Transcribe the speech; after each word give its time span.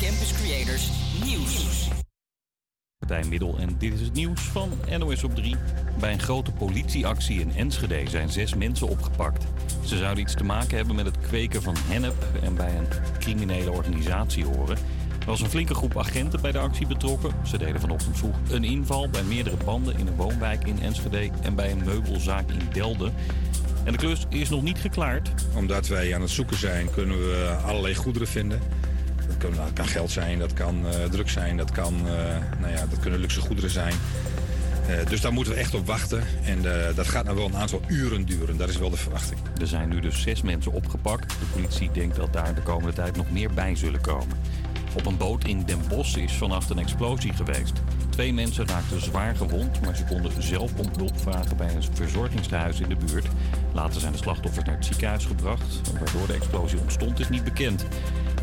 Campus 0.00 0.32
Creators 0.32 0.90
Nieuws. 1.24 1.88
Partij 2.98 3.24
Middel 3.28 3.56
en 3.58 3.78
dit 3.78 3.92
is 3.92 4.00
het 4.00 4.12
nieuws 4.12 4.40
van 4.40 4.70
NOS 4.98 5.24
op 5.24 5.34
3. 5.34 5.56
Bij 6.00 6.12
een 6.12 6.20
grote 6.20 6.52
politieactie 6.52 7.40
in 7.40 7.52
Enschede 7.54 8.10
zijn 8.10 8.28
zes 8.28 8.54
mensen 8.54 8.88
opgepakt. 8.88 9.44
Ze 9.84 9.96
zouden 9.96 10.22
iets 10.22 10.34
te 10.34 10.44
maken 10.44 10.76
hebben 10.76 10.94
met 10.94 11.06
het 11.06 11.18
kweken 11.18 11.62
van 11.62 11.74
hennep 11.78 12.26
en 12.42 12.54
bij 12.54 12.76
een 12.76 12.88
criminele 13.18 13.70
organisatie 13.70 14.44
horen. 14.44 14.76
Er 15.20 15.26
was 15.26 15.40
een 15.40 15.50
flinke 15.50 15.74
groep 15.74 15.98
agenten 15.98 16.40
bij 16.40 16.52
de 16.52 16.58
actie 16.58 16.86
betrokken. 16.86 17.30
Ze 17.46 17.58
deden 17.58 17.80
vanochtend 17.80 18.18
vroeg 18.18 18.36
een 18.50 18.64
inval 18.64 19.08
bij 19.08 19.22
meerdere 19.22 19.56
panden 19.56 19.98
in 19.98 20.06
een 20.06 20.16
woonwijk 20.16 20.66
in 20.66 20.82
Enschede 20.82 21.30
en 21.42 21.54
bij 21.54 21.70
een 21.70 21.84
meubelzaak 21.84 22.50
in 22.50 22.68
Delden. 22.72 23.14
En 23.84 23.92
de 23.92 23.98
klus 23.98 24.26
is 24.28 24.48
nog 24.48 24.62
niet 24.62 24.78
geklaard. 24.78 25.30
Omdat 25.54 25.86
wij 25.86 26.14
aan 26.14 26.20
het 26.20 26.30
zoeken 26.30 26.58
zijn, 26.58 26.90
kunnen 26.90 27.18
we 27.18 27.58
allerlei 27.64 27.94
goederen 27.94 28.28
vinden. 28.28 28.60
Dat 29.38 29.72
kan, 29.74 29.86
geld 29.86 30.10
zijn, 30.10 30.38
dat 30.38 30.52
kan 30.52 30.86
uh, 30.86 31.04
drugs 31.04 31.32
zijn, 31.32 31.56
dat, 31.56 31.70
kan, 31.70 31.94
uh, 31.94 32.12
nou 32.60 32.72
ja, 32.72 32.86
dat 32.90 33.00
kunnen 33.00 33.20
luxe 33.20 33.40
goederen 33.40 33.70
zijn. 33.70 33.94
Uh, 34.90 35.06
dus 35.06 35.20
daar 35.20 35.32
moeten 35.32 35.52
we 35.52 35.58
echt 35.58 35.74
op 35.74 35.86
wachten. 35.86 36.22
En 36.44 36.62
dat 36.94 37.08
gaat 37.08 37.24
nou 37.24 37.36
wel 37.36 37.46
een 37.46 37.56
aantal 37.56 37.80
uren 37.86 38.24
duren. 38.24 38.56
Dat 38.56 38.68
is 38.68 38.76
wel 38.76 38.90
de 38.90 38.96
verwachting. 38.96 39.40
Er 39.60 39.66
zijn 39.66 39.88
nu 39.88 40.00
dus 40.00 40.22
zes 40.22 40.42
mensen 40.42 40.72
opgepakt. 40.72 41.28
De 41.28 41.46
politie 41.52 41.90
denkt 41.92 42.16
dat 42.16 42.32
daar 42.32 42.54
de 42.54 42.62
komende 42.62 42.92
tijd 42.92 43.16
nog 43.16 43.30
meer 43.30 43.50
bij 43.54 43.76
zullen 43.76 44.00
komen. 44.00 44.36
Op 44.94 45.06
een 45.06 45.16
boot 45.16 45.44
in 45.44 45.62
Den 45.64 45.80
Bosch 45.88 46.16
is 46.16 46.32
vannacht 46.32 46.70
een 46.70 46.78
explosie 46.78 47.32
geweest. 47.32 47.72
Twee 48.10 48.32
mensen 48.32 48.66
raakten 48.66 49.02
zwaar 49.02 49.36
gewond, 49.36 49.80
maar 49.84 49.96
ze 49.96 50.04
konden 50.04 50.42
zelf 50.42 50.72
om 50.76 50.86
hulp 50.96 51.20
vragen 51.20 51.56
bij 51.56 51.74
een 51.74 51.82
verzorgingshuis 51.92 52.80
in 52.80 52.88
de 52.88 52.96
buurt. 52.96 53.26
Later 53.72 54.00
zijn 54.00 54.12
de 54.12 54.18
slachtoffers 54.18 54.64
naar 54.64 54.76
het 54.76 54.84
ziekenhuis 54.84 55.24
gebracht. 55.24 55.80
Waardoor 55.98 56.26
de 56.26 56.32
explosie 56.32 56.78
ontstond 56.80 57.20
is 57.20 57.28
niet 57.28 57.44
bekend. 57.44 57.86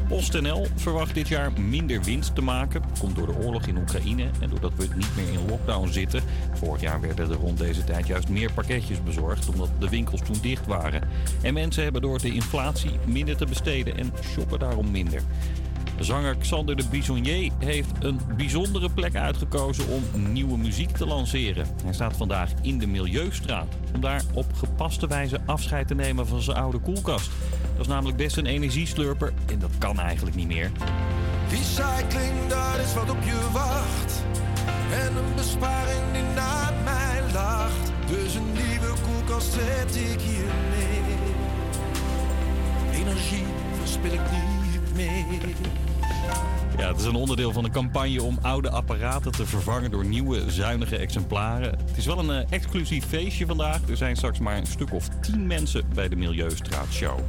PostNL 0.08 0.68
verwacht 0.76 1.14
dit 1.14 1.28
jaar 1.28 1.52
minder 1.62 2.04
winst 2.04 2.36
te 2.36 2.42
maken. 2.42 2.82
Komt 3.00 3.16
door 3.16 3.26
de 3.26 3.36
oorlog 3.44 3.66
in 3.68 3.78
Oekraïne 3.78 4.26
en 4.40 4.50
doordat 4.50 4.72
we 4.76 4.88
niet 4.96 5.16
meer 5.16 5.34
in 5.34 5.50
lockdown 5.50 5.88
zitten. 5.88 6.22
Vorig 6.54 6.82
jaar 6.82 7.02
werden 7.02 7.30
er 7.30 7.36
rond 7.36 7.58
deze 7.58 7.84
tijd 7.84 8.08
juist 8.08 8.30
meer 8.30 8.52
pakketjes 8.54 9.04
bezorgd 9.04 9.50
omdat 9.50 9.70
de 9.80 9.90
winkels 9.90 10.22
toen 10.22 10.38
dicht 10.42 10.66
waren. 10.66 11.02
En 11.42 11.54
mensen 11.54 11.84
hebben 11.84 12.02
door 12.02 12.20
de 12.20 12.34
inflatie 12.34 12.92
minder 13.06 13.38
te 13.38 13.46
besteden 13.46 13.98
en 13.98 14.12
shoppen 14.24 14.60
daarom 14.60 14.92
minder. 14.92 15.22
Zanger 16.00 16.36
Xander 16.38 16.76
de 16.76 16.84
Bisonnier 16.90 17.52
heeft 17.60 17.92
een 18.00 18.20
bijzondere 18.38 18.90
plek 18.90 19.16
uitgekozen 19.16 19.88
om 19.88 20.32
nieuwe 20.32 20.58
muziek 20.58 20.90
te 20.90 21.06
lanceren. 21.06 21.68
Hij 21.84 21.94
staat 21.94 22.18
vandaag 22.18 22.52
in 22.62 22.78
de 22.78 22.88
Milieustraat 22.88 23.68
om 23.94 24.02
daar 24.02 24.22
op 24.34 24.46
gepaste 24.54 25.08
wijze 25.08 25.40
afscheid 25.46 25.88
te 25.88 25.96
nemen 25.96 26.28
van 26.28 26.42
zijn 26.42 26.58
oude 26.58 26.80
koelkast. 26.80 27.32
Dat 27.72 27.86
is 27.86 27.88
namelijk 27.88 28.18
best 28.18 28.38
een 28.38 28.46
energieslurper 28.46 29.34
en 29.46 29.60
dat 29.60 29.72
kan 29.78 30.00
eigenlijk 30.00 30.36
niet 30.36 30.48
meer. 30.48 30.72
Recycling, 31.50 32.48
dat 32.48 32.86
is 32.86 32.94
wat 32.94 33.10
op 33.10 33.24
je 33.24 33.50
wacht. 33.52 34.24
En 34.92 35.16
een 35.16 35.36
besparing 35.36 36.12
die 36.14 36.24
naar 36.36 36.74
mij 36.84 37.22
lacht. 37.34 37.92
Dus 38.08 38.36
een 38.36 38.52
nieuwe 38.52 38.94
koelkast 39.04 39.52
zet 39.52 39.96
ik 39.96 40.20
hier 40.22 40.46
neer. 40.70 40.94
Energie 42.92 43.46
verspil 43.80 44.12
ik 44.12 44.22
niet 44.32 44.96
meer. 44.96 45.85
Ja, 46.78 46.88
het 46.88 47.00
is 47.00 47.06
een 47.06 47.16
onderdeel 47.16 47.52
van 47.52 47.64
een 47.64 47.72
campagne 47.72 48.24
om 48.24 48.38
oude 48.42 48.70
apparaten 48.70 49.32
te 49.32 49.46
vervangen 49.46 49.92
door 49.92 50.06
nieuwe 50.06 50.52
zuinige 50.52 50.98
exemplaren. 50.98 51.70
Het 51.70 51.98
is 51.98 52.06
wel 52.06 52.20
een 52.20 52.40
uh, 52.40 52.46
exclusief 52.50 53.06
feestje 53.06 53.46
vandaag. 53.46 53.90
Er 53.90 53.98
zijn 53.98 54.16
straks 54.16 54.40
maar 54.40 54.58
een 54.58 54.66
stuk 54.66 54.94
of 54.94 55.08
10 55.22 55.48
mensen 55.48 55.84
bij 55.94 56.10
de 56.10 56.16
Milieustraatshow. 56.16 57.20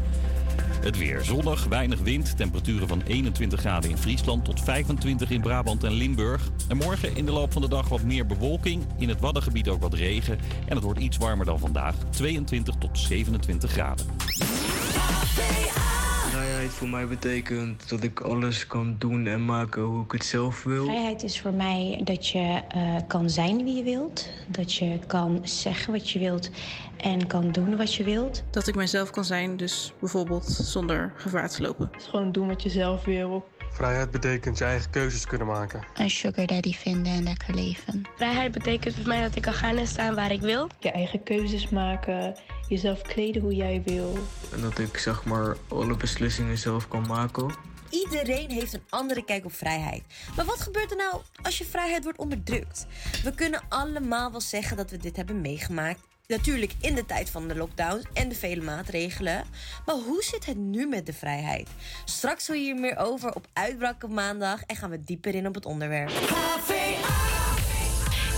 Het 0.81 0.99
weer 0.99 1.25
zonnig, 1.25 1.65
weinig 1.65 2.01
wind, 2.01 2.37
temperaturen 2.37 2.89
van 2.89 3.03
21 3.07 3.61
graden 3.61 3.91
in 3.91 3.99
Friesland 3.99 4.45
tot 4.45 4.61
25 4.61 5.31
in 5.31 5.41
Brabant 5.41 5.85
en 5.85 5.93
Limburg. 5.93 6.49
En 6.69 6.77
morgen 6.77 7.17
in 7.17 7.27
de 7.27 7.33
loop 7.33 7.53
van 7.53 7.63
de 7.63 7.69
dag 7.69 7.89
wat 7.89 8.03
meer 8.03 8.27
bewolking, 8.27 8.85
in 8.99 9.09
het 9.09 9.21
Waddengebied 9.21 9.69
ook 9.69 9.81
wat 9.81 9.95
regen. 9.95 10.39
En 10.67 10.75
het 10.75 10.85
wordt 10.85 11.01
iets 11.01 11.17
warmer 11.17 11.47
dan 11.47 11.59
vandaag, 11.59 11.95
22 12.11 12.75
tot 12.79 12.99
27 12.99 13.71
graden. 13.71 14.07
Vrijheid 16.37 16.71
voor 16.71 16.89
mij 16.89 17.07
betekent 17.07 17.89
dat 17.89 18.03
ik 18.03 18.21
alles 18.21 18.67
kan 18.67 18.97
doen 18.99 19.27
en 19.27 19.45
maken 19.45 19.83
hoe 19.83 20.05
ik 20.05 20.13
het 20.13 20.25
zelf 20.25 20.63
wil. 20.63 20.85
Vrijheid 20.85 21.23
is 21.23 21.41
voor 21.41 21.53
mij 21.53 22.01
dat 22.05 22.29
je 22.29 22.63
uh, 22.77 22.97
kan 23.07 23.31
zijn 23.31 23.65
wie 23.65 23.77
je 23.77 23.83
wilt. 23.83 24.29
Dat 24.49 24.75
je 24.75 24.99
kan 25.07 25.41
zeggen 25.43 25.93
wat 25.93 26.11
je 26.11 26.19
wilt 26.19 26.51
en 26.97 27.27
kan 27.27 27.53
doen 27.53 27.77
wat 27.77 27.95
je 27.95 28.05
wilt. 28.05 28.45
Dat 28.51 28.67
ik 28.67 28.75
mezelf 28.75 29.11
kan 29.11 29.25
zijn, 29.25 29.57
dus 29.57 29.93
bijvoorbeeld 30.01 30.45
zonder 30.45 31.13
gevaar 31.17 31.49
te 31.49 31.63
lopen. 31.63 31.91
Dus 31.93 32.07
gewoon 32.07 32.33
doen 32.33 32.49
wat 32.49 32.63
je 32.63 32.71
zelf 32.71 33.05
wil. 33.05 33.45
Vrijheid 33.71 34.11
betekent 34.11 34.59
je 34.59 34.65
eigen 34.65 34.91
keuzes 34.91 35.27
kunnen 35.27 35.47
maken. 35.47 35.83
Een 35.95 36.11
sugar 36.11 36.47
daddy 36.47 36.73
vinden 36.73 37.13
en 37.13 37.23
lekker 37.23 37.55
leven. 37.55 38.03
Vrijheid 38.17 38.53
betekent 38.53 38.95
voor 38.95 39.07
mij 39.07 39.23
dat 39.23 39.37
ik 39.37 39.43
kan 39.43 39.53
gaan 39.53 39.77
en 39.77 39.87
staan 39.87 40.15
waar 40.15 40.33
ik 40.33 40.41
wil. 40.41 40.69
Je 40.79 40.91
eigen 40.91 41.23
keuzes 41.23 41.69
maken, 41.69 42.37
jezelf 42.69 43.03
kleden 43.03 43.43
hoe 43.43 43.55
jij 43.55 43.83
wil. 43.85 44.19
En 44.53 44.61
dat 44.61 44.79
ik 44.79 44.97
zeg 44.97 45.25
maar 45.25 45.57
alle 45.69 45.97
beslissingen 45.97 46.59
zelf 46.59 46.89
kan 46.89 47.07
maken. 47.07 47.55
Iedereen 47.91 48.51
heeft 48.51 48.73
een 48.73 48.85
andere 48.89 49.25
kijk 49.25 49.45
op 49.45 49.53
vrijheid. 49.53 50.03
Maar 50.37 50.45
wat 50.45 50.61
gebeurt 50.61 50.91
er 50.91 50.97
nou 50.97 51.23
als 51.43 51.59
je 51.59 51.65
vrijheid 51.65 52.05
wordt 52.05 52.19
onderdrukt? 52.19 52.87
We 53.23 53.35
kunnen 53.35 53.63
allemaal 53.69 54.31
wel 54.31 54.41
zeggen 54.41 54.77
dat 54.77 54.91
we 54.91 54.97
dit 54.97 55.17
hebben 55.17 55.41
meegemaakt 55.41 56.01
Natuurlijk 56.27 56.73
in 56.81 56.95
de 56.95 57.07
tijd 57.07 57.31
van 57.31 57.49
de 57.49 57.57
lockdowns 57.57 58.05
en 58.13 58.29
de 58.29 58.35
vele 58.35 58.63
maatregelen. 58.63 59.45
Maar 59.87 59.95
hoe 59.95 60.23
zit 60.23 60.47
het 60.47 60.57
nu 60.57 60.87
met 60.87 61.07
de 61.07 61.13
vrijheid? 61.13 61.69
Straks 62.05 62.47
hoor 62.47 62.57
je 62.57 62.63
hier 62.63 62.81
meer 62.81 62.97
over 62.97 63.35
op 63.35 63.47
Uitbraak 63.53 64.05
op 64.05 64.11
maandag 64.11 64.63
en 64.63 64.77
gaan 64.77 64.91
we 64.91 65.05
dieper 65.05 65.35
in 65.35 65.47
op 65.47 65.55
het 65.55 65.67
onderwerp. 65.67 66.11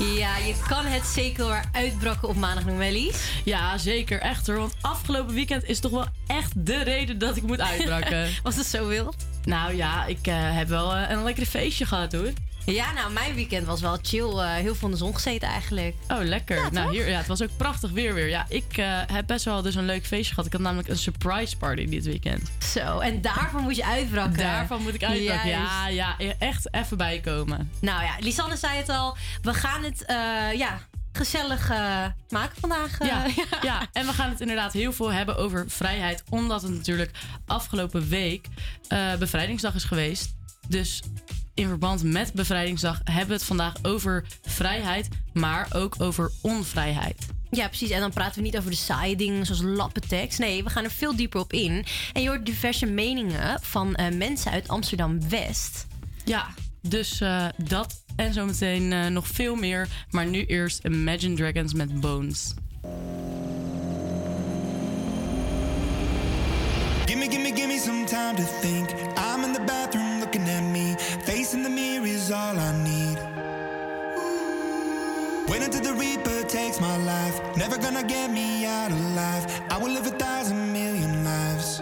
Ja, 0.00 0.36
je 0.36 0.54
kan 0.68 0.84
het 0.84 1.06
zeker 1.06 1.46
wel 1.46 1.56
uitbrakken 1.72 2.28
op 2.28 2.36
maandag 2.36 2.64
noemen, 2.64 2.92
Lies. 2.92 3.30
Ja, 3.44 3.78
zeker. 3.78 4.20
Echt 4.20 4.46
hoor. 4.46 4.56
Want 4.56 4.74
afgelopen 4.80 5.34
weekend 5.34 5.64
is 5.64 5.80
toch 5.80 5.90
wel 5.90 6.06
echt 6.26 6.52
de 6.66 6.82
reden 6.82 7.18
dat 7.18 7.36
ik 7.36 7.42
moet 7.42 7.60
uitbraken. 7.60 8.28
Was 8.42 8.56
het 8.56 8.66
zo 8.66 8.86
wild? 8.86 9.16
Nou 9.44 9.76
ja, 9.76 10.06
ik 10.06 10.26
uh, 10.26 10.34
heb 10.36 10.68
wel 10.68 10.96
uh, 10.96 11.10
een 11.10 11.22
lekkere 11.22 11.46
feestje 11.46 11.86
gehad 11.86 12.12
hoor. 12.12 12.32
Ja, 12.72 12.92
nou, 12.92 13.12
mijn 13.12 13.34
weekend 13.34 13.66
was 13.66 13.80
wel 13.80 13.98
chill. 14.02 14.30
Uh, 14.30 14.54
heel 14.54 14.74
veel 14.74 14.88
in 14.88 14.94
de 14.94 15.00
zon 15.00 15.14
gezeten 15.14 15.48
eigenlijk. 15.48 15.94
Oh, 16.08 16.22
lekker. 16.22 16.56
Ja, 16.56 16.70
nou, 16.70 16.90
hier, 16.90 17.08
ja, 17.08 17.16
het 17.16 17.26
was 17.26 17.42
ook 17.42 17.56
prachtig 17.56 17.90
weer 17.90 18.14
weer. 18.14 18.28
Ja, 18.28 18.46
ik 18.48 18.76
uh, 18.76 19.00
heb 19.06 19.26
best 19.26 19.44
wel 19.44 19.62
dus 19.62 19.74
een 19.74 19.84
leuk 19.84 20.06
feestje 20.06 20.28
gehad. 20.28 20.46
Ik 20.46 20.52
had 20.52 20.60
namelijk 20.60 20.88
een 20.88 20.98
surprise 20.98 21.56
party 21.56 21.88
dit 21.88 22.04
weekend. 22.04 22.50
Zo, 22.58 22.98
en 22.98 23.20
daarvan 23.20 23.62
moet 23.62 23.76
je 23.76 23.84
uitbraken. 23.84 24.38
Daarvan 24.38 24.82
moet 24.82 24.94
ik 24.94 25.04
uitbraken. 25.04 25.50
Ja, 25.50 25.88
ja, 25.88 26.16
echt 26.38 26.74
even 26.74 26.96
bijkomen. 26.96 27.70
Nou 27.80 28.02
ja, 28.02 28.14
Lisanne 28.18 28.56
zei 28.56 28.76
het 28.76 28.88
al. 28.88 29.16
We 29.42 29.54
gaan 29.54 29.84
het, 29.84 30.04
uh, 30.06 30.58
ja, 30.58 30.78
gezellig 31.12 31.70
uh, 31.70 32.04
maken 32.28 32.60
vandaag. 32.60 33.00
Uh, 33.00 33.08
ja, 33.08 33.26
ja, 33.62 33.88
en 33.92 34.06
we 34.06 34.12
gaan 34.12 34.30
het 34.30 34.40
inderdaad 34.40 34.72
heel 34.72 34.92
veel 34.92 35.12
hebben 35.12 35.36
over 35.36 35.64
vrijheid. 35.70 36.22
Omdat 36.28 36.62
het 36.62 36.70
natuurlijk 36.70 37.10
afgelopen 37.46 38.08
week 38.08 38.46
uh, 38.88 39.14
bevrijdingsdag 39.14 39.74
is 39.74 39.84
geweest. 39.84 40.36
Dus 40.68 41.02
in 41.58 41.68
verband 41.68 42.02
met 42.02 42.32
Bevrijdingsdag 42.32 43.00
hebben 43.04 43.26
we 43.26 43.32
het 43.32 43.44
vandaag 43.44 43.74
over 43.82 44.24
vrijheid, 44.42 45.08
maar 45.32 45.68
ook 45.72 45.94
over 45.98 46.30
onvrijheid. 46.40 47.26
Ja, 47.50 47.66
precies. 47.66 47.90
En 47.90 48.00
dan 48.00 48.12
praten 48.12 48.34
we 48.34 48.42
niet 48.42 48.56
over 48.56 48.70
de 48.70 48.76
saaie 48.76 49.16
dingen 49.16 49.46
zoals 49.46 49.62
lappentekst. 49.62 50.38
Nee, 50.38 50.64
we 50.64 50.70
gaan 50.70 50.84
er 50.84 50.90
veel 50.90 51.16
dieper 51.16 51.40
op 51.40 51.52
in. 51.52 51.84
En 52.12 52.22
je 52.22 52.28
hoort 52.28 52.46
diverse 52.46 52.86
meningen 52.86 53.58
van 53.62 53.96
uh, 54.00 54.08
mensen 54.08 54.52
uit 54.52 54.68
Amsterdam-West. 54.68 55.86
Ja, 56.24 56.46
dus 56.82 57.20
uh, 57.20 57.46
dat 57.56 58.04
en 58.16 58.32
zometeen 58.32 58.92
uh, 58.92 59.06
nog 59.06 59.26
veel 59.26 59.54
meer. 59.54 59.88
Maar 60.10 60.26
nu 60.26 60.44
eerst 60.44 60.84
Imagine 60.84 61.34
Dragons 61.34 61.74
met 61.74 62.00
Bones. 62.00 62.54
Gimme, 67.06 67.30
gimme, 67.30 67.52
gimme 67.54 67.78
some 67.78 68.04
time 68.04 68.34
to 68.34 68.44
think. 68.60 68.90
I'm 68.90 69.44
in 69.44 69.52
the 69.52 69.62
bathroom 69.66 70.07
me. 71.28 71.34
Facing 71.34 71.62
the 71.62 71.70
mirror 71.70 72.06
is 72.06 72.30
all 72.30 72.58
I 72.58 72.72
need. 72.82 73.18
Wait 75.48 75.62
until 75.62 75.82
the 75.82 75.94
Reaper 75.94 76.42
takes 76.48 76.80
my 76.80 76.96
life. 76.98 77.56
Never 77.56 77.78
gonna 77.78 78.02
get 78.02 78.30
me 78.30 78.66
out 78.66 78.90
alive. 78.90 79.46
I 79.70 79.78
will 79.78 79.90
live 79.90 80.06
a 80.06 80.10
thousand 80.10 80.72
million 80.72 81.24
lives. 81.24 81.80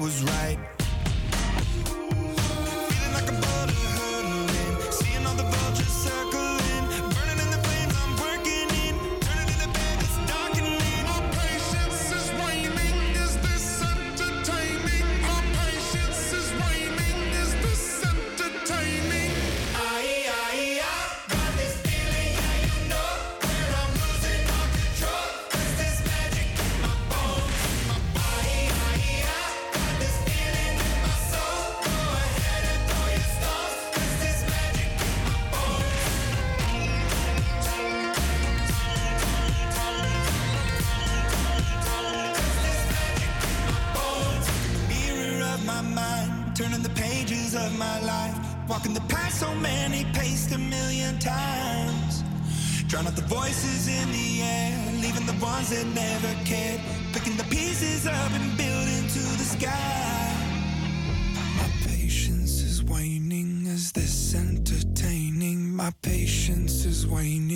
Was 0.00 0.22
right. 0.22 0.39
Wayne. 67.10 67.49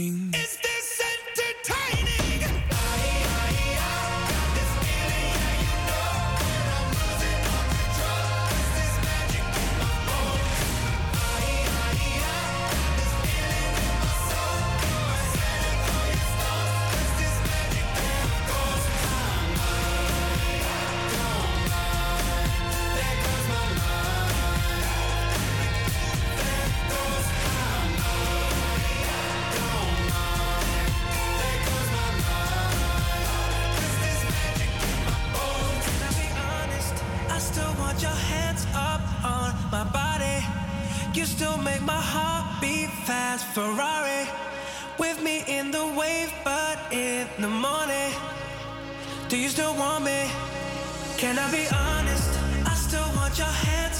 Still 49.54 49.74
want 49.76 50.04
me? 50.04 50.20
Can 51.16 51.38
I 51.38 51.48
be 51.52 51.64
honest? 51.70 52.30
I 52.66 52.74
still 52.74 53.08
want 53.14 53.38
your 53.38 53.54
hands 53.66 53.93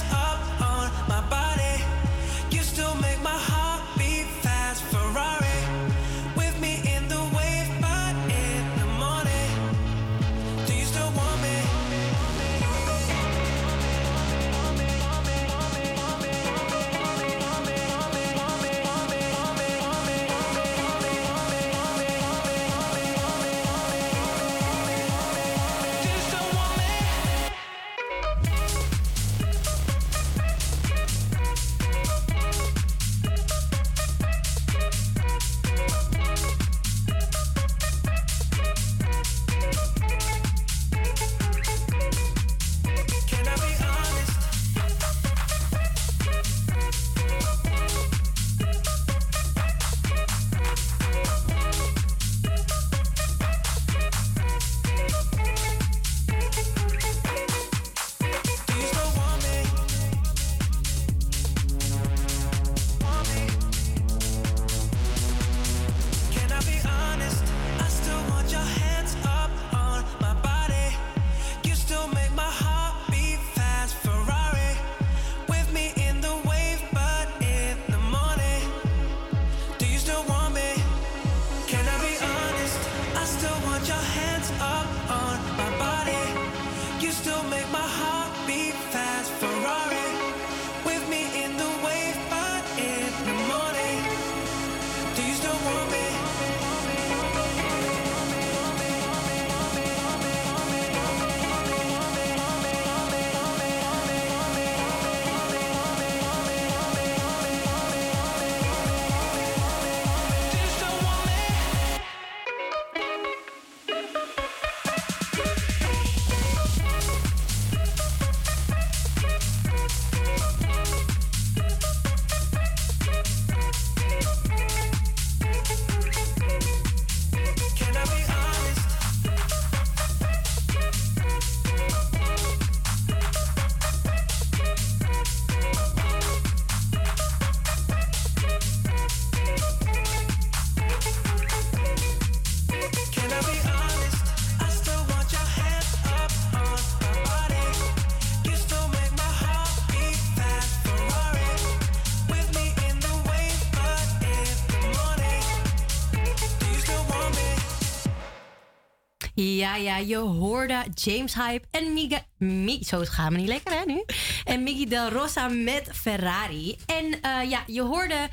Ja, 159.55 159.75
ja, 159.75 159.97
je 159.97 160.17
hoorde 160.17 160.83
James 160.93 161.33
Hype 161.33 161.67
en 161.71 161.93
Miga... 161.93 162.21
Mi 162.37 162.83
Zo, 162.83 163.01
gaat 163.03 163.31
me 163.31 163.37
niet 163.37 163.47
lekker, 163.47 163.79
hè, 163.79 163.85
nu? 163.85 164.03
En 164.43 164.63
Miggy 164.63 164.87
Del 164.87 165.09
Rosa 165.09 165.47
met 165.47 165.89
Ferrari. 165.93 166.77
En 166.85 167.21
eh, 167.21 167.49
ja, 167.49 167.63
je 167.67 167.81
hoorde... 167.81 168.29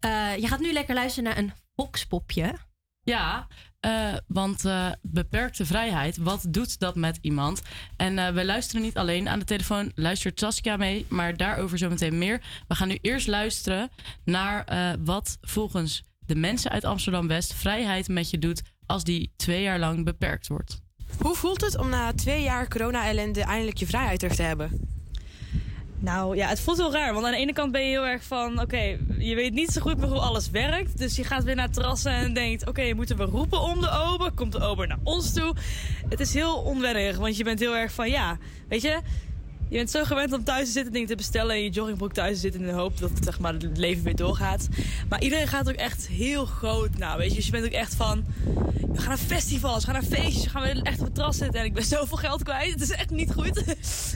eh, 0.00 0.36
je 0.36 0.48
gaat 0.48 0.60
nu 0.60 0.72
lekker 0.72 0.94
luisteren 0.94 1.24
naar 1.30 1.38
een 1.38 1.52
Foxpopje. 1.74 2.54
Ja, 3.02 3.46
eh, 3.80 4.14
want 4.26 4.64
beperkte 5.02 5.66
vrijheid, 5.66 6.16
wat 6.16 6.46
doet 6.48 6.78
dat 6.78 6.94
met 6.94 7.18
iemand? 7.20 7.62
En 7.96 8.34
we 8.34 8.44
luisteren 8.44 8.82
niet 8.82 8.96
alleen 8.96 9.28
aan 9.28 9.38
de 9.38 9.44
telefoon, 9.44 9.92
luistert 9.94 10.40
Saskia 10.40 10.76
mee, 10.76 11.06
maar 11.08 11.36
daarover 11.36 11.78
zometeen 11.78 12.18
meer. 12.18 12.42
We 12.68 12.74
gaan 12.74 12.88
nu 12.88 12.98
eerst 13.00 13.26
luisteren 13.26 13.90
naar 14.24 14.64
wat 15.04 15.38
volgens 15.40 16.02
de 16.26 16.34
mensen 16.34 16.70
uit 16.70 16.84
Amsterdam-West 16.84 17.54
vrijheid 17.54 18.08
met 18.08 18.30
je 18.30 18.38
doet 18.38 18.62
als 18.86 19.04
die 19.04 19.32
twee 19.36 19.62
jaar 19.62 19.78
lang 19.78 20.04
beperkt 20.04 20.46
wordt. 20.46 20.80
Hoe 21.20 21.34
voelt 21.34 21.60
het 21.60 21.78
om 21.78 21.88
na 21.88 22.12
twee 22.12 22.42
jaar 22.42 22.68
corona-ellende 22.68 23.42
eindelijk 23.42 23.76
je 23.76 23.86
vrijheid 23.86 24.18
terug 24.18 24.34
te 24.34 24.42
hebben? 24.42 24.94
Nou 25.98 26.36
ja, 26.36 26.48
het 26.48 26.60
voelt 26.60 26.76
heel 26.76 26.92
raar. 26.92 27.12
Want 27.12 27.26
aan 27.26 27.32
de 27.32 27.38
ene 27.38 27.52
kant 27.52 27.72
ben 27.72 27.80
je 27.80 27.88
heel 27.88 28.06
erg 28.06 28.22
van... 28.22 28.60
Oké, 28.60 28.98
je 29.18 29.34
weet 29.34 29.52
niet 29.52 29.70
zo 29.70 29.80
goed 29.80 29.96
meer 29.96 30.08
hoe 30.08 30.18
alles 30.18 30.50
werkt. 30.50 30.98
Dus 30.98 31.16
je 31.16 31.24
gaat 31.24 31.44
weer 31.44 31.54
naar 31.54 31.70
terrassen 31.70 32.12
en 32.12 32.34
denkt... 32.34 32.66
Oké, 32.66 32.94
moeten 32.94 33.16
we 33.16 33.24
roepen 33.24 33.60
om 33.60 33.80
de 33.80 33.90
ober? 33.90 34.32
Komt 34.32 34.52
de 34.52 34.60
ober 34.60 34.86
naar 34.86 34.98
ons 35.02 35.32
toe? 35.32 35.54
Het 36.08 36.20
is 36.20 36.34
heel 36.34 36.56
onwennig. 36.56 37.16
Want 37.16 37.36
je 37.36 37.44
bent 37.44 37.60
heel 37.60 37.76
erg 37.76 37.92
van... 37.92 38.10
Ja, 38.10 38.38
weet 38.68 38.82
je... 38.82 39.00
Je 39.68 39.76
bent 39.76 39.90
zo 39.90 40.04
gewend 40.04 40.32
om 40.32 40.44
thuis 40.44 40.66
te 40.66 40.72
zitten, 40.72 40.92
dingen 40.92 41.08
te 41.08 41.14
bestellen 41.14 41.54
en 41.54 41.62
je 41.62 41.70
joggingbroek 41.70 42.12
thuis 42.12 42.34
te 42.34 42.40
zitten 42.40 42.60
in 42.60 42.66
de 42.66 42.72
hoop 42.72 42.98
dat 42.98 43.10
zeg 43.20 43.38
maar, 43.38 43.52
het 43.52 43.78
leven 43.78 44.04
weer 44.04 44.16
doorgaat. 44.16 44.68
Maar 45.08 45.22
iedereen 45.22 45.48
gaat 45.48 45.68
ook 45.68 45.74
echt 45.74 46.06
heel 46.06 46.46
groot 46.46 46.98
nou, 46.98 47.18
weet 47.18 47.30
je. 47.30 47.36
Dus 47.36 47.44
je 47.44 47.50
bent 47.50 47.64
ook 47.64 47.70
echt 47.70 47.94
van, 47.94 48.24
we 48.92 48.98
gaan 48.98 49.08
naar 49.08 49.18
festivals, 49.18 49.84
we 49.84 49.90
gaan 49.90 50.00
naar 50.00 50.20
feestjes, 50.20 50.44
we 50.44 50.50
gaan 50.50 50.62
weer 50.62 50.82
echt 50.82 50.98
op 50.98 51.04
het 51.04 51.14
terras 51.14 51.36
zitten 51.36 51.60
en 51.60 51.66
ik 51.66 51.74
ben 51.74 51.84
zoveel 51.84 52.16
geld 52.16 52.42
kwijt. 52.42 52.72
Het 52.72 52.80
is 52.80 52.90
echt 52.90 53.10
niet 53.10 53.32
goed. 53.32 53.64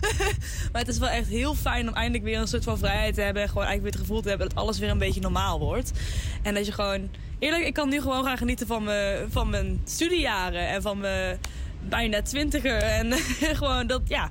maar 0.73 0.81
het 0.81 0.89
is 0.89 0.99
wel 0.99 1.09
echt 1.09 1.29
heel 1.29 1.55
fijn 1.55 1.89
om 1.89 1.95
eindelijk 1.95 2.25
weer 2.25 2.39
een 2.39 2.49
soort 2.49 2.65
van 2.65 2.79
vrijheid 2.79 3.15
te 3.15 3.21
hebben. 3.21 3.43
En 3.43 3.49
gewoon 3.49 3.65
eigenlijk 3.65 3.95
weer 3.95 4.01
het 4.01 4.09
gevoel 4.09 4.23
te 4.23 4.29
hebben 4.29 4.49
dat 4.49 4.59
alles 4.59 4.79
weer 4.79 4.91
een 4.91 4.99
beetje 4.99 5.21
normaal 5.21 5.59
wordt. 5.59 5.93
En 6.43 6.55
dat 6.55 6.67
je 6.67 6.73
gewoon, 6.73 7.11
eerlijk, 7.39 7.65
ik 7.65 7.75
kan 7.75 7.89
nu 7.89 8.01
gewoon 8.01 8.25
gaan 8.25 8.39
genieten 8.39 8.67
van 8.67 8.85
mijn, 8.85 9.31
van 9.31 9.51
mijn 9.51 9.81
studiejaren 9.85 10.69
en 10.69 10.83
van 10.83 10.99
mijn 10.99 11.39
bijna 11.89 12.23
twintiger. 12.23 12.77
En 12.77 13.13
gewoon 13.63 13.87
dat, 13.87 14.01
ja, 14.05 14.31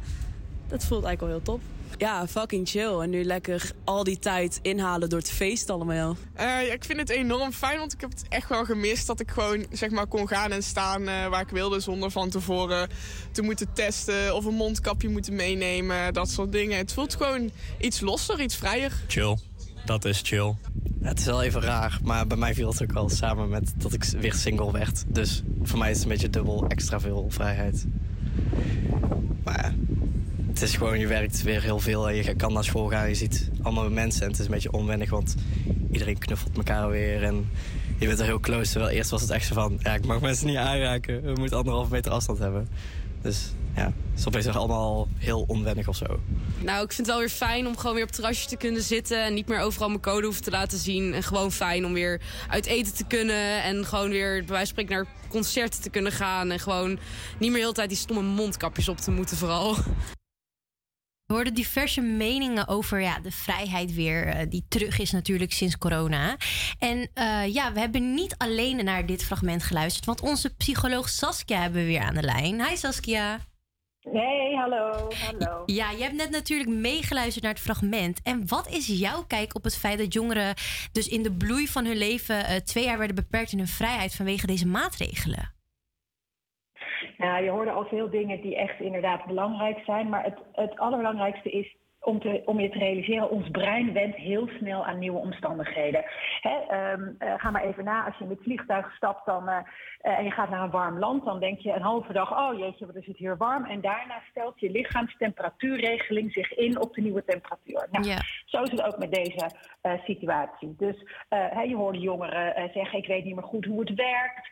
dat 0.70 0.84
voelt 0.86 1.04
eigenlijk 1.04 1.20
wel 1.20 1.30
heel 1.30 1.42
top. 1.42 1.62
Ja, 1.98 2.28
fucking 2.28 2.70
chill. 2.70 3.00
En 3.00 3.10
nu 3.10 3.24
lekker 3.24 3.72
al 3.84 4.04
die 4.04 4.20
tijd 4.20 4.60
inhalen 4.62 5.10
door 5.10 5.20
het 5.20 5.32
feest 5.32 5.70
allemaal. 5.70 6.16
Eh, 6.34 6.46
ja, 6.46 6.74
ik 6.74 6.84
vind 6.84 7.00
het 7.00 7.10
enorm 7.10 7.52
fijn, 7.52 7.78
want 7.78 7.94
ik 7.94 8.02
heb 8.02 8.10
het 8.10 8.26
echt 8.30 8.50
wel 8.50 8.66
gemist 8.66 9.08
dat 9.08 9.20
ik 9.20 9.32
gewoon 9.32 9.66
zeg 9.72 9.90
maar, 9.90 10.08
kon 10.08 10.28
gaan 10.28 10.52
en 10.52 10.64
staan 10.64 11.08
eh, 11.08 11.28
waar 11.28 11.42
ik 11.42 11.50
wilde 11.50 11.80
zonder 11.80 12.12
van 12.12 12.30
tevoren 12.30 12.90
te 13.32 13.42
moeten 13.42 13.74
testen 13.74 14.36
of 14.36 14.46
een 14.46 14.54
mondkapje 14.54 15.10
moeten 15.10 15.36
meenemen, 15.36 16.14
dat 16.14 16.30
soort 16.30 16.52
dingen. 16.52 16.78
Het 16.78 16.94
voelt 16.94 17.16
gewoon 17.16 17.52
iets 17.80 18.00
losser, 18.00 18.42
iets 18.42 18.56
vrijer. 18.56 18.92
Chill. 19.08 19.38
Dat 19.86 20.06
is 20.06 20.22
chill. 20.24 20.56
het 21.02 21.20
is 21.20 21.26
wel 21.26 21.42
even 21.42 21.62
raar, 21.62 22.00
maar 22.04 22.28
bij 22.28 22.38
mij 22.38 22.54
viel 22.54 22.70
het 22.70 22.82
ook 22.82 22.92
wel 22.92 23.10
samen 23.10 23.50
met 23.50 23.74
dat 23.78 23.94
ik 23.94 24.04
weer 24.04 24.34
single 24.34 24.72
werd. 24.72 25.04
Dus 25.08 25.44
voor 25.64 25.80
mij 25.80 25.90
is 25.90 25.96
het 25.96 26.06
een 26.06 26.12
beetje 26.12 26.30
dubbel 26.30 26.68
extra 26.68 27.00
veel 27.00 27.26
vrijheid. 27.30 27.86
Maar 29.44 29.64
ja, 29.64 29.74
het 30.60 30.70
is 30.70 30.76
gewoon, 30.76 31.00
je 31.00 31.08
werkt 31.08 31.42
weer 31.42 31.62
heel 31.62 31.80
veel 31.80 32.10
en 32.10 32.16
je 32.16 32.36
kan 32.36 32.54
naar 32.54 32.64
school 32.64 32.88
gaan. 32.88 33.08
Je 33.08 33.16
ziet 33.16 33.50
allemaal 33.62 33.90
mensen 33.90 34.22
en 34.22 34.32
het 34.32 34.40
is 34.40 34.46
een 34.46 34.52
beetje 34.52 34.72
onwennig, 34.72 35.10
want 35.10 35.36
iedereen 35.92 36.18
knuffelt 36.18 36.58
elkaar 36.58 36.90
weer. 36.90 37.24
En 37.24 37.50
je 37.98 38.08
bent 38.08 38.20
er 38.20 38.26
heel 38.26 38.40
close, 38.40 38.72
terwijl 38.72 38.96
eerst 38.96 39.10
was 39.10 39.22
het 39.22 39.30
echt 39.30 39.46
zo 39.46 39.54
van... 39.54 39.80
Ja, 39.84 39.94
ik 39.94 40.06
mag 40.06 40.22
mensen 40.22 40.48
niet 40.48 40.58
aanraken, 40.58 41.22
we 41.22 41.34
moeten 41.40 41.58
anderhalve 41.58 41.92
meter 41.92 42.12
afstand 42.12 42.40
hebben. 42.40 42.68
Dus 43.22 43.52
ja, 43.76 43.86
het 43.86 44.20
is 44.20 44.28
opeens 44.28 44.48
allemaal 44.48 45.08
heel 45.18 45.44
onwennig 45.48 45.88
of 45.88 45.96
zo. 45.96 46.20
Nou, 46.62 46.84
ik 46.84 46.94
vind 46.94 46.98
het 46.98 47.08
wel 47.08 47.20
weer 47.20 47.30
fijn 47.30 47.68
om 47.68 47.78
gewoon 47.78 47.94
weer 47.94 48.04
op 48.04 48.10
het 48.10 48.18
terrasje 48.18 48.48
te 48.48 48.58
kunnen 48.58 48.82
zitten. 48.82 49.24
En 49.24 49.34
niet 49.34 49.48
meer 49.48 49.60
overal 49.60 49.88
mijn 49.88 50.02
code 50.02 50.26
hoeven 50.26 50.44
te 50.44 50.52
laten 50.52 50.78
zien. 50.78 51.14
En 51.14 51.24
gewoon 51.24 51.52
fijn 51.52 51.86
om 51.86 51.94
weer 51.94 52.22
uit 52.48 52.66
eten 52.66 52.94
te 52.94 53.04
kunnen. 53.04 53.64
En 53.64 53.86
gewoon 53.86 54.10
weer, 54.10 54.32
bij 54.32 54.48
wijze 54.48 54.74
van 54.74 54.84
spreken, 54.84 54.96
naar 54.96 55.06
concerten 55.28 55.82
te 55.82 55.90
kunnen 55.90 56.12
gaan. 56.12 56.52
En 56.52 56.60
gewoon 56.60 56.90
niet 57.38 57.50
meer 57.50 57.52
de 57.52 57.60
hele 57.60 57.74
tijd 57.74 57.90
die 57.90 57.98
stomme 57.98 58.22
mondkapjes 58.22 58.90
op 58.90 58.98
te 58.98 59.12
moeten 59.12 59.38
vooral. 59.38 59.76
We 61.30 61.36
hoorden 61.36 61.54
diverse 61.54 62.02
meningen 62.02 62.68
over 62.68 63.02
ja, 63.02 63.20
de 63.20 63.32
vrijheid 63.32 63.94
weer, 63.94 64.28
eh, 64.28 64.46
die 64.50 64.66
terug 64.68 65.00
is 65.00 65.12
natuurlijk 65.12 65.52
sinds 65.52 65.78
corona. 65.78 66.36
En 66.80 67.10
eh, 67.14 67.54
ja, 67.54 67.74
we 67.74 67.80
hebben 67.80 68.14
niet 68.14 68.36
alleen 68.38 68.86
naar 68.86 69.06
dit 69.06 69.24
fragment 69.24 69.64
geluisterd, 69.64 70.06
want 70.06 70.22
onze 70.22 70.56
psycholoog 70.56 71.10
Saskia 71.10 71.62
hebben 71.62 71.82
we 71.82 71.88
weer 71.88 72.02
aan 72.02 72.14
de 72.14 72.22
lijn. 72.22 72.66
Hi 72.66 72.76
Saskia. 72.76 73.40
Hey, 74.00 74.56
hallo, 74.56 75.08
hallo. 75.26 75.64
Ja, 75.66 75.92
je 75.92 76.04
hebt 76.04 76.16
net 76.16 76.30
natuurlijk 76.30 76.70
meegeluisterd 76.70 77.44
naar 77.44 77.54
het 77.54 77.62
fragment. 77.62 78.20
En 78.24 78.48
wat 78.48 78.70
is 78.70 78.88
jouw 78.88 79.24
kijk 79.24 79.56
op 79.56 79.64
het 79.64 79.78
feit 79.78 79.98
dat 79.98 80.14
jongeren 80.14 80.54
dus 80.92 81.08
in 81.08 81.24
de 81.24 81.32
bloei 81.32 81.68
van 81.68 81.86
hun 81.86 81.98
leven 81.98 82.46
eh, 82.46 82.56
twee 82.56 82.84
jaar 82.84 82.98
werden 82.98 83.16
beperkt 83.16 83.52
in 83.52 83.58
hun 83.58 83.68
vrijheid 83.68 84.16
vanwege 84.16 84.48
deze 84.48 84.68
maatregelen? 84.68 85.59
Nou, 87.20 87.44
je 87.44 87.50
hoorde 87.50 87.72
al 87.72 87.86
veel 87.86 88.10
dingen 88.10 88.42
die 88.42 88.56
echt 88.56 88.80
inderdaad 88.80 89.26
belangrijk 89.26 89.80
zijn. 89.86 90.10
Maar 90.10 90.24
het, 90.24 90.38
het 90.52 90.80
allerbelangrijkste 90.80 91.50
is 91.50 91.76
om, 92.02 92.20
te, 92.20 92.42
om 92.46 92.60
je 92.60 92.70
te 92.70 92.78
realiseren, 92.78 93.30
ons 93.30 93.50
brein 93.50 93.94
went 93.94 94.16
heel 94.16 94.48
snel 94.58 94.86
aan 94.86 95.00
nieuwe 95.00 95.20
omstandigheden. 95.20 96.04
Hè, 96.42 96.58
ehm, 96.68 97.10
eh, 97.18 97.34
ga 97.38 97.52
maar 97.52 97.64
even 97.64 97.84
na, 97.84 98.06
als 98.06 98.18
je 98.18 98.24
in 98.24 98.30
het 98.30 98.44
vliegtuig 98.44 98.96
stapt 98.96 99.26
dan, 99.26 99.50
eh, 99.50 99.58
eh, 100.00 100.18
en 100.18 100.24
je 100.24 100.32
gaat 100.32 100.50
naar 100.50 100.64
een 100.64 100.70
warm 100.70 101.00
land, 101.00 101.26
dan 101.26 101.40
denk 101.40 101.60
je 101.60 101.74
een 101.74 101.82
halve 101.82 102.14
dag, 102.14 102.32
oh 102.32 102.60
jeetje, 102.60 102.86
wat 102.86 102.96
is 102.96 103.06
het 103.06 103.18
hier 103.18 103.38
warm. 103.38 103.66
En 103.66 103.82
daarna 103.82 104.22
stelt 104.30 104.60
je 104.60 104.72
lichaamstemperatuurregeling 104.72 106.32
zich 106.32 106.54
in 106.54 106.82
op 106.82 106.94
de 106.94 107.02
nieuwe 107.02 107.24
temperatuur. 107.24 107.88
Nou, 107.92 108.06
Zo 108.46 108.62
is 108.62 108.72
het 108.72 108.82
ook 108.82 108.98
met 108.98 109.12
deze 109.12 109.52
situatie. 110.04 110.76
Dus 110.78 110.96
hè, 111.30 111.62
je 111.62 111.76
hoorde 111.76 112.00
jongeren 112.00 112.70
zeggen, 112.74 113.00
ik 113.00 113.08
weet 113.08 113.24
niet 113.24 113.36
meer 113.36 113.44
goed 113.44 113.66
hoe 113.66 113.80
het 113.80 113.96
werkt. 113.96 114.50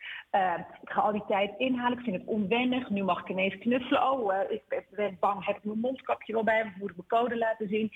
Ik 0.81 0.89
ga 0.89 1.01
al 1.01 1.11
die 1.11 1.25
tijd 1.27 1.53
inhalen, 1.57 1.97
ik 1.97 2.03
vind 2.03 2.15
het 2.15 2.25
onwennig. 2.25 2.89
Nu 2.89 3.03
mag 3.03 3.19
ik 3.19 3.29
ineens 3.29 3.57
knuffelen. 3.57 4.11
Oh, 4.11 4.33
ik 4.49 4.85
ben 4.89 5.17
bang, 5.19 5.45
heb 5.45 5.57
ik 5.57 5.63
mijn 5.63 5.79
mondkapje 5.79 6.33
wel 6.33 6.43
bij 6.43 6.63
me, 6.63 6.71
moet 6.77 6.89
ik 6.89 6.95
mijn 6.95 7.23
code 7.23 7.37
laten 7.37 7.67
zien. 7.67 7.91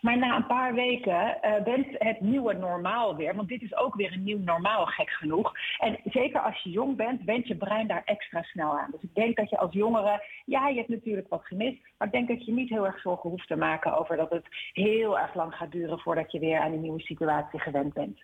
Maar 0.00 0.18
na 0.18 0.36
een 0.36 0.46
paar 0.46 0.74
weken 0.74 1.38
uh, 1.42 1.62
bent 1.62 1.86
het 1.90 2.20
nieuwe 2.20 2.52
normaal 2.52 3.16
weer. 3.16 3.34
Want 3.34 3.48
dit 3.48 3.62
is 3.62 3.76
ook 3.76 3.94
weer 3.94 4.12
een 4.12 4.22
nieuw 4.22 4.38
normaal, 4.38 4.86
gek 4.86 5.10
genoeg. 5.10 5.52
En 5.78 5.98
zeker 6.04 6.40
als 6.40 6.62
je 6.62 6.70
jong 6.70 6.96
bent, 6.96 7.24
went 7.24 7.46
je 7.48 7.56
brein 7.56 7.86
daar 7.86 8.02
extra 8.04 8.42
snel 8.42 8.78
aan. 8.78 8.90
Dus 8.90 9.02
ik 9.02 9.14
denk 9.14 9.36
dat 9.36 9.50
je 9.50 9.58
als 9.58 9.72
jongere, 9.72 10.24
ja, 10.44 10.68
je 10.68 10.76
hebt 10.76 10.88
natuurlijk 10.88 11.28
wat 11.28 11.46
gemist. 11.46 11.78
Maar 11.98 12.06
ik 12.08 12.14
denk 12.14 12.28
dat 12.28 12.44
je 12.44 12.52
niet 12.52 12.68
heel 12.68 12.86
erg 12.86 13.00
zorgen 13.00 13.30
hoeft 13.30 13.48
te 13.48 13.56
maken 13.56 13.98
over 13.98 14.16
dat 14.16 14.30
het 14.30 14.46
heel 14.72 15.18
erg 15.18 15.34
lang 15.34 15.54
gaat 15.54 15.72
duren 15.72 15.98
voordat 15.98 16.32
je 16.32 16.38
weer 16.38 16.60
aan 16.60 16.70
die 16.70 16.80
nieuwe 16.80 17.00
situatie 17.00 17.60
gewend 17.60 17.92
bent. 17.92 18.20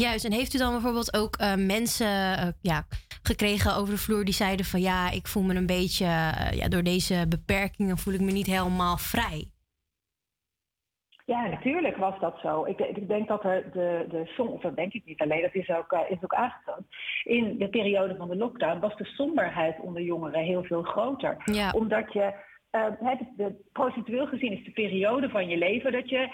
Juist, 0.00 0.24
en 0.24 0.32
heeft 0.32 0.54
u 0.54 0.58
dan 0.58 0.72
bijvoorbeeld 0.72 1.16
ook 1.16 1.40
uh, 1.40 1.54
mensen 1.54 2.06
uh, 2.06 2.48
ja, 2.60 2.86
gekregen 3.22 3.76
over 3.76 3.94
de 3.94 4.00
vloer 4.00 4.24
die 4.24 4.34
zeiden 4.34 4.66
van 4.66 4.80
ja, 4.80 5.10
ik 5.10 5.26
voel 5.26 5.42
me 5.42 5.54
een 5.54 5.66
beetje, 5.66 6.04
ja, 6.60 6.68
door 6.68 6.82
deze 6.82 7.26
beperkingen 7.28 7.98
voel 7.98 8.14
ik 8.14 8.20
me 8.20 8.32
niet 8.32 8.46
helemaal 8.46 8.96
vrij? 8.96 9.50
Ja, 11.32 11.46
natuurlijk 11.46 11.96
was 11.96 12.20
dat 12.20 12.38
zo. 12.42 12.64
Ik, 12.64 12.78
ik 12.78 13.08
denk 13.08 13.28
dat 13.28 13.44
er 13.44 13.70
de, 13.72 14.06
de 14.08 14.22
som, 14.26 14.46
of 14.46 14.60
dat 14.60 14.76
denk 14.76 14.92
ik 14.92 15.04
niet 15.04 15.20
alleen, 15.20 15.42
dat 15.42 15.54
is 15.54 15.68
ook, 15.68 15.92
is 16.08 16.22
ook 16.22 16.34
aangetoond. 16.34 16.86
In 17.24 17.58
de 17.58 17.68
periode 17.68 18.16
van 18.16 18.28
de 18.28 18.36
lockdown 18.36 18.80
was 18.80 18.96
de 18.96 19.04
somberheid 19.04 19.80
onder 19.80 20.02
jongeren 20.02 20.42
heel 20.42 20.64
veel 20.64 20.82
groter. 20.82 21.36
Ja. 21.44 21.70
Omdat 21.70 22.12
je, 22.12 22.34
uh, 22.72 22.84
het, 22.98 23.20
de, 23.36 23.54
procentueel 23.72 24.26
gezien 24.26 24.52
is 24.52 24.64
de 24.64 24.70
periode 24.70 25.28
van 25.28 25.48
je 25.48 25.56
leven 25.56 25.92
dat 25.92 26.08
je 26.08 26.28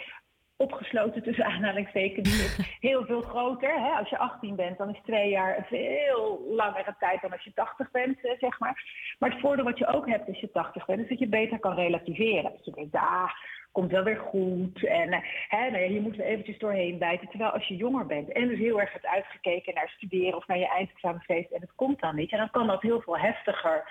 opgesloten 0.56 1.22
tussen 1.22 1.44
aanhalingstekens 1.44 2.56
heel 2.88 3.04
veel 3.04 3.20
groter. 3.20 3.80
Hè? 3.80 3.90
Als 3.90 4.08
je 4.08 4.18
18 4.18 4.56
bent, 4.56 4.78
dan 4.78 4.90
is 4.90 5.00
twee 5.04 5.30
jaar 5.30 5.56
een 5.56 5.64
veel 5.64 6.46
langere 6.48 6.94
tijd 6.98 7.20
dan 7.20 7.32
als 7.32 7.44
je 7.44 7.52
80 7.54 7.90
bent, 7.90 8.18
zeg 8.38 8.58
maar. 8.58 8.84
Maar 9.18 9.30
het 9.30 9.40
voordeel 9.40 9.64
wat 9.64 9.78
je 9.78 9.86
ook 9.94 10.06
hebt 10.08 10.28
als 10.28 10.40
je 10.40 10.50
80 10.50 10.86
bent, 10.86 11.00
is 11.00 11.08
dat 11.08 11.18
je 11.18 11.28
beter 11.28 11.58
kan 11.58 11.74
relativeren. 11.74 12.50
Dat 12.50 12.64
je 12.64 12.70
denkt, 12.70 12.94
ah, 12.94 13.30
komt 13.76 13.90
wel 13.90 14.02
weer 14.02 14.22
goed. 14.32 14.84
En 14.84 15.08
uh, 15.08 15.18
hè, 15.48 15.70
nou 15.70 15.82
ja, 15.82 15.88
hier 15.88 16.02
moeten 16.02 16.20
we 16.20 16.26
eventjes 16.26 16.58
doorheen 16.58 16.98
bijten. 16.98 17.28
Terwijl 17.28 17.50
als 17.50 17.66
je 17.68 17.76
jonger 17.76 18.06
bent 18.06 18.32
en 18.32 18.48
dus 18.48 18.58
heel 18.58 18.80
erg 18.80 18.92
hebt 18.92 19.06
uitgekeken 19.06 19.74
naar 19.74 19.88
studeren 19.88 20.36
of 20.36 20.46
naar 20.46 20.58
je 20.58 20.68
eindexamenfeest 20.68 21.50
en 21.50 21.60
het 21.60 21.74
komt 21.74 22.00
dan 22.00 22.14
niet, 22.14 22.32
en 22.32 22.38
dan 22.38 22.50
kan 22.50 22.66
dat 22.66 22.82
heel 22.82 23.00
veel 23.00 23.18
heftiger 23.18 23.84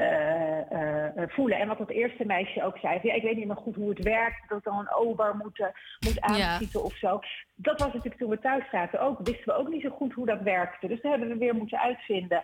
uh, 0.00 0.60
uh, 0.72 1.28
voelen. 1.28 1.58
En 1.58 1.68
wat 1.68 1.78
dat 1.78 1.90
eerste 1.90 2.24
meisje 2.24 2.64
ook 2.64 2.78
zei, 2.78 2.98
ja, 3.02 3.14
ik 3.14 3.22
weet 3.22 3.36
niet 3.36 3.46
meer 3.46 3.56
goed 3.56 3.74
hoe 3.74 3.88
het 3.88 4.02
werkt, 4.02 4.48
dat 4.48 4.64
dan 4.64 4.78
een 4.78 4.94
ober 4.94 5.36
moet, 5.36 5.58
moet 6.00 6.20
aanschieten 6.20 6.80
ja. 6.80 6.86
of 6.86 6.96
zo. 6.96 7.20
Dat 7.54 7.80
was 7.80 7.92
natuurlijk 7.92 8.20
toen 8.20 8.30
we 8.30 8.38
thuis 8.38 8.64
zaten 8.70 9.00
ook, 9.00 9.18
wisten 9.18 9.44
we 9.44 9.60
ook 9.60 9.68
niet 9.68 9.82
zo 9.82 9.90
goed 9.90 10.12
hoe 10.12 10.26
dat 10.26 10.42
werkte. 10.42 10.88
Dus 10.88 11.00
dat 11.00 11.10
hebben 11.10 11.28
we 11.28 11.36
weer 11.36 11.54
moeten 11.54 11.80
uitvinden. 11.80 12.42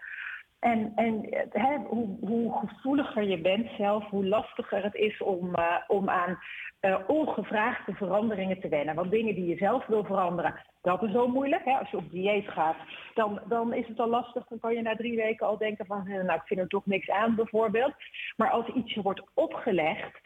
En, 0.63 0.93
en 0.95 1.27
hè, 1.51 1.77
hoe, 1.77 2.17
hoe, 2.21 2.53
gevoeliger 2.67 3.23
je 3.23 3.41
bent 3.41 3.71
zelf, 3.79 4.09
hoe 4.09 4.27
lastiger 4.27 4.83
het 4.83 4.95
is 4.95 5.23
om, 5.23 5.49
uh, 5.57 5.77
om 5.87 6.09
aan 6.09 6.39
uh, 6.81 6.99
ongevraagde 7.07 7.93
veranderingen 7.95 8.61
te 8.61 8.69
wennen. 8.69 8.95
Want 8.95 9.11
dingen 9.11 9.35
die 9.35 9.47
je 9.47 9.57
zelf 9.57 9.87
wil 9.87 10.05
veranderen, 10.05 10.55
dat 10.83 11.03
is 11.03 11.13
zo 11.13 11.29
moeilijk. 11.29 11.65
Hè? 11.65 11.79
Als 11.79 11.91
je 11.91 11.97
op 11.97 12.11
dieet 12.11 12.49
gaat, 12.49 12.77
dan, 13.15 13.41
dan 13.49 13.73
is 13.75 13.87
het 13.87 14.01
al 14.01 14.09
lastig. 14.09 14.47
Dan 14.47 14.59
kan 14.59 14.75
je 14.75 14.83
na 14.83 14.97
drie 14.97 15.17
weken 15.17 15.47
al 15.47 15.59
denken 15.59 15.87
van, 15.87 16.09
nou, 16.09 16.33
ik 16.33 16.47
vind 16.47 16.61
er 16.61 16.69
toch 16.69 16.87
niks 16.87 17.11
aan 17.11 17.35
bijvoorbeeld. 17.35 17.95
Maar 18.37 18.51
als 18.51 18.67
iets 18.67 18.95
je 18.95 19.03
wordt 19.03 19.23
opgelegd, 19.35 20.21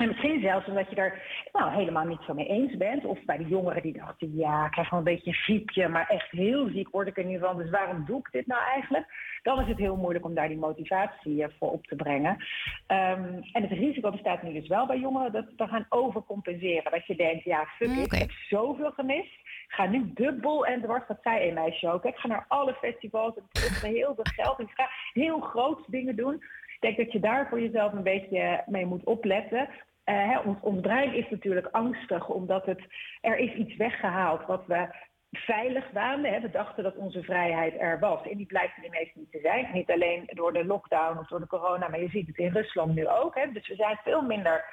en 0.00 0.08
misschien 0.08 0.40
zelfs 0.40 0.66
omdat 0.66 0.90
je 0.90 0.96
er 0.96 1.22
nou, 1.52 1.72
helemaal 1.72 2.04
niet 2.04 2.20
zo 2.26 2.34
mee 2.34 2.46
eens 2.46 2.76
bent. 2.76 3.04
Of 3.04 3.24
bij 3.24 3.36
de 3.36 3.48
jongeren 3.48 3.82
die 3.82 3.92
dachten, 3.92 4.36
ja, 4.36 4.64
ik 4.64 4.70
krijg 4.70 4.90
wel 4.90 4.98
een 4.98 5.04
beetje 5.04 5.30
een 5.30 5.36
griepje, 5.36 5.88
maar 5.88 6.06
echt 6.08 6.30
heel 6.30 6.68
ziek 6.68 6.88
word 6.90 7.08
ik 7.08 7.18
er 7.18 7.24
niet 7.24 7.40
van. 7.40 7.56
Dus 7.56 7.70
waarom 7.70 8.04
doe 8.06 8.18
ik 8.18 8.28
dit 8.30 8.46
nou 8.46 8.62
eigenlijk? 8.62 9.06
Dan 9.42 9.60
is 9.60 9.68
het 9.68 9.78
heel 9.78 9.96
moeilijk 9.96 10.24
om 10.24 10.34
daar 10.34 10.48
die 10.48 10.58
motivatie 10.58 11.46
voor 11.58 11.70
op 11.70 11.86
te 11.86 11.96
brengen. 11.96 12.30
Um, 12.32 13.42
en 13.52 13.62
het 13.62 13.70
risico 13.70 14.10
bestaat 14.10 14.42
nu 14.42 14.52
dus 14.52 14.68
wel 14.68 14.86
bij 14.86 14.98
jongeren 14.98 15.32
dat 15.32 15.46
we 15.56 15.66
gaan 15.66 15.86
overcompenseren. 15.88 16.90
Dat 16.90 17.06
je 17.06 17.16
denkt, 17.16 17.44
ja, 17.44 17.66
fuck 17.76 17.88
it, 17.88 18.12
ik 18.12 18.18
heb 18.18 18.30
zoveel 18.30 18.90
gemist. 18.90 19.34
Ik 19.68 19.76
ga 19.76 19.86
nu 19.86 20.10
dubbel 20.14 20.66
en 20.66 20.82
dwars, 20.82 21.06
dat 21.08 21.18
zei 21.22 21.48
een 21.48 21.54
meisje 21.54 21.88
ook. 21.88 22.04
Ik 22.04 22.16
ga 22.16 22.28
naar 22.28 22.44
alle 22.48 22.74
festivals 22.74 23.36
en 23.36 23.48
kost 23.52 23.82
me 23.82 23.88
heel 23.98 24.14
veel 24.14 24.32
geld. 24.34 24.58
En 24.58 24.64
ik 24.64 24.74
ga 24.74 24.88
heel 25.12 25.40
groot 25.40 25.84
dingen 25.86 26.16
doen. 26.16 26.34
Ik 26.80 26.96
denk 26.96 26.96
dat 26.96 27.12
je 27.12 27.20
daar 27.20 27.48
voor 27.48 27.60
jezelf 27.60 27.92
een 27.92 28.02
beetje 28.02 28.62
mee 28.66 28.86
moet 28.86 29.04
opletten. 29.04 29.68
Uh, 30.10 30.28
hè, 30.30 30.38
ons, 30.38 30.58
ons 30.60 30.80
brein 30.80 31.14
is 31.14 31.30
natuurlijk 31.30 31.68
angstig, 31.70 32.28
omdat 32.28 32.66
het, 32.66 32.80
er 33.20 33.36
is 33.38 33.52
iets 33.54 33.76
weggehaald 33.76 34.46
wat 34.46 34.66
we 34.66 34.88
veilig 35.30 35.90
waanden. 35.92 36.32
Hè. 36.32 36.40
We 36.40 36.50
dachten 36.50 36.82
dat 36.82 36.96
onze 36.96 37.22
vrijheid 37.22 37.74
er 37.78 37.98
was. 37.98 38.26
En 38.28 38.36
die 38.36 38.46
blijkt 38.46 38.76
er 38.76 38.84
ineens 38.84 39.14
niet 39.14 39.30
te 39.30 39.38
zijn. 39.42 39.68
Niet 39.72 39.90
alleen 39.90 40.22
door 40.26 40.52
de 40.52 40.64
lockdown 40.64 41.18
of 41.18 41.28
door 41.28 41.40
de 41.40 41.46
corona, 41.46 41.88
maar 41.88 42.00
je 42.00 42.08
ziet 42.08 42.26
het 42.26 42.36
in 42.38 42.52
Rusland 42.52 42.94
nu 42.94 43.08
ook. 43.08 43.34
Hè. 43.34 43.52
Dus 43.52 43.68
we 43.68 43.74
zijn 43.74 43.98
veel 44.04 44.22
minder 44.22 44.64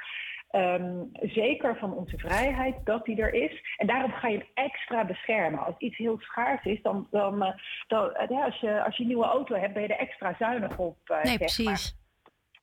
ehm, 0.50 1.03
zeker 1.22 1.77
van 1.77 1.94
onze 1.94 2.17
vrijheid, 2.17 2.75
dat 2.84 3.06
die 3.06 3.22
er 3.22 3.34
is. 3.34 3.75
En 3.77 3.88
daarom 3.88 4.12
ga 4.12 4.27
je 4.27 4.46
extra 4.53 5.06
beschermen. 5.06 5.65
Als 5.65 5.75
iets 5.77 5.98
heel 5.98 6.17
schaars 6.20 6.65
is, 6.65 6.82
dan, 6.82 7.08
dan, 7.12 7.44
eh, 7.44 7.53
dan 7.88 8.13
eh, 8.13 8.29
ja, 8.29 8.44
als, 8.44 8.60
je, 8.60 8.84
als 8.84 8.96
je 8.96 9.01
een 9.01 9.08
nieuwe 9.10 9.25
auto 9.25 9.56
hebt, 9.56 9.74
ben 9.74 9.82
je 9.82 9.88
er 9.88 10.00
extra 10.00 10.36
zuinig 10.39 10.77
op. 10.77 10.98
eh, 11.10 11.24
Nee, 11.24 11.38
precies. 11.38 11.97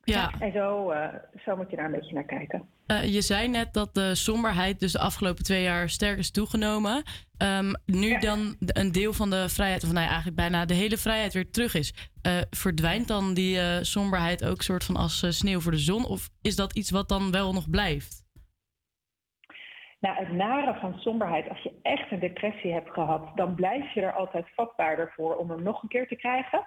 Ja. 0.04 0.30
En 0.38 0.52
zo, 0.52 0.90
eh, 0.90 1.08
zo 1.44 1.56
moet 1.56 1.70
je 1.70 1.76
daar 1.76 1.84
een 1.84 1.92
beetje 1.92 2.14
naar 2.14 2.24
kijken. 2.24 2.68
Eh, 2.86 3.14
je 3.14 3.20
zei 3.20 3.48
net 3.48 3.72
dat 3.72 3.94
de 3.94 4.14
somberheid 4.14 4.80
dus 4.80 4.92
de 4.92 4.98
afgelopen 4.98 5.44
twee 5.44 5.62
jaar 5.62 5.88
sterk 5.88 6.18
is 6.18 6.30
toegenomen. 6.30 7.02
Ehm, 7.36 7.72
nu 7.86 8.18
dan 8.18 8.56
een 8.58 8.92
deel 8.92 9.12
van 9.12 9.30
de 9.30 9.48
vrijheid, 9.48 9.84
of 9.84 9.88
nou 9.88 10.00
ja, 10.00 10.06
eigenlijk 10.06 10.36
bijna 10.36 10.64
de 10.64 10.74
hele 10.74 10.96
vrijheid 10.96 11.32
weer 11.32 11.50
terug 11.50 11.74
is. 11.74 12.10
eh, 12.22 12.32
verdwijnt 12.50 13.08
dan 13.08 13.34
die 13.34 13.84
somberheid 13.84 14.44
ook 14.44 14.62
soort 14.62 14.84
van 14.84 14.96
als 14.96 15.38
sneeuw 15.38 15.60
voor 15.60 15.72
de 15.72 15.78
zon? 15.78 16.06
Of 16.06 16.28
is 16.42 16.56
dat 16.56 16.76
iets 16.76 16.90
wat 16.90 17.08
dan 17.08 17.30
wel 17.30 17.52
nog 17.52 17.70
blijft? 17.70 18.24
Nou, 20.00 20.16
het 20.16 20.32
nare 20.32 20.74
van 20.80 20.98
somberheid, 20.98 21.48
als 21.48 21.62
je 21.62 21.72
echt 21.82 22.10
een 22.10 22.18
depressie 22.18 22.72
hebt 22.72 22.90
gehad, 22.90 23.36
dan 23.36 23.54
blijf 23.54 23.94
je 23.94 24.00
er 24.00 24.12
altijd 24.12 24.46
vatbaarder 24.54 25.12
voor 25.16 25.36
om 25.36 25.50
hem 25.50 25.62
nog 25.62 25.82
een 25.82 25.88
keer 25.88 26.08
te 26.08 26.16
krijgen. 26.16 26.66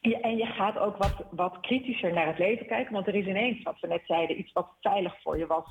En 0.00 0.36
je 0.36 0.46
gaat 0.46 0.78
ook 0.78 0.96
wat, 0.96 1.24
wat 1.30 1.60
kritischer 1.60 2.12
naar 2.12 2.26
het 2.26 2.38
leven 2.38 2.66
kijken, 2.66 2.92
want 2.92 3.06
er 3.06 3.14
is 3.14 3.26
ineens, 3.26 3.62
wat 3.62 3.80
we 3.80 3.86
net 3.86 4.02
zeiden, 4.04 4.38
iets 4.38 4.52
wat 4.52 4.68
veilig 4.80 5.22
voor 5.22 5.38
je 5.38 5.46
was, 5.46 5.64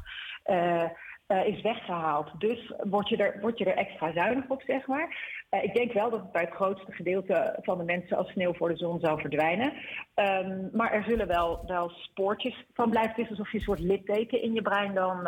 eh, 0.44 0.84
eh, 1.28 1.46
is 1.46 1.62
weggehaald. 1.62 2.32
Dus 2.38 2.74
word 2.84 3.10
je, 3.10 3.18
er, 3.18 3.40
word 3.42 3.58
je 3.58 3.66
er 3.66 3.78
extra 3.78 4.12
zuinig 4.14 4.48
op, 4.48 4.62
zeg 4.62 4.88
maar. 4.88 5.18
Eh, 5.50 5.64
ik 5.64 5.76
denk 5.76 5.94
wel 5.94 6.10
dat 6.10 6.20
het 6.20 6.32
bij 6.32 6.42
het 6.42 6.54
grootste 6.54 6.92
gedeelte 6.92 7.60
van 7.62 7.78
de 7.78 7.84
mensen 7.84 8.18
als 8.18 8.32
sneeuw 8.32 8.54
voor 8.54 8.70
de 8.70 8.78
zon 8.78 9.00
zal 9.00 9.18
verdwijnen. 9.18 9.74
Ehm, 10.14 10.68
maar 10.72 10.92
er 10.92 11.04
zullen 11.04 11.28
wel, 11.28 11.64
wel 11.68 11.90
spoortjes 11.90 12.66
van 12.74 12.90
blijven. 12.90 13.12
Het 13.12 13.24
is 13.24 13.30
alsof 13.30 13.52
je 13.52 13.58
een 13.58 13.64
soort 13.64 13.80
litteken 13.80 14.42
in 14.42 14.54
je 14.54 14.62
brein 14.62 14.94
dan 14.94 15.28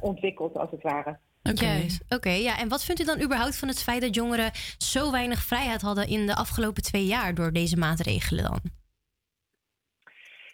ontwikkelt, 0.00 0.56
als 0.56 0.70
het 0.70 0.82
ware. 0.82 1.18
Juist. 1.42 2.04
Oké, 2.08 2.30
ja. 2.30 2.58
En 2.58 2.68
wat 2.68 2.84
vindt 2.84 3.00
u 3.00 3.04
dan 3.04 3.22
überhaupt 3.22 3.58
van 3.58 3.68
het 3.68 3.82
feit 3.82 4.00
dat 4.00 4.14
jongeren 4.14 4.50
zo 4.78 5.10
weinig 5.10 5.42
vrijheid 5.42 5.82
hadden 5.82 6.06
in 6.08 6.26
de 6.26 6.34
afgelopen 6.34 6.82
twee 6.82 7.06
jaar 7.06 7.34
door 7.34 7.52
deze 7.52 7.76
maatregelen 7.76 8.44
dan? 8.44 8.60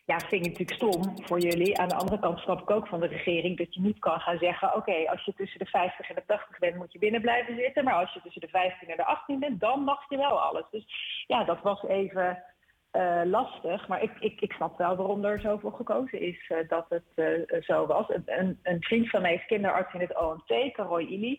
Ja, 0.05 0.19
vind 0.19 0.47
ik 0.47 0.59
natuurlijk 0.59 0.73
stom 0.73 1.27
voor 1.27 1.41
jullie. 1.41 1.79
Aan 1.79 1.89
de 1.89 1.95
andere 1.95 2.21
kant 2.21 2.39
snap 2.39 2.61
ik 2.61 2.71
ook 2.71 2.87
van 2.87 3.01
de 3.01 3.07
regering 3.07 3.57
dat 3.57 3.75
je 3.75 3.81
niet 3.81 3.99
kan 3.99 4.21
gaan 4.21 4.39
zeggen: 4.39 4.75
oké, 4.75 5.11
als 5.11 5.25
je 5.25 5.35
tussen 5.35 5.59
de 5.59 5.67
50 5.67 6.09
en 6.09 6.15
de 6.15 6.23
80 6.27 6.59
bent, 6.59 6.77
moet 6.77 6.93
je 6.93 6.99
binnen 6.99 7.21
blijven 7.21 7.57
zitten. 7.57 7.85
Maar 7.85 7.95
als 7.95 8.13
je 8.13 8.21
tussen 8.21 8.41
de 8.41 8.49
15 8.49 8.89
en 8.89 8.97
de 8.97 9.05
18 9.05 9.39
bent, 9.39 9.61
dan 9.61 9.81
mag 9.81 10.09
je 10.09 10.17
wel 10.17 10.41
alles. 10.41 10.65
Dus 10.71 10.85
ja, 11.27 11.45
dat 11.45 11.61
was 11.63 11.83
even 11.83 12.43
eh, 12.91 13.21
lastig. 13.25 13.89
Maar 13.89 14.03
ik, 14.03 14.11
ik, 14.21 14.41
ik 14.41 14.53
snap 14.53 14.79
wel 14.79 14.97
waarom 14.97 15.25
er 15.25 15.41
zoveel 15.41 15.71
gekozen 15.71 16.21
is 16.21 16.49
eh, 16.49 16.69
dat 16.69 16.87
het 16.89 17.05
eh, 17.15 17.63
zo 17.63 17.87
was. 17.87 18.09
Een, 18.25 18.59
een, 18.63 18.83
vriend 18.83 19.11
van 19.11 19.23
mij 19.23 19.35
is 19.35 19.47
kinderarts 19.47 19.95
in 19.95 20.01
het 20.01 20.19
OMT, 20.19 20.73
Caroy. 20.73 21.39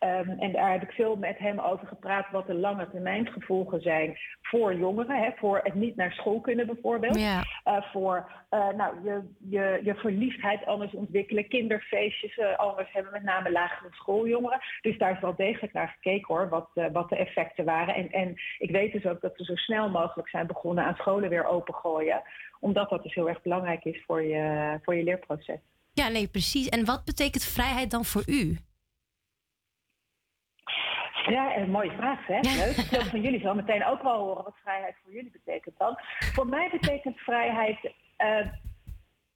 Ehm, 0.00 0.28
en 0.28 0.52
daar 0.52 0.72
heb 0.72 0.82
ik 0.82 0.90
veel 0.90 1.16
met 1.16 1.38
hem 1.38 1.58
over 1.58 1.86
gepraat 1.86 2.30
wat 2.30 2.46
de 2.46 2.54
lange 2.54 2.90
termijn 2.90 3.26
gevolgen 3.26 3.80
zijn 3.80 4.18
voor 4.42 4.74
jongeren. 4.74 5.22
Hè, 5.22 5.30
voor 5.36 5.60
het 5.62 5.74
niet 5.74 5.96
naar 5.96 6.12
school 6.12 6.40
kunnen 6.40 6.66
bijvoorbeeld. 6.66 7.20
Ja. 7.20 7.42
Eh, 7.64 7.82
voor 7.92 8.30
eh, 8.48 8.68
nou, 8.68 8.94
je, 9.04 9.22
je, 9.48 9.80
je 9.84 9.94
verliefdheid 9.94 10.66
anders 10.66 10.92
ontwikkelen, 10.92 11.48
kinderfeestjes 11.48 12.38
eh, 12.38 12.58
anders 12.58 12.92
hebben, 12.92 13.12
met 13.12 13.22
name 13.22 13.52
lagere 13.52 13.88
schooljongeren. 13.92 14.60
Dus 14.80 14.98
daar 14.98 15.12
is 15.12 15.20
wel 15.20 15.36
degelijk 15.36 15.72
naar 15.72 15.88
gekeken 15.88 16.34
hoor, 16.34 16.48
wat, 16.48 16.68
wat 16.92 17.08
de 17.08 17.16
effecten 17.16 17.64
waren. 17.64 17.94
En, 17.94 18.10
en 18.10 18.34
ik 18.58 18.70
weet 18.70 18.92
dus 18.92 19.06
ook 19.06 19.20
dat 19.20 19.36
we 19.36 19.44
zo 19.44 19.54
snel 19.54 19.90
mogelijk 19.90 20.28
zijn 20.28 20.46
begonnen 20.46 20.84
aan 20.84 20.94
scholen 20.94 21.28
weer 21.28 21.44
opengooien. 21.44 22.22
Omdat 22.60 22.90
dat 22.90 23.02
dus 23.02 23.14
heel 23.14 23.28
erg 23.28 23.42
belangrijk 23.42 23.84
is 23.84 24.02
voor 24.06 24.22
je, 24.22 24.78
voor 24.82 24.94
je 24.94 25.04
leerproces. 25.04 25.58
Ja, 25.92 26.08
nee, 26.08 26.28
precies. 26.28 26.68
En 26.68 26.84
wat 26.84 27.04
betekent 27.04 27.44
vrijheid 27.44 27.90
dan 27.90 28.04
voor 28.04 28.22
u? 28.26 28.58
Ja, 31.26 31.56
een 31.56 31.70
mooie 31.70 31.90
vraag, 31.90 32.26
hè? 32.26 32.40
Leuk. 32.40 32.76
Ik 32.76 32.90
wil 32.90 33.04
van 33.04 33.20
jullie 33.20 33.40
zo 33.40 33.54
meteen 33.54 33.86
ook 33.86 34.02
wel 34.02 34.18
horen 34.18 34.44
wat 34.44 34.56
vrijheid 34.62 34.94
voor 35.02 35.12
jullie 35.12 35.30
betekent 35.30 35.78
dan. 35.78 35.98
Voor 36.34 36.46
mij 36.46 36.68
betekent 36.70 37.18
vrijheid 37.18 37.92
eh, 38.16 38.46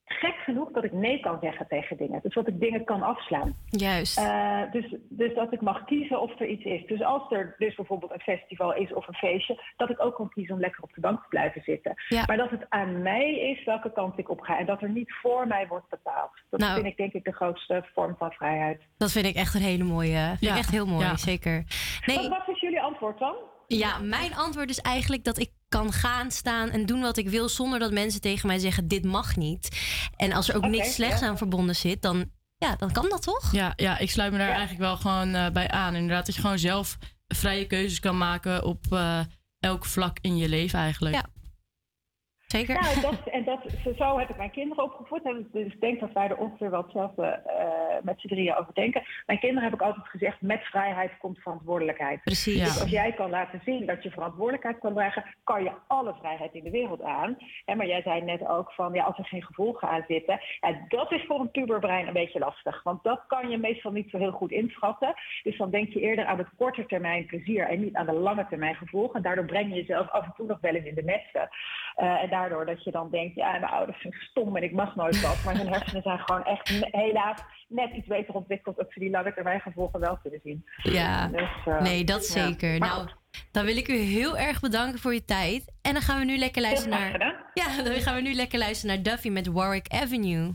gek 0.07 0.35
genoeg 0.45 0.71
dat 0.73 0.85
ik 0.85 0.93
nee 0.93 1.21
kan 1.21 1.39
zeggen 1.41 1.67
tegen 1.69 1.97
dingen. 1.97 2.21
Dus 2.23 2.35
dat 2.35 2.49
ik 2.49 2.61
dingen 2.61 2.85
kan 2.85 3.03
afslaan. 3.03 3.57
Juist. 3.71 4.19
Eh, 4.19 4.61
dus, 4.73 4.95
dus 5.09 5.35
dat 5.35 5.53
ik 5.53 5.61
mag 5.61 5.85
kiezen 5.85 6.21
of 6.21 6.41
er 6.41 6.47
iets 6.47 6.65
is. 6.65 6.87
Dus 6.87 7.03
als 7.03 7.31
er 7.33 7.55
dus 7.59 7.75
bijvoorbeeld 7.75 8.13
een 8.13 8.21
festival 8.21 8.75
is 8.75 8.93
of 8.93 9.09
een 9.09 9.15
feestje, 9.15 9.63
dat 9.77 9.91
ik 9.91 10.01
ook 10.05 10.15
kan 10.15 10.29
kiezen 10.31 10.55
om 10.55 10.61
lekker 10.61 10.83
op 10.83 10.93
de 10.95 11.01
bank 11.01 11.23
te 11.23 11.29
blijven 11.29 11.63
zitten. 11.63 11.95
Ja. 12.09 12.23
Maar 12.27 12.37
dat 12.37 12.51
het 12.51 12.67
aan 12.69 13.03
mij 13.03 13.35
is 13.39 13.65
welke 13.65 13.93
kant 13.93 14.19
ik 14.19 14.31
op 14.31 14.41
ga 14.41 14.59
en 14.59 14.67
dat 14.67 14.83
er 14.83 14.91
niet 14.91 15.13
voor 15.23 15.47
mij 15.47 15.67
wordt 15.67 15.89
bepaald. 15.89 16.31
Dat 16.51 16.61
Nou. 16.61 16.75
vind 16.75 16.87
ik 16.87 16.97
denk 16.97 17.13
ik 17.13 17.25
de 17.25 17.33
grootste 17.33 17.85
vorm 17.95 18.15
van 18.19 18.31
vrijheid. 18.33 18.83
Dat 18.97 19.13
vind 19.13 19.27
ik 19.27 19.35
echt 19.37 19.55
een 19.55 19.61
hele 19.63 19.85
mooie. 19.85 20.27
Vind 20.29 20.41
Ja. 20.41 20.51
ik 20.53 20.59
echt 20.59 20.71
heel 20.71 20.87
mooi, 20.87 21.05
Ja. 21.05 21.17
zeker. 21.17 21.65
Wat, 22.07 22.17
Nee, 22.17 22.29
wat 22.29 22.49
is 22.49 22.61
jullie 22.61 22.81
antwoord 22.81 23.19
dan? 23.19 23.35
ja, 23.67 23.99
mijn 23.99 24.35
antwoord 24.35 24.71
is 24.71 24.81
eigenlijk 24.81 25.25
dat 25.25 25.39
ik 25.39 25.51
kan 25.75 25.93
gaan 25.93 26.31
staan 26.31 26.71
en 26.71 26.87
doen 26.87 27.01
wat 27.01 27.17
ik 27.17 27.29
wil 27.29 27.49
zonder 27.49 27.79
dat 27.79 27.93
mensen 27.93 28.21
tegen 28.21 28.47
mij 28.47 28.59
zeggen 28.59 28.89
dit 28.89 29.05
mag 29.05 29.37
niet. 29.37 29.69
En 30.17 30.33
als 30.33 30.49
er 30.49 30.57
ook 30.57 30.67
niks 30.67 30.95
slechts 30.95 31.21
ja. 31.21 31.27
aan 31.27 31.39
verbonden 31.39 31.77
zit, 31.77 32.03
dan, 32.03 32.31
ja, 32.57 32.77
dan 32.77 32.93
kan 32.93 33.09
dat 33.09 33.23
toch? 33.23 33.53
Ja, 33.53 33.73
ja 33.77 33.99
ik 33.99 34.11
sluit 34.11 34.33
me 34.33 34.39
daar 34.39 34.49
eigenlijk 34.49 34.81
wel 34.81 34.97
gewoon 34.97 35.35
eh, 35.35 35.51
bij 35.51 35.69
aan. 35.69 35.95
Inderdaad, 35.95 36.27
dat 36.27 36.35
je 36.35 36.41
gewoon 36.41 36.59
zelf 36.59 36.99
vrije 37.29 37.67
keuzes 37.67 38.01
kan 38.01 38.19
maken 38.19 38.65
op 38.65 38.85
eh, 38.91 39.21
elk 39.59 39.85
vlak 39.85 40.19
in 40.21 40.37
je 40.37 40.49
leven 40.49 40.79
eigenlijk. 40.79 41.15
Ja. 41.15 41.34
Zeker. 42.57 42.75
Ja, 42.75 42.91
en 42.95 43.01
dat, 43.01 43.27
en 43.33 43.45
dat, 43.45 43.61
zo 43.97 44.19
heb 44.19 44.29
ik 44.31 44.37
mijn 44.37 44.51
kinderen 44.51 44.85
opgevoed. 44.85 45.23
En 45.23 45.49
dus 45.53 45.73
ik 45.73 45.81
denk 45.81 46.01
dat 46.01 46.13
wij 46.13 46.29
er 46.29 46.37
ongeveer 46.37 46.71
wel 46.71 46.83
hetzelfde 46.83 47.27
eh, 47.27 48.03
met 48.03 48.21
z'n 48.21 48.29
drieën 48.29 48.57
over 48.57 48.75
denken. 48.75 49.03
Mijn 49.27 49.39
kinderen 49.39 49.65
heb 49.65 49.75
ik 49.75 49.87
altijd 49.87 50.07
gezegd, 50.07 50.41
met 50.41 50.63
vrijheid 50.63 51.13
komt 51.19 51.39
verantwoordelijkheid. 51.39 52.23
Precies. 52.23 52.65
Dus 52.65 52.81
als 52.81 52.91
jij 52.91 53.13
kan 53.13 53.31
laten 53.31 53.61
zien 53.65 53.87
dat 53.87 54.03
je 54.03 54.11
verantwoordelijkheid 54.11 54.79
kan 54.79 54.95
dragen, 54.95 55.25
kan 55.45 55.63
je 55.63 55.73
alle 55.87 56.15
vrijheid 56.21 56.55
in 56.55 56.65
de 56.65 56.71
wereld 56.71 57.03
aan. 57.03 57.37
Maar 57.77 57.87
jij 57.87 58.03
zei 58.03 58.23
net 58.23 58.47
ook 58.47 58.73
van, 58.73 58.93
ja, 58.93 59.05
als 59.05 59.19
er 59.19 59.25
geen 59.27 59.43
gevolgen 59.45 59.89
aan 59.89 60.05
zitten. 60.09 60.41
Ja, 60.61 60.85
dat 60.89 61.13
is 61.13 61.25
voor 61.27 61.41
een 61.41 61.51
puberbrein 61.51 62.07
een 62.07 62.13
beetje 62.13 62.39
lastig. 62.39 62.83
Want 62.83 63.03
dat 63.03 63.25
kan 63.27 63.49
je 63.49 63.59
meestal 63.59 63.93
niet 63.93 64.11
zo 64.11 64.19
heel 64.19 64.33
goed 64.33 64.51
inschatten. 64.51 65.15
Dus 65.43 65.57
dan 65.57 65.71
denk 65.71 65.93
je 65.93 66.01
eerder 66.01 66.25
aan 66.25 66.39
het 66.39 66.49
korte 66.57 66.87
termijn 66.87 67.27
plezier 67.27 67.69
en 67.69 67.81
niet 67.81 67.95
aan 67.95 68.07
de 68.07 68.13
lange 68.13 68.47
termijn 68.49 68.75
gevolgen. 68.75 69.15
En 69.15 69.23
daardoor 69.23 69.45
breng 69.45 69.69
je 69.69 69.75
jezelf 69.75 70.11
af 70.11 70.25
en 70.25 70.33
toe 70.37 70.47
nog 70.47 70.61
wel 70.61 70.75
eens 70.75 70.87
in 70.87 70.95
de 70.95 71.03
nesten. 71.03 71.49
Eh, 71.95 72.23
en 72.23 72.31
daardoor 72.49 72.75
dat 72.75 72.85
je 72.85 72.91
dan 72.91 73.11
denkt, 73.11 73.35
ja, 73.35 73.51
mijn 73.51 73.73
ouders 73.73 74.01
zijn 74.01 74.13
stom 74.13 74.57
en 74.57 74.63
ik 74.63 74.73
mag 74.73 74.97
nooit 74.97 75.21
wat. 75.21 75.45
Maar 75.45 75.57
hun 75.57 75.69
hersenen 75.69 76.03
zijn 76.03 76.19
gewoon 76.19 76.45
echt 76.45 76.69
helaas 76.91 77.41
net 77.69 77.93
iets 77.93 78.07
beter 78.07 78.35
ontwikkeld, 78.35 78.77
dat 78.77 78.87
ze 78.91 79.01
die 79.01 79.11
lange 79.11 79.35
termijn 79.35 79.61
gevolgen 79.61 80.01
wel 80.01 80.19
kunnen 80.23 80.41
zien. 80.43 80.65
Ja, 80.77 81.29
Dus, 81.29 81.51
eh, 81.65 81.81
nee, 81.81 82.05
dat 82.05 82.33
ja. 82.33 82.47
zeker. 82.47 82.79
Maar 82.79 82.89
Nou, 82.89 83.09
dan 83.53 83.65
wil 83.65 83.77
ik 83.77 83.89
u 83.89 83.97
heel 83.97 84.39
erg 84.39 84.61
bedanken 84.61 84.99
voor 84.99 85.15
je 85.15 85.25
tijd. 85.25 85.73
En 85.83 85.93
dan 85.93 86.03
gaan 86.03 86.19
we 86.19 86.25
nu 86.25 86.37
lekker 86.37 86.63
luisteren 86.63 86.99
naar. 86.99 87.51
Ja, 87.55 87.83
dan 87.85 87.95
gaan 87.95 88.15
we 88.15 88.21
nu 88.21 88.35
lekker 88.35 88.59
luisteren 88.59 88.95
naar 88.95 89.05
Duffy 89.05 89.29
met 89.29 89.47
Warwick 89.47 89.89
Avenue. 89.89 90.55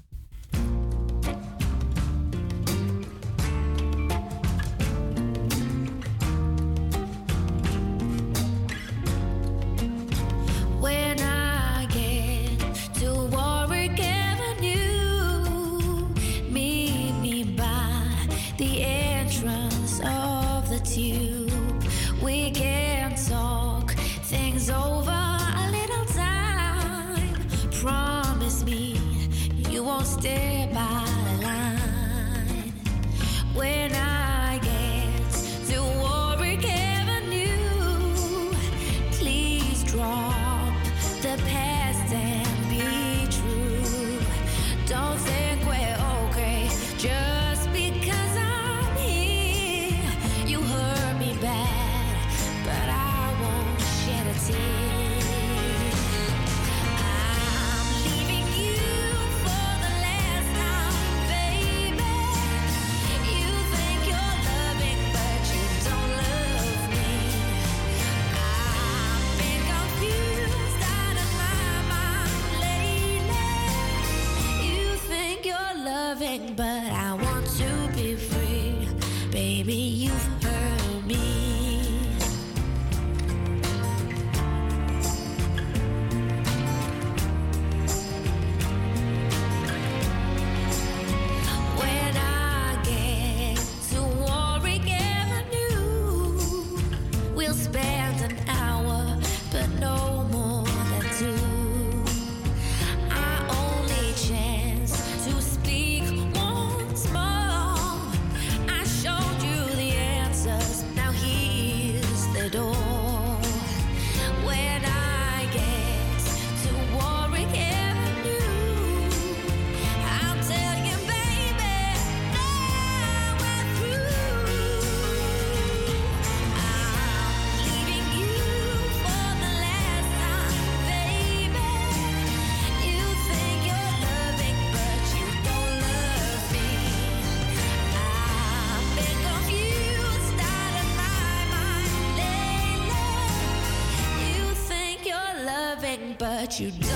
you 146.57 146.71
do. 146.71 146.88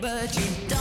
But 0.00 0.34
you 0.34 0.46
don't 0.68 0.79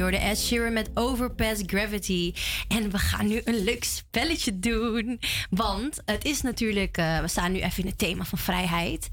Hoorde 0.00 0.16
Ed 0.16 0.38
Sheeran 0.38 0.72
met 0.72 0.90
Overpass 0.94 1.62
Gravity. 1.66 2.34
En 2.68 2.90
we 2.90 2.98
gaan 2.98 3.26
nu 3.26 3.40
een 3.44 3.64
leuk 3.64 3.84
spelletje 3.84 4.58
doen. 4.58 5.20
Want 5.50 6.00
het 6.04 6.24
is 6.24 6.42
natuurlijk... 6.42 6.96
eh, 6.96 7.20
we 7.20 7.28
staan 7.28 7.52
nu 7.52 7.60
even 7.60 7.82
in 7.82 7.88
het 7.88 7.98
thema 7.98 8.24
van 8.24 8.38
vrijheid. 8.38 9.08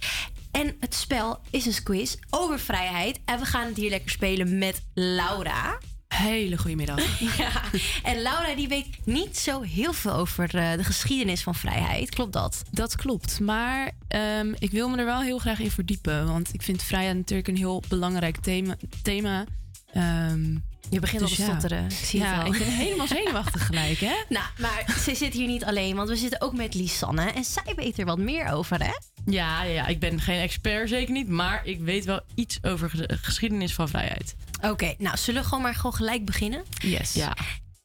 En 0.51 0.75
het 0.79 0.95
spel 0.95 1.39
is 1.49 1.65
een 1.65 1.83
quiz 1.83 2.15
over 2.29 2.59
vrijheid. 2.59 3.19
En 3.25 3.39
we 3.39 3.45
gaan 3.45 3.67
het 3.67 3.77
hier 3.77 3.89
lekker 3.89 4.09
spelen 4.09 4.57
met 4.57 4.81
Laura. 4.93 5.77
Hele 6.07 6.57
goede 6.57 6.75
middag. 6.75 7.19
ja, 7.37 7.61
en 8.03 8.21
Laura 8.21 8.55
die 8.55 8.67
weet 8.67 8.87
niet 9.03 9.37
zo 9.37 9.61
heel 9.61 9.93
veel 9.93 10.13
over 10.13 10.55
eh, 10.55 10.77
de 10.77 10.83
geschiedenis 10.83 11.43
van 11.43 11.55
vrijheid. 11.55 12.09
Klopt 12.09 12.33
dat? 12.33 12.61
Dat 12.71 12.95
klopt, 12.95 13.39
maar 13.39 13.91
ehm, 14.07 14.53
ik 14.57 14.71
wil 14.71 14.89
me 14.89 14.97
er 14.97 15.05
wel 15.05 15.21
heel 15.21 15.39
graag 15.39 15.59
in 15.59 15.71
verdiepen. 15.71 16.27
Want 16.27 16.53
ik 16.53 16.61
vind 16.61 16.83
vrijheid 16.83 17.15
natuurlijk 17.15 17.47
een 17.47 17.57
heel 17.57 17.83
belangrijk 17.87 18.37
thema. 18.37 18.75
thema. 19.01 19.45
Ehm, 19.93 20.55
Je 20.89 20.99
begint 20.99 21.21
dus 21.21 21.29
al 21.29 21.35
te 21.35 21.41
ja. 21.41 21.47
stotteren. 21.47 21.85
Ik 21.85 22.05
zie 22.05 22.19
ja, 22.19 22.33
het 22.33 22.45
al. 22.45 22.53
ik 22.53 22.59
ben 22.59 22.67
helemaal 22.67 23.07
zenuwachtig 23.17 23.65
gelijk, 23.65 23.99
hè? 23.99 24.13
Nou, 24.29 24.45
maar 24.59 24.85
ze 25.03 25.15
zit 25.15 25.33
hier 25.33 25.47
niet 25.47 25.65
alleen, 25.65 25.95
want 25.95 26.09
we 26.09 26.15
zitten 26.15 26.41
ook 26.41 26.55
met 26.55 26.73
Lisanne. 26.73 27.31
En 27.31 27.43
zij 27.43 27.73
weet 27.75 27.99
er 27.99 28.05
wat 28.05 28.17
meer 28.17 28.51
over, 28.51 28.83
hè? 28.83 28.91
Ja, 29.25 29.63
ja, 29.63 29.87
ik 29.87 29.99
ben 29.99 30.21
geen 30.21 30.39
expert, 30.39 30.89
zeker 30.89 31.13
niet. 31.13 31.27
Maar 31.27 31.61
ik 31.65 31.79
weet 31.79 32.05
wel 32.05 32.21
iets 32.35 32.63
over 32.63 33.07
de 33.07 33.17
geschiedenis 33.21 33.73
van 33.73 33.89
vrijheid. 33.89 34.35
Oké, 34.61 34.93
nou, 34.97 35.17
zullen 35.17 35.41
we 35.41 35.47
gewoon 35.47 35.63
maar 35.63 35.75
gewoon 35.75 35.93
gelijk 35.93 36.25
beginnen? 36.25 36.63
Yes. 36.81 37.13
Ja. 37.13 37.35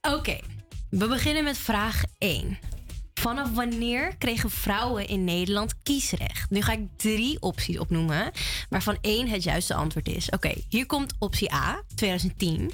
Oké, 0.00 0.38
we 0.90 1.06
beginnen 1.08 1.44
met 1.44 1.58
vraag 1.58 2.02
1. 2.18 2.58
Vanaf 3.24 3.50
wanneer 3.54 4.16
kregen 4.16 4.50
vrouwen 4.50 5.06
in 5.06 5.24
Nederland 5.24 5.82
kiesrecht? 5.82 6.50
Nu 6.50 6.60
ga 6.60 6.72
ik 6.72 6.80
drie 6.96 7.36
opties 7.40 7.78
opnoemen, 7.78 8.30
waarvan 8.68 8.98
één 9.00 9.28
het 9.28 9.42
juiste 9.42 9.74
antwoord 9.74 10.08
is. 10.08 10.30
Oké, 10.30 10.52
hier 10.68 10.86
komt 10.86 11.14
optie 11.18 11.52
A, 11.54 11.82
2010. 11.94 12.70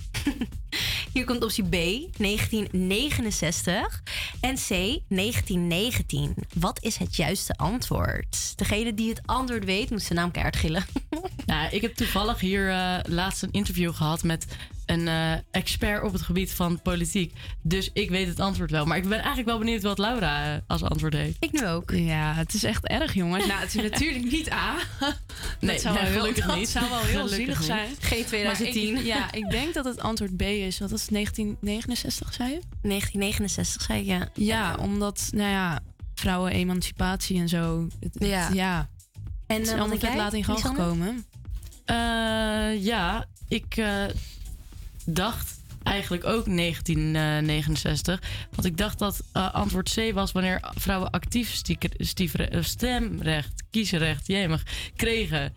hier 1.14 1.24
komt 1.24 1.42
optie 1.42 1.64
B, 1.64 1.72
1969. 2.16 4.02
En 4.40 4.54
C, 4.54 4.68
1919. 4.68 6.34
Wat 6.54 6.82
is 6.82 6.96
het 6.96 7.16
juiste 7.16 7.54
antwoord? 7.56 8.58
Degene 8.58 8.94
die 8.94 9.08
het 9.08 9.20
antwoord 9.24 9.64
weet, 9.64 9.90
moet 9.90 10.02
zijn 10.02 10.18
naam 10.18 10.30
keihard 10.30 10.56
gillen. 10.56 10.84
Nou, 11.46 11.68
ik 11.70 11.82
heb 11.82 11.94
toevallig 11.94 12.40
hier 12.40 12.70
eh, 12.70 12.98
laatst 13.08 13.42
een 13.42 13.50
interview 13.52 13.94
gehad 13.94 14.22
met 14.22 14.46
een 14.90 15.08
eh, 15.08 15.32
expert 15.50 16.02
op 16.02 16.12
het 16.12 16.22
gebied 16.22 16.52
van 16.52 16.82
politiek. 16.82 17.32
Dus 17.62 17.90
ik 17.92 18.10
weet 18.10 18.26
het 18.28 18.40
antwoord 18.40 18.70
wel. 18.70 18.84
Maar 18.84 18.96
ik 18.96 19.02
ben 19.08 19.18
eigenlijk 19.18 19.46
wel 19.48 19.58
benieuwd 19.58 19.82
wat 19.82 19.98
Laura 19.98 20.44
eh, 20.54 20.60
als 20.66 20.82
antwoord 20.82 21.12
heeft. 21.14 21.36
Ik 21.40 21.52
nu 21.52 21.66
ook. 21.66 21.90
Ja, 21.90 22.34
het 22.34 22.54
is 22.54 22.64
echt 22.64 22.86
erg, 22.86 23.14
jongens. 23.14 23.46
Nou, 23.46 23.60
het 23.60 23.74
is 23.74 23.82
natuurlijk 23.90 24.30
niet 24.30 24.50
A. 24.52 24.74
Nee, 25.60 25.72
dat 25.72 25.80
zou 25.80 25.94
wel 25.94 26.02
nee, 26.02 26.12
heel, 26.12 26.20
gelukkig 26.20 26.46
dat 26.46 26.56
niet. 26.56 26.68
zou 26.68 26.88
wel 26.88 26.98
heel 26.98 27.06
Gelukkig 27.28 27.36
zielig 27.36 27.58
niet. 27.58 27.66
zijn. 27.66 27.88
Geen 28.00 28.24
2010. 28.24 28.92
Maar 28.92 29.00
ik- 29.00 29.06
ja, 29.06 29.32
ik 29.32 29.50
denk 29.50 29.74
dat 29.74 29.84
het 29.84 30.00
antwoord 30.00 30.36
B 30.36 30.42
is. 30.42 30.78
Wat 30.78 30.90
was 30.90 31.00
het, 31.02 31.10
1969, 31.10 32.34
zei 32.34 32.48
je? 32.48 32.60
1969, 32.82 33.82
zei 33.82 34.00
ik, 34.00 34.06
ja. 34.06 34.28
Ja, 34.34 34.76
omdat, 34.80 35.28
nou 35.34 35.50
ja, 35.50 35.80
vrouwen-emancipatie 36.14 37.40
en 37.40 37.48
zo. 37.48 37.86
Het, 38.00 38.14
het- 38.14 38.28
Ja. 38.28 38.48
ja. 38.52 38.88
En 39.46 39.56
het 39.56 39.66
is 39.66 39.72
eh, 39.72 39.80
allemaal 39.80 40.16
laat 40.16 40.32
in 40.32 40.44
gang 40.44 40.60
gekomen. 40.60 41.24
Eh, 41.84 42.84
ja, 42.84 43.26
ik 43.48 43.76
eh, 43.76 44.04
dacht 45.12 45.58
eigenlijk 45.82 46.24
ook 46.24 46.44
1969. 46.44 48.22
Want 48.50 48.64
ik 48.64 48.76
dacht 48.76 48.98
dat 48.98 49.22
eh, 49.32 49.54
antwoord 49.54 49.94
C 49.94 50.12
was 50.14 50.32
wanneer 50.32 50.60
vrouwen 50.74 51.10
actief 51.10 51.52
stieker- 51.52 51.90
stiefre- 51.96 52.44
eh, 52.48 52.62
stemrecht, 52.62 53.62
kiesrecht, 53.70 54.26
jemig, 54.26 54.62
kregen. 54.96 55.54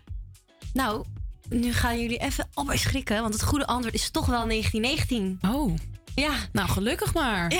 Nou, 0.72 1.04
nu 1.48 1.72
gaan 1.72 2.00
jullie 2.00 2.18
even 2.18 2.48
allebei 2.54 2.78
schrikken, 2.78 3.20
want 3.20 3.34
het 3.34 3.42
goede 3.42 3.66
antwoord 3.66 3.94
is 3.94 4.10
toch 4.10 4.26
wel 4.26 4.46
1919. 4.46 5.38
Oh. 5.54 5.74
Ja. 6.14 6.32
Nou, 6.52 6.68
gelukkig 6.68 7.14
maar. 7.14 7.52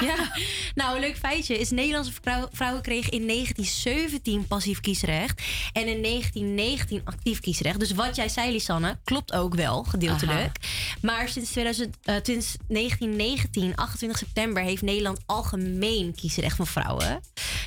Ja. 0.00 0.30
Nou, 0.74 0.94
een 0.94 1.00
leuk 1.00 1.16
feitje 1.16 1.58
is 1.58 1.70
Nederlandse 1.70 2.12
vrou- 2.22 2.46
vrouwen 2.52 2.82
kregen 2.82 3.12
in 3.12 3.26
1917 3.26 4.46
passief 4.46 4.80
kiesrecht 4.80 5.42
en 5.72 5.86
in 5.88 6.02
1919 6.02 7.00
actief 7.04 7.40
kiesrecht. 7.40 7.78
Dus 7.80 7.90
wat 7.92 8.16
jij 8.16 8.28
zei, 8.28 8.52
Lisanne, 8.52 8.98
klopt 9.04 9.32
ook 9.32 9.54
wel, 9.54 9.82
gedeeltelijk. 9.84 10.56
Maar 11.00 11.28
sinds, 11.28 11.50
2000, 11.50 11.96
eh, 12.02 12.14
sinds 12.22 12.56
1919, 12.68 13.74
28 13.76 14.18
september, 14.18 14.62
heeft 14.62 14.82
Nederland 14.82 15.20
algemeen 15.26 16.14
kiesrecht 16.14 16.56
van 16.56 16.66
vrouwen. 16.66 17.20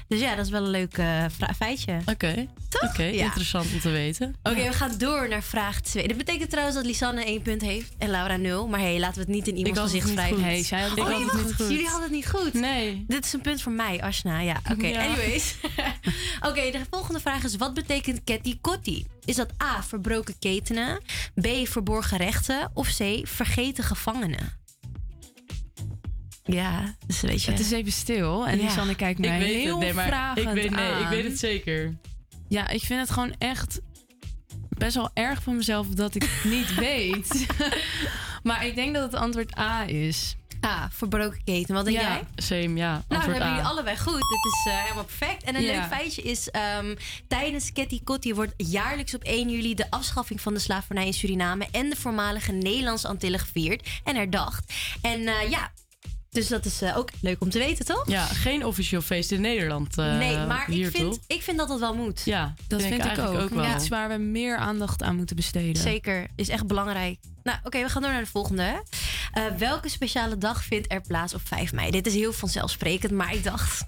Dus 0.07 0.19
ja, 0.19 0.35
dat 0.35 0.45
is 0.45 0.51
wel 0.51 0.63
een 0.63 0.69
leuk 0.69 0.97
eh, 0.97 1.25
feitje. 1.57 1.97
Oké, 2.05 2.47
oké, 2.89 3.03
Ja. 3.03 3.23
interessant 3.25 3.73
om 3.73 3.79
te 3.79 3.89
weten. 3.89 4.35
Oké, 4.43 4.55
we 4.67 4.73
gaan 4.73 4.97
door 4.97 5.27
naar 5.29 5.43
vraag 5.43 5.81
2. 5.81 6.07
Dat 6.07 6.17
betekent 6.17 6.49
trouwens 6.49 6.75
dat 6.77 6.85
Lisanne 6.85 7.25
1 7.25 7.41
punt 7.41 7.61
heeft 7.61 7.91
en 7.97 8.09
Laura 8.09 8.35
0. 8.37 8.67
Maar 8.67 8.79
hey, 8.79 8.99
laten 8.99 9.15
we 9.15 9.19
het 9.21 9.29
niet 9.35 9.47
in 9.47 9.57
iemands 9.57 9.79
gezicht 9.79 10.13
goed. 10.17 10.41
Hey, 10.41 10.63
zij 10.63 10.81
had 10.81 10.89
het 10.89 10.99
oh, 10.99 11.17
niet 11.19 11.29
goed. 11.29 11.57
Jullie 11.69 11.85
hadden 11.85 12.03
het 12.03 12.11
niet 12.11 12.27
goed. 12.29 12.53
Nee. 12.53 13.03
Dit 13.07 13.25
is 13.25 13.33
een 13.33 13.41
punt 13.41 13.61
voor 13.61 13.71
mij, 13.71 14.01
Ashna. 14.01 14.39
Ja, 14.39 14.61
oké. 14.71 14.87
Ja. 14.87 15.05
Anyways. 15.05 15.55
Oké, 16.49 16.71
de 16.71 16.81
volgende 16.89 17.19
vraag 17.19 17.43
is: 17.43 17.55
wat 17.55 17.73
betekent 17.73 18.23
Ketty 18.23 18.57
Kotti? 18.61 19.05
Is 19.25 19.35
dat 19.35 19.49
A. 19.63 19.83
verbroken 19.83 20.39
ketenen, 20.39 20.99
B. 21.41 21.47
verborgen 21.63 22.17
rechten 22.17 22.71
of 22.73 22.95
C. 22.97 23.27
vergeten 23.27 23.83
gevangenen? 23.83 24.59
Ja, 26.43 26.95
dus 27.07 27.21
weet 27.21 27.43
je. 27.43 27.51
Het 27.51 27.59
is 27.59 27.71
even 27.71 27.91
stil. 27.91 28.47
En 28.47 28.57
Ja. 28.57 28.63
Lisanne 28.63 28.95
kijkt 28.95 29.19
mij 29.19 29.39
ik 29.39 29.45
weet 29.45 29.63
heel 29.63 29.75
het, 29.75 29.79
nee, 29.79 29.93
maar 29.93 30.07
vragend 30.07 30.47
ik 30.47 30.53
weet, 30.53 30.71
nee, 30.71 30.89
ik 30.89 31.03
aan. 31.03 31.09
weet 31.09 31.23
het 31.23 31.39
zeker. 31.39 31.97
Ja, 32.47 32.67
ik 32.67 32.81
vind 32.81 32.99
het 32.99 33.09
gewoon 33.09 33.35
echt 33.37 33.79
best 34.69 34.95
wel 34.95 35.09
erg 35.13 35.43
van 35.43 35.55
mezelf 35.55 35.87
dat 35.87 36.15
ik 36.15 36.23
het 36.23 36.51
niet 36.51 36.75
weet. 36.89 37.45
Maar 38.47 38.65
ik 38.65 38.75
denk 38.75 38.93
dat 38.93 39.03
het 39.11 39.21
antwoord 39.21 39.57
A 39.57 39.83
is. 39.87 40.35
A. 40.65 40.89
Verbroken 40.91 41.41
keten. 41.43 41.75
Wat 41.75 41.85
denk 41.85 41.97
Ja. 41.97 42.07
jij? 42.07 42.23
Same, 42.35 42.75
ja. 42.75 42.91
Nou, 42.91 43.03
dan 43.07 43.17
Antwoord 43.17 43.25
hebben 43.37 43.47
A. 43.47 43.55
jullie 43.55 43.69
allebei 43.69 43.97
goed. 43.97 44.13
Dit 44.13 44.45
is 44.53 44.71
eh, 44.71 44.81
helemaal 44.81 45.03
perfect. 45.03 45.43
En 45.43 45.55
een 45.55 45.61
Ja. 45.61 45.71
leuk 45.79 45.87
feitje 45.87 46.21
is... 46.21 46.49
ehm, 46.49 46.95
tijdens 47.27 47.71
Ketty 47.73 48.03
Kotti 48.03 48.33
wordt 48.33 48.53
jaarlijks 48.57 49.15
op 49.15 49.23
1 49.23 49.49
juli... 49.49 49.73
de 49.75 49.89
afschaffing 49.91 50.41
van 50.41 50.53
de 50.53 50.59
slavernij 50.59 51.05
in 51.05 51.13
Suriname... 51.13 51.67
en 51.71 51.89
de 51.89 51.95
voormalige 51.95 52.51
Nederlandse 52.51 53.07
Antillen 53.07 53.39
gevierd 53.39 53.87
en 54.03 54.15
herdacht. 54.15 54.73
En 55.01 55.27
eh, 55.27 55.49
ja, 55.49 55.71
dus 56.37 56.47
dat 56.47 56.65
is 56.65 56.81
eh, 56.81 56.97
ook 56.97 57.09
leuk 57.21 57.41
om 57.41 57.49
te 57.49 57.59
weten, 57.59 57.85
toch? 57.85 58.03
Ja, 58.07 58.25
geen 58.25 58.65
officieel 58.65 59.01
feest 59.01 59.31
in 59.31 59.41
Nederland. 59.41 59.97
eh, 59.97 60.17
nee, 60.17 60.37
maar 60.37 60.71
ik 60.71 60.89
vind, 60.91 61.19
ik 61.27 61.41
vind 61.41 61.57
dat 61.57 61.67
dat 61.67 61.79
wel 61.79 61.95
moet. 61.95 62.21
Ja, 62.25 62.53
Dat 62.67 62.81
vind 62.81 62.93
ik, 62.93 62.99
eigenlijk 62.99 63.35
ook. 63.37 63.41
ook 63.43 63.49
wel. 63.49 63.75
Iets 63.75 63.87
waar 63.87 64.09
we 64.09 64.17
meer 64.17 64.57
aandacht 64.57 65.03
aan 65.03 65.15
moeten 65.15 65.35
besteden. 65.35 65.81
Zeker, 65.81 66.27
is 66.35 66.49
echt 66.49 66.67
belangrijk. 66.67 67.19
Nou, 67.43 67.57
oké, 67.63 67.81
we 67.81 67.89
gaan 67.89 68.01
door 68.01 68.11
naar 68.11 68.21
de 68.23 68.29
volgende. 68.29 68.83
Eh, 69.33 69.43
welke 69.57 69.89
speciale 69.89 70.37
dag 70.37 70.63
vindt 70.63 70.91
er 70.91 71.01
plaats 71.01 71.33
op 71.33 71.41
5 71.47 71.73
mei? 71.73 71.91
Dit 71.91 72.07
is 72.07 72.13
heel 72.13 72.33
vanzelfsprekend, 72.33 73.11
maar 73.11 73.33
ik 73.33 73.43
dacht... 73.43 73.85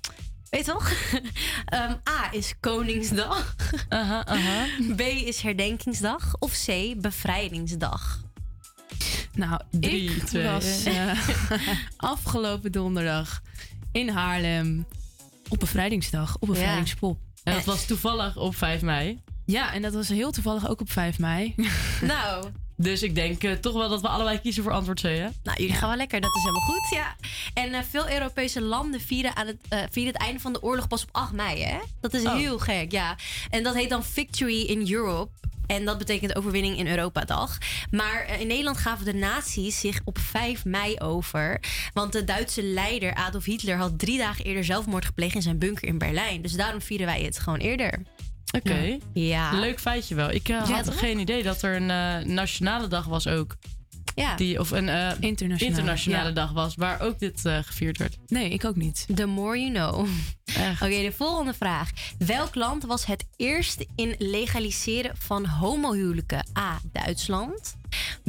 Weet 0.49 0.65
je 0.65 0.71
toch? 0.71 0.91
Ehm, 1.65 1.91
A 2.09 2.29
is 2.31 2.53
Koningsdag. 2.59 3.55
Aha, 3.89 4.25
aha. 4.25 4.65
B 4.97 4.99
is 5.01 5.41
Herdenkingsdag. 5.41 6.35
Of 6.39 6.63
C, 6.65 6.93
Bevrijdingsdag. 6.97 8.21
Nou, 9.33 9.61
Drie, 9.71 10.09
ik 10.15 10.23
twee, 10.23 10.45
was 10.45 10.83
eh, 10.83 11.29
afgelopen 11.97 12.71
donderdag 12.71 13.41
in 13.91 14.09
Haarlem 14.09 14.85
op 15.49 15.59
bevrijdingsdag, 15.59 16.37
op 16.39 16.47
bevrijdingspop. 16.47 17.17
En 17.43 17.53
dat 17.53 17.65
was 17.65 17.85
toevallig 17.85 18.37
op 18.37 18.55
5 18.55 18.81
mei. 18.81 19.21
Ja, 19.45 19.73
en 19.73 19.81
dat 19.81 19.93
was 19.93 20.07
heel 20.07 20.31
toevallig 20.31 20.69
ook 20.69 20.81
op 20.81 20.91
5 20.91 21.19
mei. 21.19 21.55
Nou, 22.01 22.45
Dus 22.81 23.03
ik 23.03 23.15
denk 23.15 23.43
eh, 23.43 23.51
toch 23.51 23.73
wel 23.73 23.89
dat 23.89 24.01
we 24.01 24.07
allebei 24.07 24.39
kiezen 24.39 24.63
voor 24.63 24.71
antwoord 24.71 24.99
C, 25.01 25.03
hè? 25.03 25.27
nou 25.43 25.57
jullie 25.61 25.73
gaan 25.73 25.87
wel 25.89 25.97
lekker. 25.97 26.21
Dat 26.21 26.35
is 26.35 26.41
helemaal 26.41 26.67
goed, 26.67 26.89
ja. 26.89 27.15
En 27.53 27.73
eh, 27.73 27.79
veel 27.89 28.09
Europese 28.09 28.61
landen 28.61 29.01
vieren, 29.01 29.35
aan 29.35 29.47
het, 29.47 29.57
eh, 29.69 29.79
vieren 29.91 30.13
het 30.13 30.21
einde 30.21 30.39
van 30.39 30.53
de 30.53 30.61
oorlog 30.63 30.87
pas 30.87 31.03
op 31.03 31.09
8 31.11 31.31
mei, 31.31 31.63
hè? 31.63 31.77
Dat 32.01 32.13
is 32.13 32.23
Oh. 32.25 32.35
heel 32.35 32.59
gek, 32.59 32.91
ja. 32.91 33.15
En 33.49 33.63
dat 33.63 33.75
heet 33.75 33.89
dan 33.89 34.03
Victory 34.03 34.61
in 34.61 34.91
Europe. 34.93 35.31
En 35.65 35.85
dat 35.85 35.97
betekent 35.97 36.35
overwinning 36.35 36.77
in 36.77 36.87
Europa-dag. 36.87 37.57
Maar 37.91 38.39
in 38.39 38.47
Nederland 38.47 38.77
gaven 38.77 39.05
de 39.05 39.13
nazi's 39.13 39.79
zich 39.79 39.99
op 40.03 40.17
5 40.19 40.65
mei 40.65 40.95
over. 40.99 41.59
Want 41.93 42.11
de 42.11 42.23
Duitse 42.23 42.63
leider 42.63 43.13
Adolf 43.13 43.45
Hitler 43.45 43.77
had 43.77 43.99
drie 43.99 44.17
dagen 44.17 44.45
eerder 44.45 44.63
zelfmoord 44.65 45.05
gepleegd 45.05 45.35
in 45.35 45.41
zijn 45.41 45.59
bunker 45.59 45.87
in 45.87 45.97
Berlijn. 45.97 46.41
Dus 46.41 46.53
daarom 46.53 46.81
vieren 46.81 47.05
wij 47.05 47.21
het 47.21 47.39
gewoon 47.39 47.59
eerder. 47.59 48.01
Oké. 48.51 48.97
Ja. 49.13 49.59
Leuk 49.59 49.79
feitje 49.79 50.15
wel. 50.15 50.31
Ik 50.31 50.49
eh, 50.49 50.69
had 50.69 50.89
geen 50.89 51.19
idee 51.19 51.43
dat 51.43 51.61
er 51.61 51.75
een 51.75 51.89
eh, 51.89 52.27
nationale 52.27 52.87
dag 52.87 53.05
was 53.05 53.27
ook. 53.27 53.57
Ja. 54.15 54.35
Die, 54.35 54.59
of 54.59 54.71
een 54.71 54.89
eh, 54.89 55.11
Internationale, 55.19 55.65
internationale 55.65 56.27
ja. 56.27 56.33
dag 56.33 56.51
was 56.51 56.75
waar 56.75 57.01
ook 57.01 57.19
dit 57.19 57.41
gevierd 57.43 57.97
werd. 57.97 58.17
Nee, 58.27 58.49
ik 58.49 58.65
ook 58.65 58.75
niet. 58.75 59.05
The 59.15 59.25
more 59.25 59.59
you 59.59 59.71
know. 59.71 60.07
Echt. 60.45 60.81
Oké, 60.81 61.01
de 61.01 61.11
volgende 61.15 61.53
vraag. 61.53 61.91
Welk 62.17 62.55
land 62.55 62.83
was 62.83 63.05
het 63.05 63.25
eerste 63.35 63.87
in 63.95 64.15
legaliseren 64.17 65.11
van 65.17 65.45
homohuwelijken? 65.45 66.45
A. 66.57 66.79
Duitsland. 66.91 67.77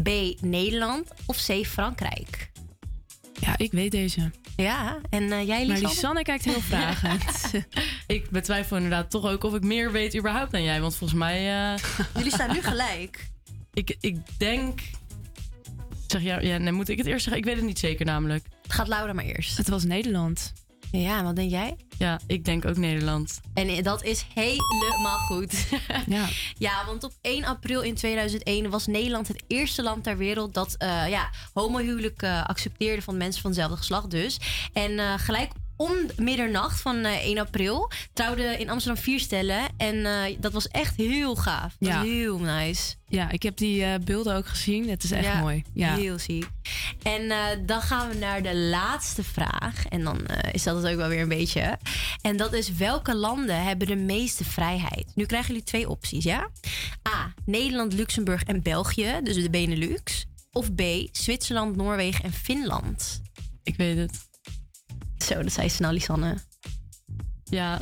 B. 0.02 0.08
Nederland. 0.40 1.08
Of 1.26 1.46
C. 1.46 1.66
Frankrijk? 1.66 2.50
Ja, 3.40 3.58
ik 3.58 3.72
weet 3.72 3.90
deze. 3.90 4.30
Ja, 4.62 4.98
en 5.10 5.32
eh, 5.32 5.46
jij 5.46 5.58
Maar 5.58 5.66
Lisanne? 5.66 5.88
Lisanne 5.88 6.22
kijkt 6.22 6.44
heel 6.44 6.60
vragend. 6.60 7.50
Ik 8.06 8.30
betwijfel 8.30 8.76
inderdaad 8.76 9.10
toch 9.10 9.26
ook 9.26 9.44
of 9.44 9.54
ik 9.54 9.62
meer 9.62 9.92
weet 9.92 10.16
überhaupt 10.16 10.50
dan 10.50 10.62
jij. 10.62 10.80
Want 10.80 10.96
volgens 10.96 11.18
mij... 11.18 11.72
eh, 11.72 11.78
Jullie 12.14 12.32
staan 12.32 12.52
nu 12.52 12.62
gelijk. 12.62 13.30
ik, 13.72 13.96
ik 14.00 14.16
denk 14.38 14.80
Zeg 16.06 16.22
ja, 16.22 16.40
ja, 16.40 16.58
nee, 16.58 16.72
moet 16.72 16.88
ik 16.88 16.98
het 16.98 17.06
eerst 17.06 17.22
zeggen? 17.24 17.42
Ik 17.42 17.48
weet 17.48 17.56
het 17.56 17.64
niet 17.64 17.78
zeker 17.78 18.06
namelijk. 18.06 18.46
Gaat 18.68 18.88
Laura 18.88 19.12
maar 19.12 19.24
eerst. 19.24 19.56
Het 19.56 19.68
was 19.68 19.84
Nederland. 19.84 20.52
Ja, 20.90 21.22
wat 21.22 21.36
denk 21.36 21.50
jij? 21.50 21.76
Ja, 21.98 22.20
ik 22.26 22.44
denk 22.44 22.64
ook 22.64 22.76
Nederland. 22.76 23.40
En 23.54 23.82
dat 23.82 24.04
is 24.04 24.26
helemaal 24.34 25.18
goed. 25.18 25.68
Ja. 26.06 26.28
ja, 26.68 26.84
want 26.86 27.04
op 27.04 27.12
1 27.20 27.44
april 27.44 27.80
in 27.80 27.94
2001 27.94 28.70
was 28.70 28.86
Nederland 28.86 29.28
het 29.28 29.42
eerste 29.46 29.82
land 29.82 30.04
ter 30.04 30.16
wereld 30.16 30.54
dat 30.54 30.74
eh 30.78 31.08
ja, 31.08 31.30
homohuwelijk 31.52 32.22
eh, 32.22 32.44
accepteerde 32.46 33.02
van 33.02 33.16
mensen 33.16 33.40
van 33.40 33.50
hetzelfde 33.50 33.76
geslacht 33.76 34.10
dus. 34.10 34.40
En 34.72 34.98
eh, 34.98 35.14
gelijk 35.16 35.52
om 35.80 35.92
middernacht 36.16 36.80
van 36.80 36.96
eh, 37.04 37.24
1 37.24 37.38
april 37.38 37.90
trouwden 38.12 38.58
in 38.58 38.70
Amsterdam 38.70 39.02
vier 39.02 39.20
stellen. 39.20 39.60
En 39.76 40.06
eh, 40.06 40.36
dat 40.38 40.52
was 40.52 40.68
echt 40.68 40.96
heel 40.96 41.36
gaaf. 41.36 41.76
Dat 41.78 41.88
Ja. 41.88 42.02
heel 42.02 42.38
nice. 42.38 42.94
Ja, 43.08 43.30
ik 43.30 43.42
heb 43.42 43.56
die 43.56 43.84
eh, 43.84 43.94
beelden 44.04 44.36
ook 44.36 44.46
gezien. 44.46 44.88
Het 44.88 45.02
is 45.04 45.10
echt 45.10 45.24
Ja, 45.24 45.40
mooi. 45.40 45.62
Ja. 45.74 45.94
Heel 45.94 46.18
ziek. 46.18 46.46
En 47.02 47.30
eh, 47.30 47.38
dan 47.66 47.80
gaan 47.80 48.08
we 48.08 48.14
naar 48.14 48.42
de 48.42 48.56
laatste 48.56 49.24
vraag. 49.24 49.86
En 49.88 50.04
dan 50.04 50.26
eh, 50.26 50.52
is 50.52 50.62
dat 50.62 50.76
het 50.82 50.86
ook 50.92 50.96
wel 50.96 51.08
weer 51.08 51.20
een 51.20 51.28
beetje. 51.28 51.78
En 52.22 52.36
dat 52.36 52.52
is 52.52 52.72
welke 52.72 53.14
landen 53.16 53.62
hebben 53.64 53.86
de 53.86 53.96
meeste 53.96 54.44
vrijheid? 54.44 55.12
Nu 55.14 55.26
krijgen 55.26 55.48
jullie 55.48 55.64
twee 55.64 55.88
opties, 55.88 56.24
ja? 56.24 56.48
A. 57.08 57.32
Nederland, 57.44 57.92
Luxemburg 57.92 58.42
en 58.42 58.62
België, 58.62 59.20
dus 59.22 59.34
de 59.34 59.50
Benelux. 59.50 60.26
Of 60.52 60.74
B. 60.74 60.82
Zwitserland, 61.12 61.76
Noorwegen 61.76 62.24
en 62.24 62.32
Finland. 62.32 63.20
Ik 63.62 63.76
weet 63.76 63.96
het. 63.96 64.28
Zo, 65.24 65.42
dat 65.42 65.52
zei 65.52 65.68
snel, 65.68 65.92
Lisanne. 65.92 66.34
Ja. 67.44 67.80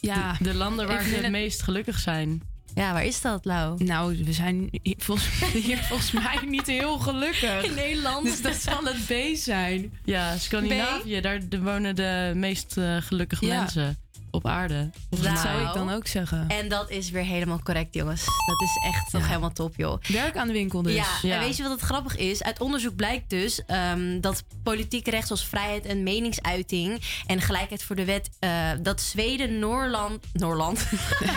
Ja. 0.00 0.32
De, 0.32 0.44
de 0.44 0.54
landen 0.54 0.86
waar 0.86 1.02
ze 1.02 1.08
het 1.14 1.22
het- 1.22 1.30
meest 1.30 1.62
gelukkig 1.62 1.98
zijn. 1.98 2.42
Ja, 2.74 2.92
waar 2.92 3.04
is 3.04 3.20
dat, 3.20 3.44
Lau? 3.44 3.84
Nou, 3.84 4.24
we 4.24 4.32
zijn 4.32 4.68
hier 4.82 4.94
volgens, 4.98 5.28
hier 5.66 5.78
volgens 5.78 6.10
mij 6.10 6.38
niet 6.46 6.66
heel 6.66 6.98
gelukkig. 6.98 7.62
In 7.64 7.74
Nederland. 7.74 8.24
Dus 8.24 8.42
dat 8.42 8.54
zal 8.54 8.84
het 8.84 9.06
B 9.06 9.36
zijn. 9.36 9.92
Ja, 10.04 10.36
Scandinavië, 10.38 11.20
daar 11.20 11.40
wonen 11.62 11.96
de 11.96 12.32
meest 12.34 12.76
eh, 12.76 12.96
gelukkige 13.00 13.46
Ja. 13.46 13.60
mensen 13.60 13.98
op 14.30 14.46
aarde. 14.46 14.90
Volgens 15.10 15.30
Nou, 15.30 15.46
zou 15.46 15.68
ik 15.68 15.74
dan 15.74 15.90
ook 15.90 16.06
zeggen. 16.06 16.48
En 16.48 16.68
dat 16.68 16.90
is 16.90 17.10
weer 17.10 17.24
helemaal 17.24 17.62
correct, 17.62 17.94
jongens. 17.94 18.24
Dat 18.24 18.60
is 18.60 18.78
echt 18.84 19.12
nog 19.12 19.26
helemaal 19.26 19.52
top, 19.52 19.76
joh. 19.76 20.02
Werk 20.08 20.36
aan 20.36 20.46
de 20.46 20.52
winkel 20.52 20.82
dus. 20.82 20.94
Ja, 20.94 21.34
en 21.34 21.40
weet 21.40 21.56
je 21.56 21.62
wat 21.62 21.72
het 21.72 21.80
grappig 21.80 22.16
is? 22.16 22.42
Uit 22.42 22.60
onderzoek 22.60 22.96
blijkt 22.96 23.30
dus 23.30 23.64
ehm, 23.64 24.20
dat 24.20 24.44
politieke 24.62 25.10
recht 25.10 25.26
zoals 25.26 25.44
vrijheid 25.44 25.84
en 25.84 26.02
meningsuiting 26.02 27.02
en 27.26 27.40
gelijkheid 27.40 27.82
voor 27.82 27.96
de 27.96 28.04
wet, 28.04 28.30
eh, 28.38 28.70
dat 28.82 29.00
Zweden, 29.00 29.58
Noorland, 29.58 30.24
Noorland, 30.32 30.86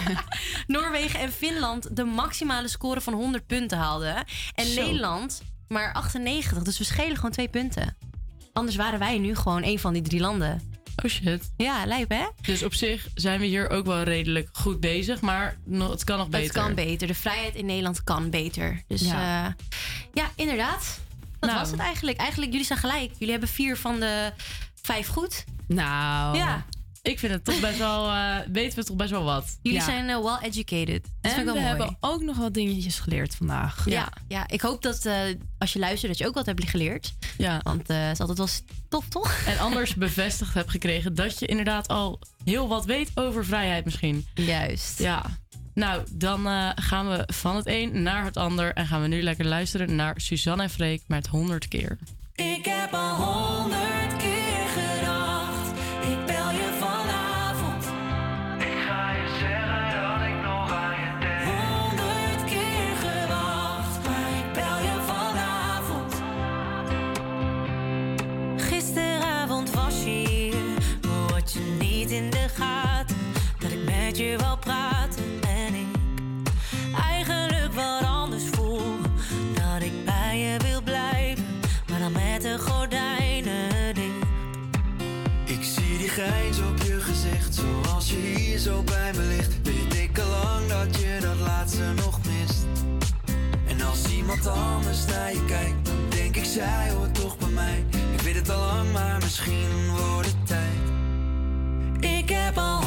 Noorwegen 0.67 1.19
en 1.19 1.31
Finland 1.31 1.95
de 1.95 2.03
maximale 2.03 2.67
score 2.67 3.01
van 3.01 3.13
100 3.13 3.47
punten 3.47 3.77
haalden. 3.77 4.15
En 4.53 4.65
Zo. 4.65 4.81
Nederland 4.81 5.41
maar 5.71 5.93
98, 5.93 6.63
dus 6.63 6.77
we 6.77 6.83
schelen 6.83 7.15
gewoon 7.15 7.31
twee 7.31 7.47
punten. 7.47 7.97
Anders 8.53 8.75
waren 8.75 8.99
wij 8.99 9.17
nu 9.17 9.35
gewoon 9.35 9.63
een 9.63 9.79
van 9.79 9.93
die 9.93 10.01
drie 10.01 10.19
landen. 10.19 10.61
Oh 11.03 11.09
shit. 11.11 11.51
Ja, 11.57 11.85
lijp 11.85 12.09
hè? 12.09 12.25
Dus 12.41 12.63
op 12.63 12.73
zich 12.73 13.07
zijn 13.13 13.39
we 13.39 13.45
hier 13.45 13.69
ook 13.69 13.85
wel 13.85 14.03
redelijk 14.03 14.49
goed 14.51 14.79
bezig, 14.79 15.21
maar 15.21 15.57
het 15.71 16.03
kan 16.03 16.17
nog 16.17 16.29
beter. 16.29 16.45
Het 16.53 16.63
kan 16.65 16.75
beter. 16.75 17.07
De 17.07 17.13
vrijheid 17.13 17.55
in 17.55 17.65
Nederland 17.65 18.03
kan 18.03 18.29
beter. 18.29 18.81
Dus 18.87 19.01
Ja. 19.01 19.09
ja, 19.21 19.55
ja 20.13 20.29
inderdaad. 20.35 20.99
Dat 21.39 21.49
Nou. 21.49 21.61
was 21.61 21.71
het 21.71 21.79
eigenlijk. 21.79 22.17
Eigenlijk, 22.17 22.51
jullie 22.51 22.65
zijn 22.67 22.79
gelijk. 22.79 23.11
Jullie 23.17 23.31
hebben 23.31 23.49
vier 23.49 23.77
van 23.77 23.99
de 23.99 24.31
vijf 24.81 25.07
goed. 25.07 25.43
Nou. 25.67 26.37
Ja. 26.37 26.65
Ik 27.01 27.19
vind 27.19 27.33
het 27.33 27.43
toch 27.43 27.59
best 27.59 27.77
wel, 27.77 28.07
uh, 28.07 28.35
weten 28.51 28.79
we 28.79 28.85
toch 28.85 28.95
best 28.95 29.09
wel 29.09 29.23
wat. 29.23 29.57
Jullie 29.61 29.81
zijn 29.81 30.09
eh, 30.09 30.15
uh, 30.15 30.23
well 30.23 30.49
educated. 30.49 31.07
En 31.21 31.45
we 31.45 31.59
hebben 31.59 31.97
ook 31.99 32.21
nog 32.21 32.37
wat 32.37 32.53
dingetjes 32.53 32.99
geleerd 32.99 33.35
vandaag. 33.35 33.89
Ja, 33.89 34.11
ja. 34.27 34.47
ik 34.47 34.61
hoop 34.61 34.81
dat 34.81 35.05
eh, 35.05 35.15
als 35.57 35.73
je 35.73 35.79
luistert 35.79 36.11
dat 36.11 36.17
je 36.17 36.27
ook 36.27 36.33
wat 36.33 36.45
hebt 36.45 36.69
geleerd. 36.69 37.13
Ja. 37.37 37.59
Want 37.63 37.87
het 37.87 38.11
is 38.11 38.19
altijd 38.19 38.37
wel 38.37 38.47
tof, 38.89 39.07
toch? 39.07 39.43
En 39.45 39.59
anders 39.59 39.95
bevestigd 40.05 40.53
hebt 40.53 40.69
gekregen 40.69 41.15
dat 41.15 41.39
je 41.39 41.45
inderdaad 41.45 41.87
al 41.87 42.19
heel 42.43 42.67
wat 42.67 42.85
weet 42.85 43.11
over 43.15 43.45
vrijheid 43.45 43.85
misschien. 43.85 44.27
Juist. 44.33 44.99
Ja. 44.99 45.25
Nou, 45.73 46.03
dan 46.11 46.73
gaan 46.75 47.09
we 47.09 47.23
van 47.33 47.55
het 47.55 47.67
een 47.67 48.01
naar 48.01 48.25
het 48.25 48.37
ander. 48.37 48.73
En 48.73 48.87
gaan 48.87 49.01
we 49.01 49.07
nu 49.07 49.21
lekker 49.21 49.45
luisteren 49.45 49.95
naar 49.95 50.13
Suzanne 50.17 50.63
en 50.63 50.69
Freek 50.69 51.03
met 51.07 51.27
100 51.27 51.67
keer. 51.67 51.97
Ik 52.35 52.65
heb 52.65 52.93
al 52.93 53.15
100 53.15 53.90
iemand 94.43 94.59
anders 94.75 95.05
naar 95.05 95.33
je 95.33 95.45
kijkt, 95.45 95.85
dan 95.85 95.95
denk 96.09 96.35
ik 96.35 96.45
zij 96.45 96.91
hoort 96.91 97.15
toch 97.15 97.37
bij 97.37 97.47
mij. 97.47 97.85
Ik 98.13 98.21
weet 98.21 98.35
het 98.35 98.49
al 98.49 98.59
lang, 98.59 98.91
maar 98.91 99.17
misschien 99.21 99.89
wordt 99.89 100.27
het 100.27 100.47
tijd. 100.47 100.79
Ik 101.99 102.29
heb 102.29 102.57
al 102.57 102.79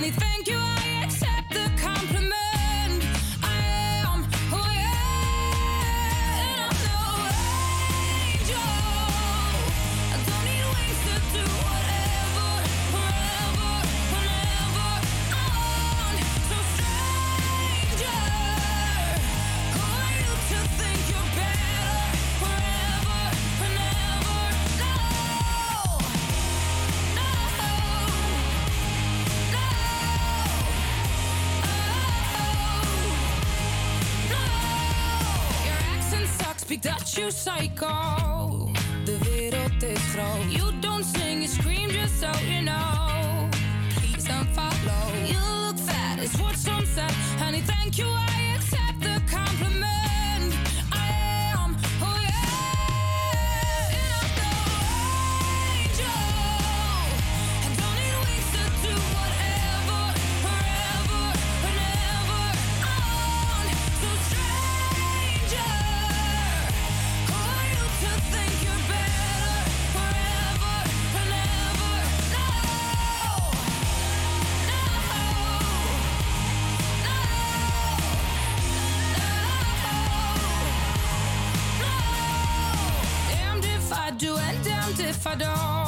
said. 0.00 0.10
Honey, 0.10 0.12
thank 0.12 0.48
you, 0.48 0.59
big 36.70 36.82
that 36.82 37.16
you 37.18 37.30
psycho. 37.32 38.70
De 39.04 39.18
wereld 39.24 39.82
is 39.82 40.14
groot. 40.14 40.50
You 40.50 40.72
don't 40.80 41.04
sing, 41.04 41.42
you 41.42 41.48
scream 41.48 41.90
just 41.90 42.20
so 42.20 42.30
you 42.46 42.62
know. 42.62 43.48
Please 43.96 44.24
don't 44.24 44.48
follow. 44.54 45.02
You 45.26 45.40
look 45.66 45.78
fat, 45.78 46.20
is 46.20 46.36
what 46.40 46.54
some 46.56 46.86
said. 46.86 47.10
Honey, 47.40 47.62
thank 47.62 47.98
you, 47.98 48.06
I 48.06 48.39
I 85.30 85.36
don't. 85.36 85.79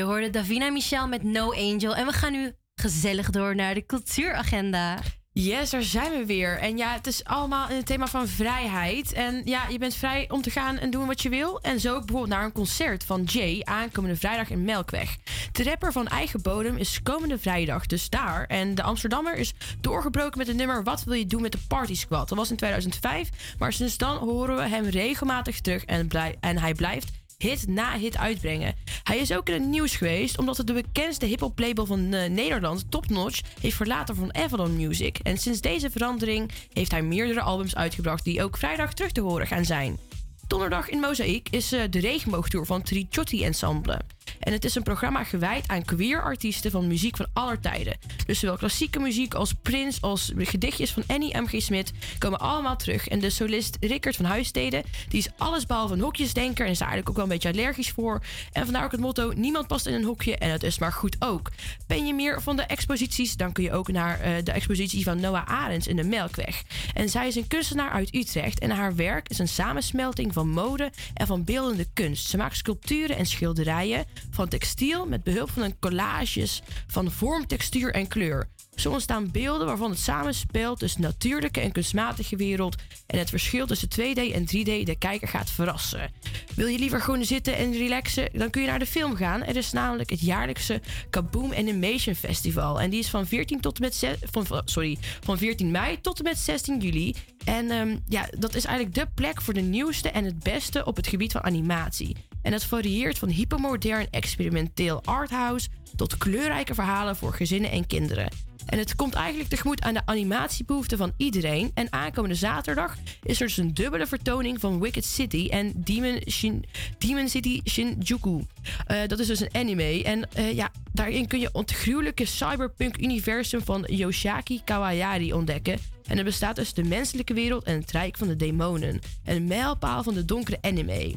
Je 0.00 0.06
hoorde 0.06 0.30
Davina 0.30 0.70
Michel 0.70 1.08
met 1.08 1.22
No 1.22 1.52
Angel. 1.52 1.94
En 1.94 2.06
we 2.06 2.12
gaan 2.12 2.32
nu 2.32 2.52
gezellig 2.74 3.30
door 3.30 3.54
naar 3.54 3.74
de 3.74 3.86
cultuuragenda. 3.86 4.98
Yes, 5.32 5.70
daar 5.70 5.82
zijn 5.82 6.12
we 6.12 6.26
weer. 6.26 6.58
En 6.58 6.76
ja, 6.76 6.92
het 6.92 7.06
is 7.06 7.24
allemaal 7.24 7.68
in 7.68 7.76
het 7.76 7.86
thema 7.86 8.06
van 8.06 8.28
vrijheid. 8.28 9.12
En 9.12 9.42
ja, 9.44 9.68
je 9.68 9.78
bent 9.78 9.94
vrij 9.94 10.28
om 10.30 10.42
te 10.42 10.50
gaan 10.50 10.78
en 10.78 10.90
doen 10.90 11.06
wat 11.06 11.22
je 11.22 11.28
wil. 11.28 11.60
En 11.60 11.80
zo 11.80 11.94
ook 11.94 12.06
bijvoorbeeld 12.06 12.32
naar 12.32 12.44
een 12.44 12.52
concert 12.52 13.04
van 13.04 13.22
Jay 13.22 13.60
aankomende 13.64 14.16
vrijdag 14.16 14.50
in 14.50 14.64
Melkweg. 14.64 15.16
De 15.52 15.62
rapper 15.62 15.92
van 15.92 16.08
eigen 16.08 16.42
bodem 16.42 16.76
is 16.76 17.02
komende 17.02 17.38
vrijdag 17.38 17.86
dus 17.86 18.08
daar. 18.08 18.44
En 18.46 18.74
de 18.74 18.82
Amsterdammer 18.82 19.34
is 19.34 19.52
doorgebroken 19.80 20.38
met 20.38 20.46
het 20.46 20.56
nummer 20.56 20.82
Wat 20.82 21.04
wil 21.04 21.14
je 21.14 21.26
doen 21.26 21.42
met 21.42 21.52
de 21.52 21.58
Party 21.68 21.94
Squad? 21.94 22.28
Dat 22.28 22.38
was 22.38 22.50
in 22.50 22.56
2005, 22.56 23.28
maar 23.58 23.72
sinds 23.72 23.96
dan 23.96 24.16
horen 24.16 24.56
we 24.56 24.68
hem 24.68 24.84
regelmatig 24.84 25.60
terug 25.60 25.84
en, 25.84 26.08
blij- 26.08 26.36
en 26.40 26.58
hij 26.58 26.74
blijft 26.74 27.19
hit 27.42 27.66
na 27.66 27.98
hit 27.98 28.16
uitbrengen. 28.16 28.74
Hij 29.02 29.18
is 29.18 29.32
ook 29.32 29.48
in 29.48 29.54
het 29.54 29.66
nieuws 29.66 29.96
geweest 29.96 30.38
omdat 30.38 30.56
het 30.56 30.66
de 30.66 30.72
bekendste 30.72 31.26
hip-hop 31.26 31.58
label 31.58 31.86
van 31.86 32.12
eh, 32.12 32.30
Nederland, 32.30 32.90
Top 32.90 33.08
Notch, 33.08 33.40
heeft 33.60 33.76
verlaten 33.76 34.16
van 34.16 34.34
Avalon 34.34 34.76
Music. 34.76 35.18
En 35.18 35.38
sinds 35.38 35.60
deze 35.60 35.90
verandering 35.90 36.50
heeft 36.72 36.90
hij 36.90 37.02
meerdere 37.02 37.40
albums 37.40 37.76
uitgebracht 37.76 38.24
die 38.24 38.42
ook 38.42 38.56
vrijdag 38.56 38.94
terug 38.94 39.12
te 39.12 39.20
horen 39.20 39.46
gaan 39.46 39.64
zijn. 39.64 39.98
Donderdag 40.46 40.88
in 40.88 41.00
Mozaïek 41.00 41.48
is 41.50 41.72
eh, 41.72 41.82
de 41.90 42.00
regenboogtour 42.00 42.66
van 42.66 42.82
Trichotti 42.82 43.44
Ensemble. 43.44 44.00
En 44.38 44.52
het 44.52 44.64
is 44.64 44.74
een 44.74 44.82
programma 44.82 45.24
gewijd 45.24 45.68
aan 45.68 45.84
queer 45.84 46.22
artiesten 46.22 46.70
van 46.70 46.86
muziek 46.86 47.16
van 47.16 47.26
aller 47.32 47.60
tijden. 47.60 47.98
Dus 48.26 48.38
zowel 48.38 48.56
klassieke 48.56 48.98
muziek 48.98 49.34
als 49.34 49.54
Prince, 49.62 50.00
als 50.00 50.32
gedichtjes 50.36 50.92
van 50.92 51.02
Annie 51.06 51.40
M.G. 51.40 51.62
Smit 51.62 51.92
komen 52.18 52.38
allemaal 52.38 52.76
terug. 52.76 53.08
En 53.08 53.20
de 53.20 53.30
solist 53.30 53.76
Rickert 53.80 54.16
van 54.16 54.24
Huisteden, 54.24 54.82
die 55.08 55.18
is 55.18 55.28
allesbehalve 55.36 55.94
een 55.94 56.00
hokjesdenker 56.00 56.64
en 56.64 56.70
is 56.70 56.78
daar 56.78 56.88
eigenlijk 56.88 57.08
ook 57.08 57.16
wel 57.16 57.24
een 57.24 57.40
beetje 57.40 57.60
allergisch 57.60 57.90
voor. 57.90 58.20
En 58.52 58.64
vandaar 58.64 58.84
ook 58.84 58.92
het 58.92 59.00
motto, 59.00 59.32
niemand 59.34 59.66
past 59.66 59.86
in 59.86 59.94
een 59.94 60.04
hokje 60.04 60.36
en 60.36 60.50
het 60.50 60.62
is 60.62 60.78
maar 60.78 60.92
goed 60.92 61.16
ook. 61.18 61.50
Ben 61.86 62.06
je 62.06 62.14
meer 62.14 62.42
van 62.42 62.56
de 62.56 62.62
exposities, 62.62 63.36
dan 63.36 63.52
kun 63.52 63.64
je 63.64 63.72
ook 63.72 63.92
naar 63.92 64.20
eh, 64.20 64.32
de 64.44 64.52
expositie 64.52 65.04
van 65.04 65.20
Noah 65.20 65.46
Arends 65.46 65.86
in 65.86 65.96
de 65.96 66.04
Melkweg. 66.04 66.62
En 66.94 67.08
zij 67.08 67.28
is 67.28 67.36
een 67.36 67.46
kunstenaar 67.46 67.90
uit 67.90 68.14
Utrecht 68.14 68.58
en 68.58 68.70
haar 68.70 68.94
werk 68.94 69.28
is 69.28 69.38
een 69.38 69.48
samensmelting 69.48 70.32
van 70.32 70.48
mode 70.48 70.90
en 71.14 71.26
van 71.26 71.44
beeldende 71.44 71.86
kunst. 71.94 72.28
Ze 72.28 72.36
maakt 72.36 72.56
sculpturen 72.56 73.16
en 73.16 73.26
schilderijen 73.26 74.04
van 74.30 74.48
textiel 74.48 75.06
met 75.06 75.22
behulp 75.22 75.50
van 75.50 75.62
een 75.62 75.78
collages 75.78 76.62
van 76.86 77.10
vorm, 77.10 77.46
textuur 77.46 77.94
en 77.94 78.08
kleur. 78.08 78.48
Zo 78.80 78.90
ontstaan 78.90 79.30
beelden 79.30 79.66
waarvan 79.66 79.90
het 79.90 79.98
samenspel 79.98 80.74
tussen 80.74 81.00
natuurlijke 81.00 81.60
en 81.60 81.72
kunstmatige 81.72 82.36
wereld 82.36 82.76
en 83.06 83.18
het 83.18 83.30
verschil 83.30 83.66
tussen 83.66 83.88
2D 83.88 84.32
en 84.32 84.42
3D 84.42 84.84
de 84.84 84.96
kijker 84.98 85.28
gaat 85.28 85.50
verrassen. 85.50 86.12
Wil 86.54 86.66
je 86.66 86.78
liever 86.78 87.00
gewoon 87.00 87.24
zitten 87.24 87.56
en 87.56 87.72
relaxen, 87.72 88.28
dan 88.32 88.50
kun 88.50 88.62
je 88.62 88.68
naar 88.68 88.78
de 88.78 88.86
film 88.86 89.16
gaan. 89.16 89.42
Er 89.42 89.56
is 89.56 89.72
namelijk 89.72 90.10
het 90.10 90.20
jaarlijkse 90.20 90.80
Kaboom 91.10 91.52
Animation 91.52 92.14
Festival 92.14 92.80
en 92.80 92.90
die 92.90 92.98
is 92.98 93.08
van 93.08 93.26
14 93.26 93.60
tot 93.60 93.80
met 93.80 94.06
van, 94.30 94.62
sorry, 94.64 94.98
van 95.20 95.38
14 95.38 95.70
mei 95.70 96.00
tot 96.00 96.18
en 96.18 96.24
met 96.24 96.38
16 96.38 96.80
juli. 96.80 97.14
En 97.44 97.70
ehm, 97.70 97.96
ja, 98.08 98.28
dat 98.38 98.54
is 98.54 98.64
eigenlijk 98.64 98.94
de 98.94 99.06
plek 99.14 99.42
voor 99.42 99.54
de 99.54 99.60
nieuwste 99.60 100.10
en 100.10 100.24
het 100.24 100.38
beste 100.38 100.84
op 100.84 100.96
het 100.96 101.06
gebied 101.06 101.32
van 101.32 101.44
animatie. 101.44 102.16
En 102.42 102.52
het 102.52 102.64
varieert 102.64 103.18
van 103.18 103.28
hypermodern 103.28 104.06
experimenteel 104.10 105.02
arthouse 105.04 105.68
tot 105.96 106.18
kleurrijke 106.18 106.74
verhalen 106.74 107.16
voor 107.16 107.32
gezinnen 107.32 107.70
en 107.70 107.86
kinderen. 107.86 108.49
En 108.66 108.78
het 108.78 108.96
komt 108.96 109.14
eigenlijk 109.14 109.48
tegemoet 109.48 109.82
aan 109.82 109.94
de 109.94 110.06
animatiebehoeften 110.06 110.98
van 110.98 111.12
iedereen. 111.16 111.70
En 111.74 111.92
aankomende 111.92 112.34
zaterdag 112.36 112.96
is 113.22 113.40
er 113.40 113.46
dus 113.46 113.56
een 113.56 113.74
dubbele 113.74 114.06
vertoning 114.06 114.60
van 114.60 114.80
Wicked 114.80 115.04
City 115.04 115.48
en 115.50 115.72
Demon, 115.76 117.28
City 117.28 117.60
Shinjuku. 117.64 118.44
Eh, 118.86 118.98
dat 119.06 119.18
is 119.18 119.26
dus 119.26 119.40
een 119.40 119.54
anime. 119.54 120.04
En 120.04 120.32
eh, 120.32 120.52
ja, 120.52 120.70
daarin 120.92 121.26
kun 121.26 121.40
je 121.40 121.48
het 121.52 121.70
gruwelijke 121.70 122.24
cyberpunk-universum 122.24 123.62
van 123.64 123.84
Yoshiaki 123.88 124.60
Kawayari 124.64 125.32
ontdekken. 125.32 125.78
En 126.06 126.16
het 126.16 126.26
bestaat 126.26 126.56
dus 126.56 126.74
de 126.74 126.84
menselijke 126.84 127.34
wereld 127.34 127.64
en 127.64 127.80
het 127.80 127.90
rijk 127.90 128.16
van 128.16 128.28
de 128.28 128.36
demonen. 128.36 129.00
En 129.24 129.36
een 129.36 129.46
mijlpaal 129.46 130.02
van 130.02 130.14
de 130.14 130.24
donkere 130.24 130.58
anime. 130.60 131.14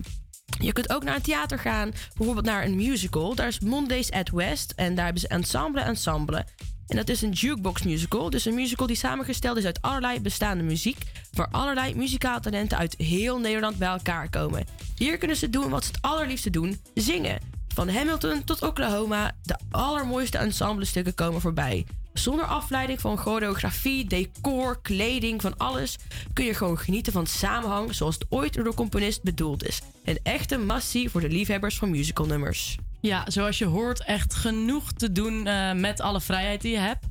Je 0.59 0.71
kunt 0.71 0.89
ook 0.89 1.03
naar 1.03 1.15
een 1.15 1.21
theater 1.21 1.59
gaan, 1.59 1.91
bijvoorbeeld 2.15 2.45
naar 2.45 2.65
een 2.65 2.75
musical. 2.75 3.35
Daar 3.35 3.47
is 3.47 3.59
Mondays 3.59 4.11
at 4.11 4.29
West 4.29 4.73
en 4.75 4.95
daar 4.95 5.03
hebben 5.03 5.21
ze 5.21 5.27
ensemble 5.27 5.81
ensemble. 5.81 6.45
En 6.93 6.99
dat 6.99 7.09
is 7.09 7.21
een 7.21 7.31
jukebox 7.31 7.83
musical. 7.83 8.29
Dus 8.29 8.45
een 8.45 8.53
musical 8.53 8.87
die 8.87 8.95
samengesteld 8.95 9.57
is 9.57 9.65
uit 9.65 9.81
allerlei 9.81 10.21
bestaande 10.21 10.63
muziek. 10.63 10.97
Waar 11.33 11.47
allerlei 11.51 11.95
muzikaal 11.95 12.39
talenten 12.39 12.77
uit 12.77 12.95
heel 12.97 13.39
Nederland 13.39 13.77
bij 13.77 13.87
elkaar 13.87 14.29
komen. 14.29 14.65
Hier 14.95 15.17
kunnen 15.17 15.37
ze 15.37 15.49
doen 15.49 15.69
wat 15.69 15.83
ze 15.83 15.91
het 15.91 16.01
allerliefste 16.01 16.49
doen: 16.49 16.81
zingen. 16.93 17.39
Van 17.67 17.89
Hamilton 17.89 18.43
tot 18.43 18.61
Oklahoma, 18.61 19.31
de 19.43 19.57
allermooiste 19.71 20.37
ensemblestukken 20.37 21.15
komen 21.15 21.41
voorbij. 21.41 21.85
Zonder 22.13 22.45
afleiding 22.45 23.01
van 23.01 23.17
choreografie, 23.17 24.05
decor, 24.05 24.81
kleding, 24.81 25.41
van 25.41 25.57
alles 25.57 25.97
kun 26.33 26.45
je 26.45 26.53
gewoon 26.53 26.77
genieten 26.77 27.13
van 27.13 27.27
samenhang 27.27 27.95
zoals 27.95 28.15
het 28.15 28.25
ooit 28.29 28.53
door 28.53 28.63
de 28.63 28.73
componist 28.73 29.23
bedoeld 29.23 29.67
is. 29.67 29.81
Een 30.03 30.19
echte 30.23 30.57
massie 30.57 31.09
voor 31.09 31.21
de 31.21 31.29
liefhebbers 31.29 31.77
van 31.77 31.89
musicalnummers. 31.89 32.77
Ja, 33.03 33.23
zoals 33.27 33.57
je 33.57 33.65
hoort, 33.65 34.03
echt 34.03 34.33
genoeg 34.33 34.91
te 34.91 35.11
doen 35.11 35.47
uh, 35.47 35.73
met 35.73 36.01
alle 36.01 36.21
vrijheid 36.21 36.61
die 36.61 36.71
je 36.71 36.77
hebt. 36.77 37.05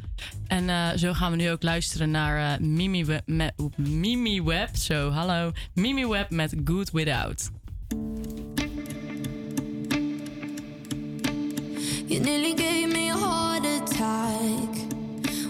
En 0.46 0.64
uh, 0.64 0.88
zo 0.96 1.12
gaan 1.12 1.30
we 1.30 1.36
nu 1.36 1.50
ook 1.50 1.62
luisteren 1.62 2.10
naar 2.10 2.60
uh, 2.60 2.66
Mimi, 2.66 3.04
Web, 3.04 3.22
me, 3.26 3.52
Mimi 3.76 4.42
Web. 4.42 4.76
Zo, 4.76 5.10
hallo. 5.10 5.52
Mimi 5.74 6.06
Web 6.06 6.30
met 6.30 6.54
Good 6.64 6.90
Without. 6.90 7.50
You 12.06 12.20
nearly 12.20 12.54
gave 12.56 12.86
me 12.86 13.10
a 13.10 13.16
heart 13.16 13.66
attack 13.66 14.74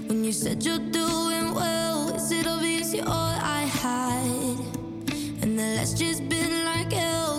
When 0.07 0.23
you 0.23 0.33
said 0.33 0.65
you're 0.65 0.91
doing 0.91 1.55
well 1.55 2.15
Is 2.15 2.31
it 2.31 2.47
obvious 2.47 2.93
you're 2.93 3.09
all 3.09 3.35
I 3.41 3.67
had 3.83 4.59
And 5.43 5.59
the 5.59 5.75
last 5.77 5.99
just 5.99 6.29
been 6.29 6.65
like 6.65 6.93
hell 6.93 7.32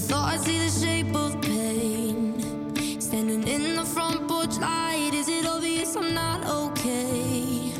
thought 0.00 0.32
I'd 0.32 0.40
see 0.40 0.58
the 0.58 0.70
shape 0.70 1.14
of 1.14 1.40
pain. 1.42 3.00
Standing 3.00 3.46
in 3.46 3.76
the 3.76 3.84
front 3.84 4.26
porch 4.26 4.56
light, 4.58 5.10
is 5.12 5.28
it 5.28 5.46
obvious 5.46 5.94
I'm 5.94 6.14
not 6.14 6.46
okay? 6.46 7.72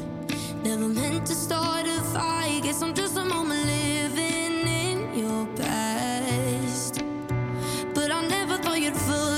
Never 0.62 0.88
meant 0.88 1.26
to 1.26 1.34
start 1.34 1.86
a 1.86 2.00
fight, 2.12 2.62
guess 2.62 2.82
I'm 2.82 2.94
just 2.94 3.16
a 3.16 3.24
moment 3.24 3.64
living 3.64 4.66
in 4.66 5.18
your 5.18 5.46
past. 5.56 7.02
But 7.94 8.10
I 8.10 8.26
never 8.28 8.58
thought 8.58 8.80
you'd 8.80 8.96
fall. 8.96 9.29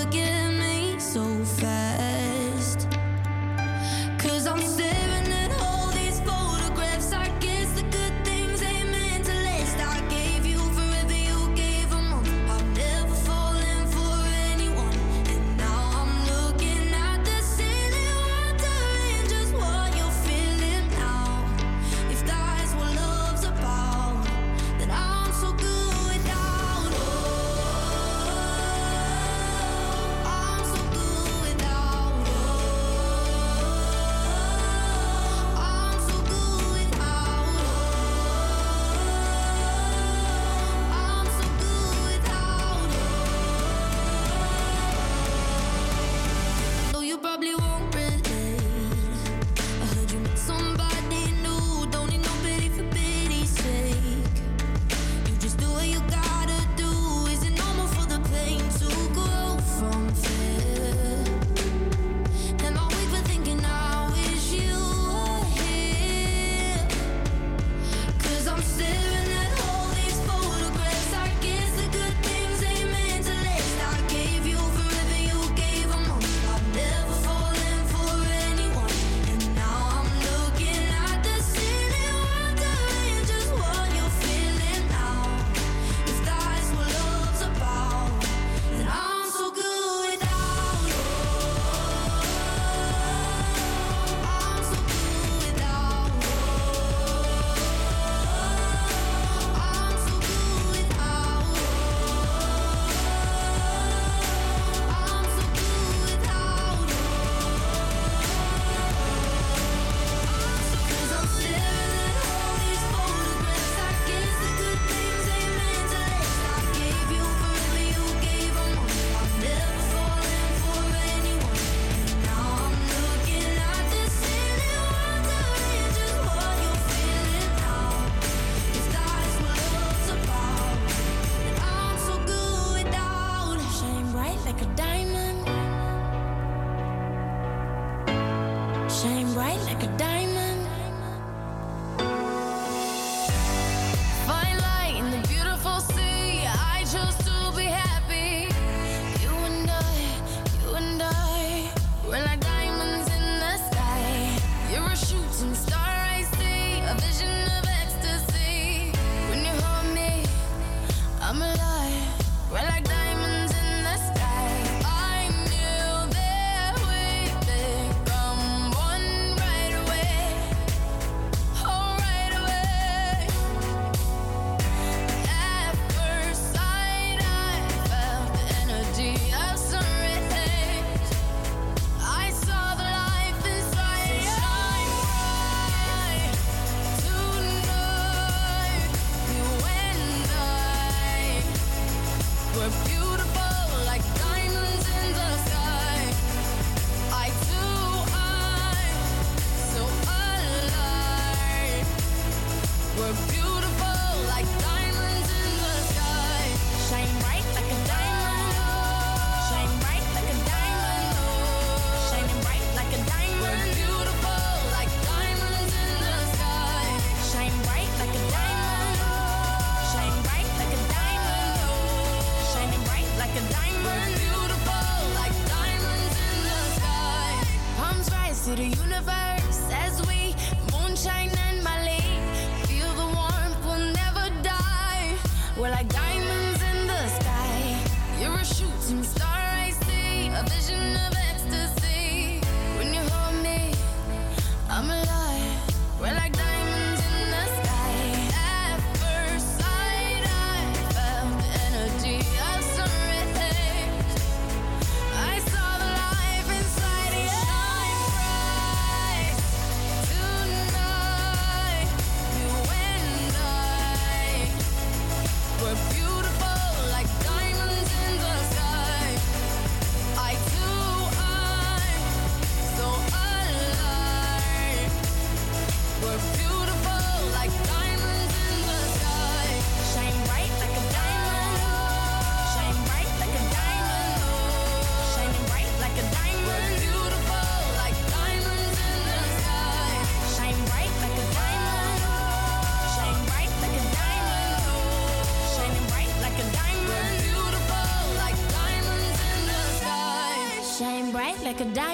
Like 301.52 301.60
a 301.60 301.74
diamond. 301.74 301.91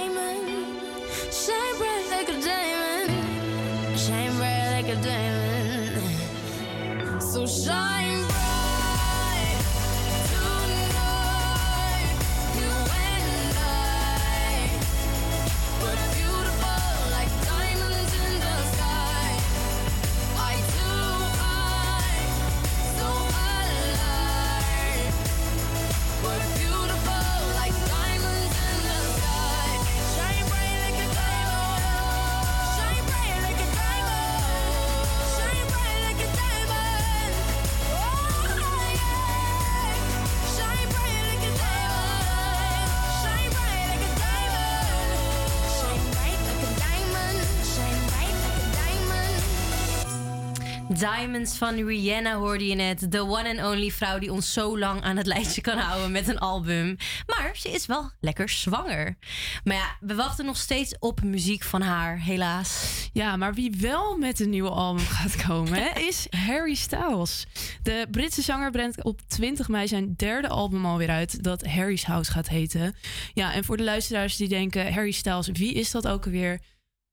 Diamonds 50.99 51.57
van 51.57 51.87
Rihanna 51.87 52.35
hoorde 52.35 52.67
je 52.67 52.75
net. 52.75 53.13
De 53.13 53.21
one 53.21 53.49
and 53.49 53.75
only 53.75 53.91
vrouw 53.91 54.19
die 54.19 54.33
ons 54.33 54.53
zo 54.53 54.79
lang 54.79 55.03
aan 55.03 55.17
het 55.17 55.27
lijstje 55.27 55.61
kan 55.61 55.79
houden 55.79 56.11
met 56.11 56.29
een 56.29 56.39
album. 56.39 56.97
Maar 57.27 57.51
ze 57.55 57.71
is 57.71 57.87
wel 57.87 58.11
lekker 58.21 58.49
zwanger. 58.49 59.17
Maar 59.65 59.77
ja, 59.77 59.97
we 60.01 60.15
wachten 60.15 60.45
nog 60.45 60.57
steeds 60.57 60.99
op 60.99 61.23
muziek 61.23 61.63
van 61.63 61.83
haar, 61.83 62.21
helaas. 62.21 63.09
Ja, 63.13 63.37
maar 63.37 63.55
wie 63.55 63.75
wel 63.81 64.17
met 64.17 64.41
een 64.41 64.51
nieuwe 64.51 64.71
album 64.71 65.05
gaat 65.05 65.47
komen, 65.47 65.73
hè, 65.83 66.01
is 66.09 66.27
Harry 66.31 66.75
Styles. 66.75 67.47
De 67.83 68.07
Britse 68.11 68.43
zanger 68.43 68.71
brengt 68.71 69.05
op 69.05 69.21
20 69.27 69.69
mei 69.69 69.89
zijn 69.89 70.15
derde 70.17 70.49
album 70.49 70.87
alweer 70.87 71.11
uit, 71.11 71.43
dat 71.43 71.67
Harry's 71.67 72.05
House 72.05 72.33
gaat 72.33 72.49
heten. 72.49 72.95
Ja, 73.35 73.53
en 73.53 73.65
voor 73.65 73.77
de 73.77 73.85
luisteraars 73.85 74.37
die 74.37 74.49
denken, 74.49 74.93
Harry 74.93 75.13
Styles, 75.13 75.49
wie 75.53 75.75
is 75.75 75.91
dat 75.91 76.09
ook 76.09 76.25
alweer? 76.25 76.61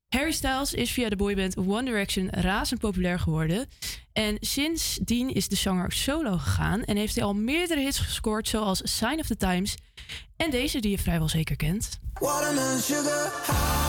Harry 0.10 0.32
Styles 0.32 0.74
is 0.74 0.92
via 0.92 1.10
de 1.10 1.16
boyband 1.16 1.58
One 1.58 1.84
Direction 1.84 2.30
razend 2.30 2.80
populair 2.80 3.20
geworden. 3.20 3.68
En 4.14 4.38
sindsdien 4.40 5.34
is 5.34 5.48
de 5.48 5.56
zanger 5.56 5.92
solo 5.92 6.38
gegaan 6.38 6.84
en 6.84 6.98
heeft 6.98 7.16
hij 7.16 7.24
al 7.24 7.34
meerdere 7.34 7.82
hits 7.82 8.00
gescoord, 8.00 8.48
zoals 8.48 8.82
Sign 8.84 9.20
of 9.20 9.28
the 9.28 9.38
Times 9.38 9.76
en 10.38 10.52
deze 10.52 10.80
die 10.80 10.92
je 10.92 10.98
vrijwel 10.98 11.30
zeker 11.30 11.56
kent. 11.56 12.00
Sugar 12.82 13.32
high. 13.46 13.86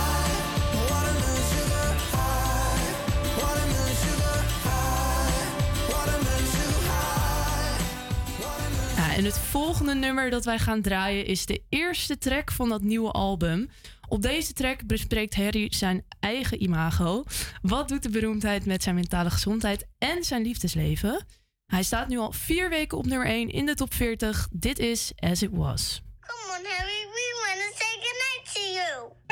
En 9.17 9.25
het 9.25 9.39
volgende 9.39 9.95
nummer 9.95 10.31
dat 10.31 10.45
wij 10.45 10.59
gaan 10.59 10.83
draaien 10.83 11.27
is 11.27 11.47
de 11.47 11.63
eerste 11.69 12.19
track 12.19 12.51
van 12.53 12.69
dat 12.69 12.83
nieuwe 12.83 13.11
album. 13.11 13.71
Op 14.09 14.23
deze 14.23 14.53
track 14.53 14.87
bespreekt 14.87 15.35
Harry 15.35 15.67
zijn 15.73 16.05
eigen 16.21 16.63
imago. 16.63 17.25
Wat 17.63 17.89
doet 17.89 18.03
de 18.03 18.11
beroemdheid 18.11 18.67
met 18.67 18.83
zijn 18.83 18.95
mentale 18.95 19.31
gezondheid 19.31 19.87
en 19.99 20.25
zijn 20.25 20.43
liefdesleven? 20.43 21.27
Hij 21.67 21.83
staat 21.83 22.09
nu 22.09 22.19
al 22.19 22.33
vier 22.33 22.69
weken 22.69 22.99
op 22.99 23.07
nummer 23.07 23.27
1 23.27 23.49
in 23.51 23.67
de 23.67 23.75
top 23.75 23.95
40. 23.95 24.49
Dit 24.51 24.79
is 24.79 25.13
As 25.17 25.43
It 25.43 25.51
Was. 25.53 26.03
Come 26.21 26.59
on, 26.59 26.65
Harry, 26.65 27.07
we 27.13 27.27
want 27.47 27.61
to 27.61 27.77
say 27.77 27.95
goodnight 28.03 28.55
to 28.55 28.61
you. 28.61 29.26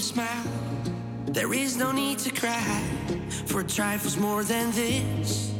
Smile. 0.00 0.44
There 1.26 1.52
is 1.54 1.76
no 1.76 1.92
need 1.92 2.18
to 2.20 2.30
cry 2.30 2.82
for 3.46 3.62
trifles 3.62 4.16
more 4.16 4.42
than 4.42 4.70
this. 4.72 5.52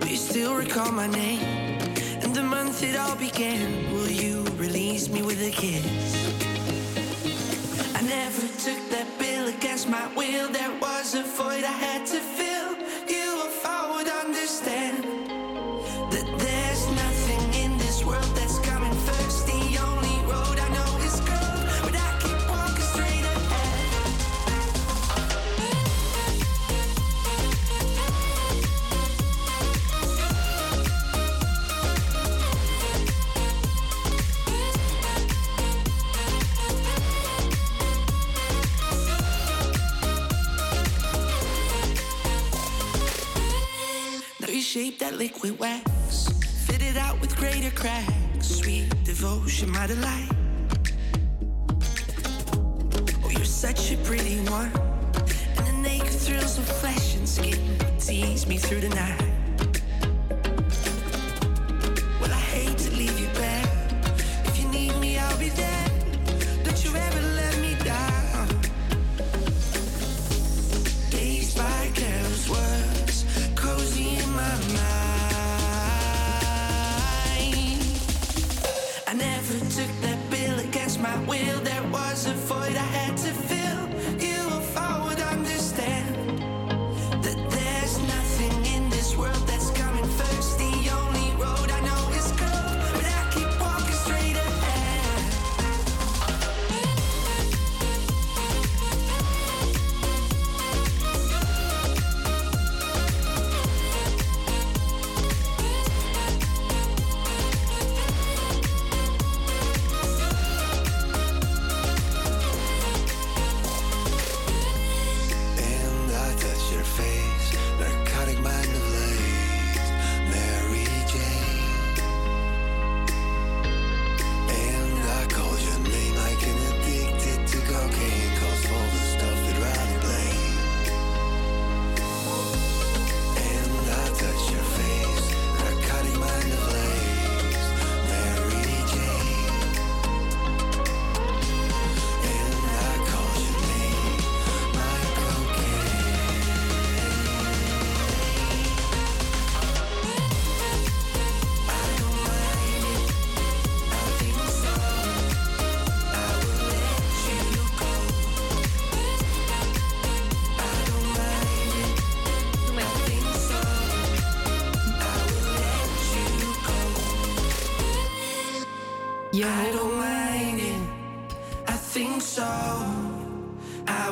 Do 0.00 0.08
you 0.08 0.16
still 0.16 0.54
recall 0.54 0.90
my 0.92 1.06
name 1.06 1.40
and 2.22 2.34
the 2.34 2.42
month 2.42 2.82
it 2.82 2.96
all 2.96 3.16
began? 3.16 3.92
Will 3.92 4.10
you 4.10 4.42
release 4.56 5.08
me 5.08 5.22
with 5.22 5.40
a 5.42 5.50
kiss? 5.50 6.41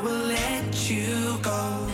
Will 0.02 0.26
let 0.26 0.88
you 0.88 1.42
go. 1.42 1.86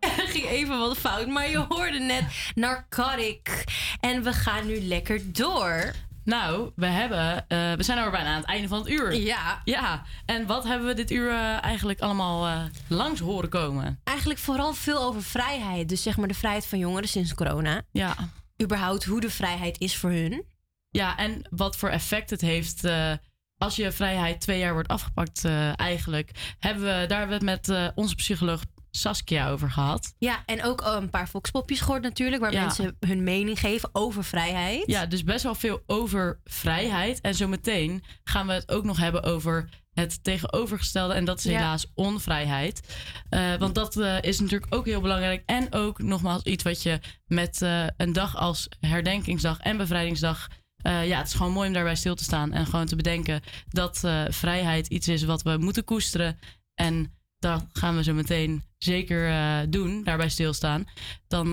Er 0.00 0.28
ging 0.34 0.46
even 0.46 0.78
wat 0.78 0.98
fout, 0.98 1.26
maar 1.26 1.50
je 1.50 1.64
hoorde 1.68 1.98
net 1.98 2.24
Narcotic. 2.54 3.64
En 4.00 4.22
we 4.22 4.32
gaan 4.32 4.66
nu 4.66 4.80
lekker 4.80 5.32
door. 5.32 5.92
Nou, 6.24 6.70
we 6.76 6.86
hebben, 6.86 7.48
eh, 7.48 7.72
we 7.72 7.82
zijn 7.82 7.98
alweer 7.98 8.12
bijna 8.12 8.28
aan 8.28 8.40
het 8.40 8.46
einde 8.48 8.68
van 8.68 8.78
het 8.78 8.88
uur. 8.88 9.14
Ja. 9.14 9.60
Ja, 9.64 10.02
en 10.26 10.46
wat 10.46 10.64
hebben 10.64 10.86
we 10.88 10.94
dit 10.94 11.10
uur 11.10 11.30
eh, 11.30 11.62
eigenlijk 11.62 12.00
allemaal 12.00 12.46
eh, 12.46 12.64
langs 12.88 13.20
horen 13.20 13.48
komen? 13.48 14.00
Eigenlijk 14.04 14.38
vooral 14.40 14.74
veel 14.74 15.02
over 15.02 15.22
vrijheid. 15.22 15.88
Dus 15.88 16.02
zeg 16.02 16.16
maar 16.16 16.28
de 16.28 16.34
vrijheid 16.34 16.66
van 16.66 16.78
jongeren 16.78 17.08
sinds 17.08 17.34
corona. 17.34 17.82
Ja. 17.92 18.14
Überhaupt 18.62 19.04
hoe 19.04 19.20
de 19.20 19.30
vrijheid 19.30 19.80
is 19.80 19.96
voor 19.96 20.10
hun. 20.10 20.44
Ja, 20.90 21.16
en 21.16 21.42
wat 21.50 21.76
voor 21.76 21.88
effect 21.88 22.30
het 22.30 22.40
heeft 22.40 22.84
eh, 22.84 23.12
als 23.58 23.76
je 23.76 23.92
vrijheid 23.92 24.40
twee 24.40 24.58
jaar 24.58 24.72
wordt 24.72 24.88
afgepakt 24.88 25.44
eh, 25.44 25.80
eigenlijk. 25.80 26.30
Hebben 26.58 26.82
we, 26.84 27.06
daar 27.06 27.18
hebben 27.18 27.40
we 27.40 27.50
het 27.52 27.66
met 27.66 27.68
eh, 27.76 27.88
onze 27.94 28.14
psycholoog 28.14 28.62
Saskia 28.90 29.48
over 29.50 29.70
gehad. 29.70 30.14
Ja, 30.18 30.42
en 30.46 30.64
ook 30.64 30.80
een 30.84 31.10
paar 31.10 31.26
foxpopjes 31.26 31.80
gehoord 31.80 32.02
natuurlijk. 32.02 32.42
Waar 32.42 32.52
Ja. 32.52 32.60
mensen 32.62 32.96
hun 33.00 33.22
mening 33.22 33.58
geven 33.60 33.88
over 33.92 34.24
vrijheid. 34.24 34.82
Ja, 34.86 35.06
dus 35.06 35.24
best 35.24 35.42
wel 35.42 35.54
veel 35.54 35.82
over 35.86 36.40
vrijheid. 36.44 37.20
En 37.20 37.34
zometeen 37.34 38.04
gaan 38.24 38.46
we 38.46 38.52
het 38.52 38.70
ook 38.70 38.84
nog 38.84 38.96
hebben 38.96 39.22
over 39.22 39.68
het 39.92 40.24
tegenovergestelde. 40.24 41.14
En 41.14 41.24
dat 41.24 41.38
is 41.38 41.44
Ja. 41.44 41.50
helaas 41.58 41.86
onvrijheid. 41.94 42.96
Eh, 43.28 43.54
want 43.54 43.74
dat 43.74 43.96
is 44.20 44.40
natuurlijk 44.40 44.74
ook 44.74 44.84
heel 44.86 45.00
belangrijk. 45.00 45.42
En 45.46 45.72
ook 45.74 46.02
nogmaals 46.02 46.42
iets 46.42 46.62
wat 46.64 46.82
je 46.82 47.00
met 47.26 47.60
een 47.96 48.12
dag 48.12 48.36
als 48.36 48.68
herdenkingsdag 48.80 49.58
en 49.58 49.76
bevrijdingsdag. 49.76 50.48
Eh, 50.82 51.08
ja, 51.08 51.18
het 51.18 51.26
is 51.26 51.34
gewoon 51.34 51.52
mooi 51.52 51.68
om 51.68 51.74
daarbij 51.74 51.96
stil 51.96 52.14
te 52.14 52.24
staan. 52.24 52.52
En 52.52 52.66
gewoon 52.66 52.86
te 52.86 52.96
bedenken 52.96 53.40
dat 53.68 54.04
eh, 54.04 54.24
vrijheid 54.28 54.86
iets 54.86 55.08
is 55.08 55.22
wat 55.22 55.42
we 55.42 55.56
moeten 55.56 55.84
koesteren. 55.84 56.38
En 56.74 57.12
dat 57.38 57.64
gaan 57.72 57.96
we 57.96 58.02
zo 58.02 58.14
meteen 58.14 58.62
zeker 58.78 59.28
eh, 59.28 59.58
doen, 59.68 60.04
daarbij 60.04 60.28
stilstaan. 60.28 60.84
Dan 61.28 61.46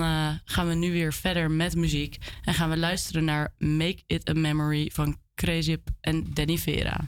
gaan 0.45 0.67
we 0.67 0.73
nu 0.73 0.91
weer 0.91 1.13
verder 1.13 1.51
met 1.51 1.75
muziek. 1.75 2.17
En 2.43 2.53
gaan 2.53 2.69
we 2.69 2.77
luisteren 2.77 3.23
naar 3.23 3.53
Make 3.57 4.03
It 4.07 4.29
a 4.29 4.33
Memory 4.33 4.91
van 4.93 5.17
Crazy 5.35 5.77
en 6.01 6.33
Danny 6.33 6.57
Vera. 6.57 7.07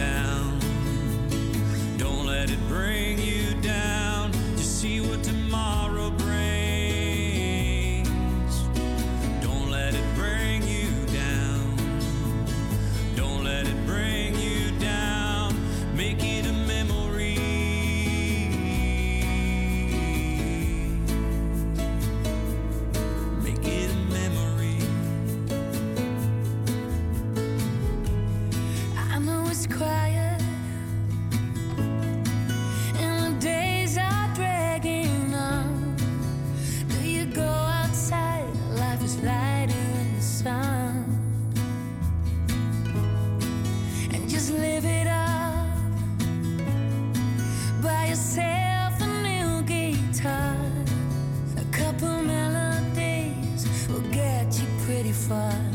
down. 0.00 0.58
Don't 1.98 2.24
let 2.24 2.50
it 2.50 2.60
bring 2.68 3.19
fly. 55.30 55.69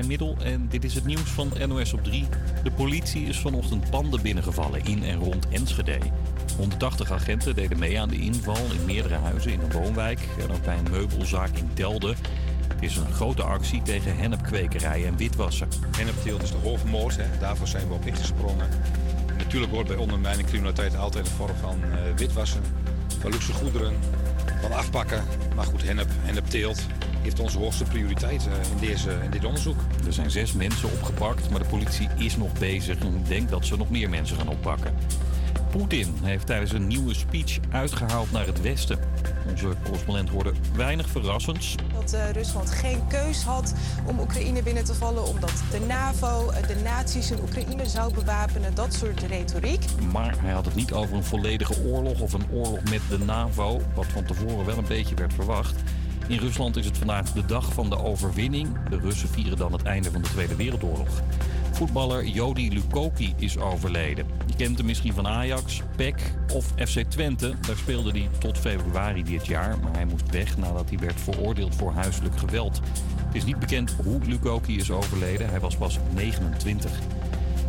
En 0.00 0.68
dit 0.68 0.84
is 0.84 0.94
het 0.94 1.04
nieuws 1.04 1.30
van 1.30 1.52
NOS 1.68 1.92
op 1.92 2.04
3. 2.04 2.28
De 2.62 2.70
politie 2.70 3.26
is 3.26 3.38
vanochtend 3.38 3.90
panden 3.90 4.22
binnengevallen 4.22 4.84
in 4.84 5.02
en 5.02 5.18
rond 5.18 5.48
Enschede. 5.48 5.98
180 6.56 7.12
agenten 7.12 7.54
deden 7.54 7.78
mee 7.78 8.00
aan 8.00 8.08
de 8.08 8.18
inval 8.18 8.56
in 8.56 8.84
meerdere 8.84 9.14
huizen 9.14 9.52
in 9.52 9.60
een 9.60 9.72
woonwijk 9.72 10.20
en 10.38 10.50
ook 10.50 10.64
bij 10.64 10.78
een 10.78 10.90
meubelzaak 10.90 11.56
in 11.56 11.70
Telde. 11.74 12.14
Het 12.68 12.82
is 12.82 12.96
een 12.96 13.12
grote 13.12 13.42
actie 13.42 13.82
tegen 13.82 14.16
hennepkwekerijen 14.16 15.06
en 15.06 15.16
witwassen. 15.16 15.68
Hennepteelt 15.96 16.42
is 16.42 16.50
de 16.50 16.58
hoofdmoord, 16.62 17.16
hè. 17.16 17.38
daarvoor 17.40 17.68
zijn 17.68 17.88
we 17.88 17.94
op 17.94 18.06
ingesprongen. 18.06 18.68
Natuurlijk 19.38 19.72
hoort 19.72 19.86
bij 19.86 19.96
ondermijning 19.96 20.48
criminaliteit 20.48 20.96
altijd 20.96 21.26
een 21.26 21.32
vorm 21.32 21.56
van 21.56 21.82
eh, 21.82 21.98
witwassen, 22.16 22.62
van 23.18 23.30
luxe 23.30 23.52
goederen, 23.52 23.94
van 24.60 24.72
afpakken. 24.72 25.24
Maar 25.54 25.64
goed, 25.64 25.82
hennep, 25.82 26.08
hennepteelt 26.10 26.86
heeft 27.22 27.40
onze 27.40 27.58
hoogste 27.58 27.84
prioriteit 27.84 28.46
eh, 28.46 28.70
in, 28.70 28.88
deze, 28.88 29.10
in 29.24 29.30
dit 29.30 29.44
onderzoek. 29.44 29.80
Er 30.06 30.12
zijn 30.12 30.30
zes 30.30 30.52
mensen 30.52 30.92
opgepakt, 30.92 31.50
maar 31.50 31.58
de 31.58 31.68
politie 31.68 32.08
is 32.16 32.36
nog 32.36 32.52
bezig 32.58 32.98
en 32.98 33.24
denkt 33.28 33.50
dat 33.50 33.66
ze 33.66 33.76
nog 33.76 33.90
meer 33.90 34.08
mensen 34.10 34.36
gaan 34.36 34.48
oppakken. 34.48 34.94
Poetin 35.70 36.14
heeft 36.22 36.46
tijdens 36.46 36.72
een 36.72 36.86
nieuwe 36.86 37.14
speech 37.14 37.58
uitgehaald 37.70 38.32
naar 38.32 38.46
het 38.46 38.60
westen. 38.60 38.98
Onze 39.50 39.74
correspondent 39.84 40.28
hoorde 40.28 40.52
weinig 40.76 41.08
verrassends. 41.08 41.74
Dat 41.94 42.12
eh, 42.12 42.30
Rusland 42.30 42.70
geen 42.70 43.06
keus 43.08 43.42
had 43.42 43.74
om 44.06 44.20
Oekraïne 44.20 44.62
binnen 44.62 44.84
te 44.84 44.94
vallen, 44.94 45.26
omdat 45.26 45.62
de 45.70 45.80
NAVO, 45.88 46.50
eh, 46.50 46.66
de 46.66 46.76
nazi's 46.84 47.30
in 47.30 47.40
Oekraïne 47.42 47.86
zou 47.86 48.14
bewapenen, 48.14 48.74
dat 48.74 48.94
soort 48.94 49.20
retoriek. 49.20 49.84
Maar 50.12 50.34
hij 50.40 50.52
had 50.52 50.64
het 50.64 50.74
niet 50.74 50.92
over 50.92 51.16
een 51.16 51.24
volledige 51.24 51.84
oorlog 51.84 52.20
of 52.20 52.32
een 52.32 52.50
oorlog 52.52 52.82
met 52.90 53.00
de 53.08 53.18
NAVO, 53.18 53.80
wat 53.94 54.06
van 54.06 54.24
tevoren 54.24 54.66
wel 54.66 54.78
een 54.78 54.88
beetje 54.88 55.14
werd 55.14 55.34
verwacht. 55.34 55.74
In 56.30 56.38
Rusland 56.38 56.76
is 56.76 56.84
het 56.84 56.98
vandaag 56.98 57.32
de 57.32 57.44
dag 57.44 57.72
van 57.72 57.90
de 57.90 57.98
overwinning. 57.98 58.88
De 58.88 58.98
Russen 58.98 59.28
vieren 59.28 59.58
dan 59.58 59.72
het 59.72 59.82
einde 59.82 60.10
van 60.10 60.22
de 60.22 60.28
Tweede 60.28 60.56
Wereldoorlog. 60.56 61.22
Voetballer 61.72 62.26
Jody 62.26 62.68
Lukoki 62.72 63.34
is 63.36 63.58
overleden. 63.58 64.26
Je 64.46 64.54
kent 64.56 64.78
hem 64.78 64.86
misschien 64.86 65.12
van 65.12 65.26
Ajax, 65.26 65.82
PEC 65.96 66.34
of 66.52 66.64
FC 66.76 67.00
Twente. 67.02 67.54
Daar 67.66 67.76
speelde 67.76 68.10
hij 68.10 68.28
tot 68.38 68.58
februari 68.58 69.22
dit 69.22 69.46
jaar, 69.46 69.78
maar 69.78 69.92
hij 69.92 70.04
moest 70.04 70.30
weg 70.30 70.56
nadat 70.56 70.88
hij 70.88 70.98
werd 70.98 71.20
veroordeeld 71.20 71.74
voor 71.74 71.92
huiselijk 71.92 72.38
geweld. 72.38 72.80
Het 73.26 73.34
is 73.34 73.44
niet 73.44 73.58
bekend 73.58 73.94
hoe 74.04 74.20
Lukoki 74.24 74.76
is 74.76 74.90
overleden. 74.90 75.48
Hij 75.48 75.60
was 75.60 75.76
pas 75.76 75.98
29. 76.14 76.90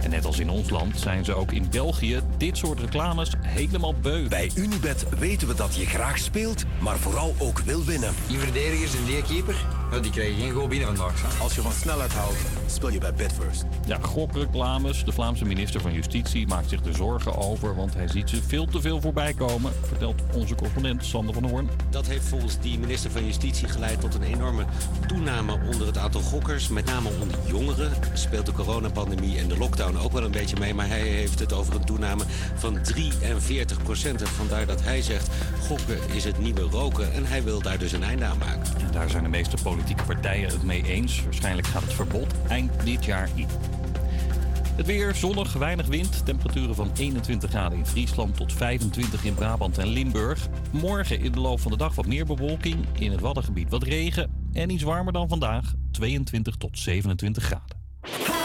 En 0.04 0.10
net 0.10 0.26
als 0.26 0.40
in 0.40 0.50
ons 0.50 0.70
land 0.70 1.00
zijn 1.00 1.26
ze 1.26 1.34
ook 1.34 1.52
in 1.52 1.68
België 1.70 2.20
dit 2.38 2.58
soort 2.58 2.80
reclames 2.80 3.34
helemaal 3.42 3.94
beu. 3.94 4.28
Bij 4.28 4.52
Unibet 4.56 5.06
weten 5.20 5.48
we 5.48 5.54
dat 5.54 5.76
je 5.76 5.86
graag 5.86 6.18
speelt, 6.18 6.64
maar 6.80 6.98
vooral 6.98 7.36
ook 7.38 7.60
wil 7.60 7.84
winnen. 7.84 8.14
Die 8.28 8.38
verdedigers 8.38 8.96
en 8.96 9.06
die 9.06 9.22
keeper, 9.22 9.66
ja, 9.92 10.00
die 10.00 10.12
krijgen 10.12 10.42
geen 10.42 10.52
goal 10.52 10.68
binnen 10.68 10.96
vandaag. 10.96 11.42
Als 11.42 11.56
je 11.56 11.62
van 11.62 11.72
snelheid 11.72 12.14
houdt, 12.14 12.38
speel 12.66 12.90
je 12.90 13.00
bij 13.00 13.14
Betfirst. 13.14 13.66
Ja, 13.86 13.98
gokreclames. 14.02 15.06
De 15.06 15.12
Vlaamse 15.12 15.46
minister 15.46 15.82
van 15.82 15.94
Justitie 15.94 16.48
maakt 16.48 16.70
zich 16.70 16.86
er 16.86 16.96
zorgen 16.96 17.38
over, 17.38 17.76
want 17.76 17.94
hij 17.94 18.08
ziet 18.08 18.30
ze 18.30 18.44
veel 18.44 18.66
te 18.66 18.82
veel 18.82 19.02
voorbij 19.02 19.34
komen, 19.34 19.72
vertelt 19.88 20.22
onze 20.34 20.56
correspondent 20.56 21.06
Sander 21.06 21.34
van 21.34 21.50
Hoorn. 21.50 21.70
Dat 21.90 22.08
heeft 22.08 22.26
volgens 22.26 22.60
die 22.60 22.80
minister 22.80 23.12
van 23.12 23.26
Justitie 23.26 23.68
geleid 23.68 24.02
tot 24.02 24.16
een 24.16 24.24
enorme 24.24 24.66
toename 25.08 25.60
onder 25.72 25.88
het 25.88 25.98
aantal 25.98 26.22
gokkers. 26.22 26.68
Met 26.68 26.86
name 26.86 27.10
onder 27.22 27.38
jongeren 27.48 27.92
speelt 28.14 28.46
de 28.46 28.52
coronapandemie 28.52 29.38
en 29.38 29.48
de 29.48 29.58
lockdown 29.58 29.91
ook 29.98 30.12
wel 30.12 30.24
een 30.24 30.32
beetje 30.32 30.56
mee. 30.60 30.74
Maar 30.74 30.88
hij 30.88 31.02
heeft 31.02 31.40
het 31.40 31.54
over 31.54 31.76
een 31.76 31.86
toename 31.86 32.24
van 32.56 32.82
43 32.82 33.84
procent. 33.84 34.22
En 34.22 34.28
vandaar 34.28 34.66
dat 34.66 34.84
hij 34.84 35.02
zegt, 35.02 35.30
gokken 35.68 36.00
is 36.14 36.24
het 36.24 36.40
nieuwe 36.40 36.62
roken. 36.62 37.14
En 37.14 37.26
hij 37.26 37.44
wil 37.44 37.62
daar 37.62 37.78
dus 37.78 37.92
een 37.92 38.04
einde 38.04 38.26
aan 38.26 38.38
maken. 38.38 38.80
En 38.80 38.92
daar 38.92 39.10
zijn 39.10 39.24
de 39.24 39.30
meeste 39.30 39.58
politieke 39.64 40.04
partijen 40.04 40.50
het 40.50 40.64
mee 40.64 40.84
eens. 40.84 41.24
Waarschijnlijk 41.24 41.68
gaat 41.68 41.84
het 41.84 41.94
verbod 41.94 42.34
eind 42.48 42.72
dit 42.84 43.06
jaar 43.06 43.30
in. 43.36 43.48
Het 44.76 44.86
weer 44.86 45.16
zonnig, 45.16 45.54
weinig 45.54 45.88
wind. 45.88 46.26
Temperaturen 46.26 46.76
van 46.76 46.92
21 46.98 47.50
graden 47.50 47.78
in 47.78 47.86
Friesland 47.86 48.38
tot 48.38 48.54
25 48.54 49.24
in 49.24 49.34
Brabant 49.34 49.78
en 49.78 49.88
Limburg. 49.88 50.48
Morgen 50.72 51.20
in 51.20 51.32
de 51.32 51.40
loop 51.40 51.60
van 51.60 51.72
de 51.72 51.78
dag 51.78 51.96
wat 51.96 52.06
meer 52.06 52.26
bewolking. 52.26 52.86
In 53.00 53.12
het 53.12 53.20
Waddengebied 53.20 53.70
wat 53.70 53.84
regen. 53.84 54.50
En 54.54 54.70
iets 54.70 54.84
warmer 54.84 55.14
dan 55.14 55.30
vandaag. 55.30 55.74
22 55.92 56.56
tot 56.56 56.80
27 56.80 57.44
graden. 57.44 58.41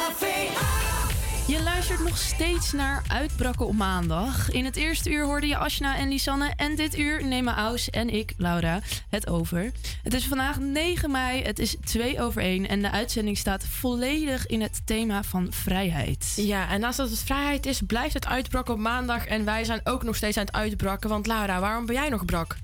Je 1.46 1.62
luistert 1.62 2.00
nog 2.00 2.18
steeds 2.18 2.72
naar 2.72 3.02
Uitbrakken 3.08 3.66
op 3.66 3.74
maandag. 3.74 4.50
In 4.50 4.64
het 4.64 4.76
eerste 4.76 5.10
uur 5.10 5.24
hoorde 5.24 5.46
je 5.46 5.56
Ashna 5.56 5.96
en 5.96 6.08
Lisanne. 6.08 6.52
En 6.56 6.76
dit 6.76 6.98
uur 6.98 7.26
nemen 7.26 7.56
Aus 7.56 7.90
en 7.90 8.10
ik, 8.10 8.34
Laura, 8.36 8.80
het 9.08 9.28
over. 9.28 9.72
Het 10.02 10.14
is 10.14 10.26
vandaag 10.26 10.58
9 10.58 11.10
mei, 11.10 11.42
het 11.42 11.58
is 11.58 11.76
2 11.84 12.20
over 12.20 12.42
1. 12.42 12.68
En 12.68 12.82
de 12.82 12.90
uitzending 12.90 13.38
staat 13.38 13.64
volledig 13.66 14.46
in 14.46 14.60
het 14.60 14.80
thema 14.84 15.22
van 15.22 15.46
vrijheid. 15.50 16.32
Ja, 16.36 16.70
en 16.70 16.80
naast 16.80 16.96
dat 16.96 17.10
het 17.10 17.18
vrijheid 17.18 17.66
is, 17.66 17.80
blijft 17.86 18.14
het 18.14 18.26
uitbrakken 18.26 18.74
op 18.74 18.80
maandag. 18.80 19.26
En 19.26 19.44
wij 19.44 19.64
zijn 19.64 19.80
ook 19.84 20.02
nog 20.02 20.16
steeds 20.16 20.36
aan 20.36 20.44
het 20.44 20.54
uitbrakken. 20.54 21.10
Want 21.10 21.26
Laura, 21.26 21.60
waarom 21.60 21.86
ben 21.86 21.94
jij 21.94 22.08
nog 22.08 22.24
brak? 22.24 22.56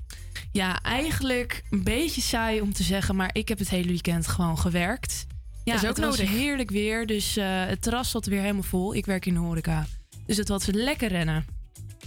Ja, 0.51 0.81
eigenlijk 0.81 1.63
een 1.69 1.83
beetje 1.83 2.21
saai 2.21 2.61
om 2.61 2.73
te 2.73 2.83
zeggen, 2.83 3.15
maar 3.15 3.29
ik 3.33 3.47
heb 3.47 3.59
het 3.59 3.69
hele 3.69 3.87
weekend 3.87 4.27
gewoon 4.27 4.57
gewerkt. 4.57 5.25
Ja, 5.63 5.73
Is 5.73 5.81
ook 5.81 5.87
het 5.87 5.99
was 6.05 6.17
nodig. 6.17 6.33
heerlijk 6.33 6.69
weer, 6.71 7.05
dus 7.05 7.37
eh, 7.37 7.65
het 7.65 7.81
terras 7.81 8.09
zat 8.09 8.25
weer 8.25 8.41
helemaal 8.41 8.63
vol. 8.63 8.95
Ik 8.95 9.05
werk 9.05 9.25
in 9.25 9.33
de 9.33 9.39
horeca, 9.39 9.85
dus 10.25 10.37
het 10.37 10.47
was 10.47 10.65
lekker 10.65 11.07
rennen. 11.07 11.45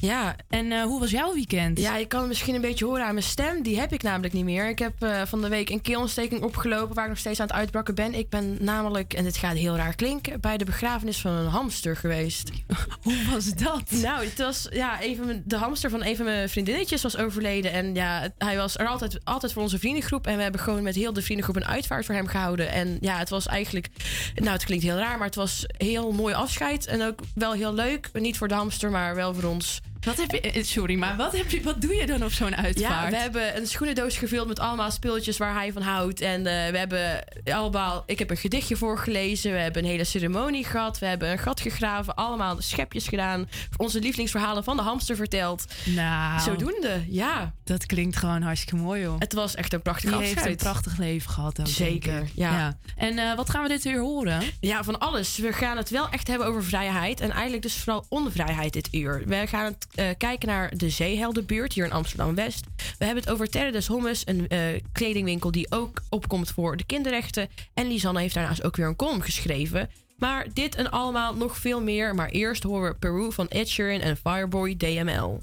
Ja. 0.00 0.36
En 0.48 0.72
eh, 0.72 0.82
hoe 0.82 1.00
was 1.00 1.10
jouw 1.10 1.34
weekend? 1.34 1.80
Ja, 1.80 1.96
je 1.96 2.06
kan 2.06 2.18
het 2.18 2.28
misschien 2.28 2.54
een 2.54 2.60
beetje 2.60 2.84
horen 2.84 3.04
aan 3.04 3.14
mijn 3.14 3.26
stem. 3.26 3.62
Die 3.62 3.78
heb 3.78 3.92
ik 3.92 4.02
namelijk 4.02 4.32
niet 4.32 4.44
meer. 4.44 4.68
Ik 4.68 4.78
heb 4.78 5.02
eh, 5.02 5.22
van 5.26 5.40
de 5.40 5.48
week 5.48 5.70
een 5.70 5.80
keelontsteking 5.80 6.42
opgelopen 6.42 6.94
waar 6.94 7.04
ik 7.04 7.10
nog 7.10 7.18
steeds 7.18 7.40
aan 7.40 7.46
het 7.46 7.56
uitbrakken 7.56 7.94
ben. 7.94 8.14
Ik 8.14 8.28
ben 8.28 8.56
namelijk, 8.60 9.14
en 9.14 9.24
dit 9.24 9.36
gaat 9.36 9.56
heel 9.56 9.76
raar 9.76 9.94
klinken, 9.94 10.40
bij 10.40 10.56
de 10.56 10.64
begrafenis 10.64 11.20
van 11.20 11.32
een 11.32 11.46
hamster 11.46 11.96
geweest. 11.96 12.50
Hoe 13.02 13.24
was 13.32 13.54
dat? 13.54 13.90
Nou, 13.90 14.24
het 14.24 14.38
was, 14.38 14.66
ja, 14.70 15.00
even, 15.00 15.42
de 15.44 15.56
hamster 15.56 15.90
van 15.90 16.04
een 16.04 16.16
van 16.16 16.24
mijn 16.24 16.48
vriendinnetjes 16.48 17.02
was 17.02 17.16
overleden. 17.16 17.72
En 17.72 17.94
ja, 17.94 18.28
hij 18.38 18.56
was 18.56 18.78
er 18.78 18.86
altijd, 18.86 19.18
altijd 19.24 19.52
voor 19.52 19.62
onze 19.62 19.78
vriendengroep. 19.78 20.26
En 20.26 20.36
we 20.36 20.42
hebben 20.42 20.60
gewoon 20.60 20.82
met 20.82 20.94
heel 20.94 21.12
de 21.12 21.22
vriendengroep 21.22 21.56
een 21.56 21.66
uitvaart 21.66 22.06
voor 22.06 22.14
hem 22.14 22.26
gehouden. 22.26 22.70
En 22.70 22.98
ja, 23.00 23.18
het 23.18 23.30
was 23.30 23.46
eigenlijk, 23.46 23.88
nou, 24.34 24.50
het 24.50 24.64
klinkt 24.64 24.84
heel 24.84 24.96
raar, 24.96 25.18
maar 25.18 25.26
het 25.26 25.34
was 25.34 25.64
heel 25.66 26.12
mooi 26.12 26.34
afscheid. 26.34 26.86
En 26.86 27.02
ook 27.02 27.20
wel 27.34 27.52
heel 27.52 27.74
leuk. 27.74 28.10
Niet 28.12 28.36
voor 28.36 28.48
de 28.48 28.54
hamster, 28.54 28.90
maar 28.90 29.14
wel 29.14 29.34
voor 29.34 29.50
ons. 29.50 29.80
Wat 30.06 30.16
heb 30.16 30.30
je, 30.30 30.40
eh, 30.40 30.64
sorry, 30.64 30.94
maar 30.94 31.16
wat, 31.16 31.36
heb 31.36 31.50
je, 31.50 31.62
wat 31.62 31.80
doe 31.80 31.94
je 31.94 32.06
dan 32.06 32.24
op 32.24 32.32
zo'n 32.32 32.56
uitvaart? 32.56 33.02
Ja, 33.04 33.10
we 33.10 33.16
hebben 33.16 33.56
een 33.56 33.66
schoenendoos 33.66 34.16
gevuld 34.16 34.48
met 34.48 34.58
allemaal 34.58 34.90
speeltjes 34.90 35.36
waar 35.36 35.54
hij 35.54 35.72
van 35.72 35.82
houdt. 35.82 36.20
En 36.20 36.46
eh, 36.46 36.70
we 36.70 36.78
hebben 36.78 37.24
allemaal, 37.44 38.02
ik 38.06 38.18
heb 38.18 38.30
een 38.30 38.36
gedichtje 38.36 38.76
voorgelezen. 38.76 39.52
We 39.52 39.58
hebben 39.58 39.84
een 39.84 39.90
hele 39.90 40.04
ceremonie 40.04 40.64
gehad. 40.64 40.98
We 40.98 41.06
hebben 41.06 41.30
een 41.30 41.38
gat 41.38 41.60
gegraven. 41.60 42.14
Allemaal 42.14 42.56
schepjes 42.58 43.08
gedaan. 43.08 43.48
Onze 43.76 44.00
lievelingsverhalen 44.00 44.64
van 44.64 44.76
de 44.76 44.82
hamster 44.82 45.16
verteld. 45.16 45.64
Nou, 45.84 46.40
Zodoende, 46.40 47.04
ja. 47.08 47.52
Dat 47.64 47.86
klinkt 47.86 48.16
gewoon 48.16 48.42
hartstikke 48.42 48.82
mooi, 48.82 49.00
joh. 49.02 49.18
Het 49.18 49.32
was 49.32 49.54
echt 49.54 49.72
een 49.72 49.82
prachtig 49.82 50.10
Die 50.10 50.18
heeft 50.18 50.34
afscheid. 50.34 50.50
een 50.60 50.70
prachtig 50.70 50.96
leven 50.96 51.30
gehad. 51.30 51.60
Ook, 51.60 51.66
Zeker, 51.66 52.28
ja. 52.34 52.76
En 52.96 53.18
eh, 53.18 53.36
wat 53.36 53.50
gaan 53.50 53.62
we 53.62 53.68
dit 53.68 53.84
uur 53.84 54.00
horen? 54.00 54.42
Ja, 54.60 54.84
van 54.84 54.98
alles. 54.98 55.36
We 55.38 55.52
gaan 55.52 55.76
het 55.76 55.90
wel 55.90 56.08
echt 56.10 56.28
hebben 56.28 56.46
over 56.46 56.64
vrijheid. 56.64 57.20
En 57.20 57.30
eigenlijk 57.30 57.62
dus 57.62 57.74
vooral 57.76 58.06
onvrijheid 58.08 58.72
dit 58.72 58.88
uur. 58.92 59.22
We 59.26 59.46
gaan 59.46 59.64
het, 59.64 59.86
eh, 59.96 60.06
kijken 60.18 60.48
naar 60.48 60.76
de 60.76 60.90
Zeeheldenbuurt 60.90 61.72
hier 61.72 61.84
in 61.84 61.92
Amsterdam-West. 61.92 62.64
We 62.98 63.04
hebben 63.04 63.22
het 63.24 63.32
over 63.32 63.48
Terre 63.48 63.72
des 63.72 63.86
Hommes, 63.86 64.22
een 64.24 64.48
eh, 64.48 64.58
kledingwinkel 64.92 65.50
die 65.50 65.66
ook 65.70 66.02
opkomt 66.08 66.50
voor 66.50 66.76
de 66.76 66.84
kinderrechten. 66.84 67.48
En 67.74 67.88
Lisanne 67.88 68.20
heeft 68.20 68.34
daarnaast 68.34 68.64
ook 68.64 68.76
weer 68.76 68.86
een 68.86 68.96
column 68.96 69.22
geschreven. 69.22 69.90
Maar 70.18 70.46
dit 70.52 70.74
en 70.74 70.90
allemaal 70.90 71.34
nog 71.34 71.56
veel 71.56 71.82
meer. 71.82 72.14
Maar 72.14 72.28
eerst 72.28 72.62
horen 72.62 72.90
we 72.90 72.98
Peru 72.98 73.32
van 73.32 73.48
Ed 73.48 73.68
Sheeran 73.68 74.00
en 74.00 74.16
Fireboy 74.16 74.76
DML. 74.76 75.40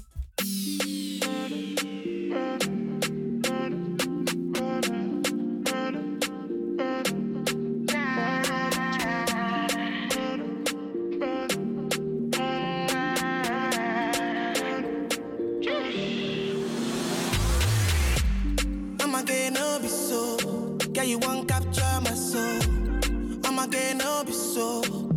Girl, 21.04 21.10
you 21.10 21.18
won't 21.18 21.46
capture 21.46 22.00
my 22.00 22.14
soul. 22.14 22.60
I'm 23.44 23.58
again 23.58 23.98
no 23.98 24.24
be 24.24 24.32
so. 24.32 25.13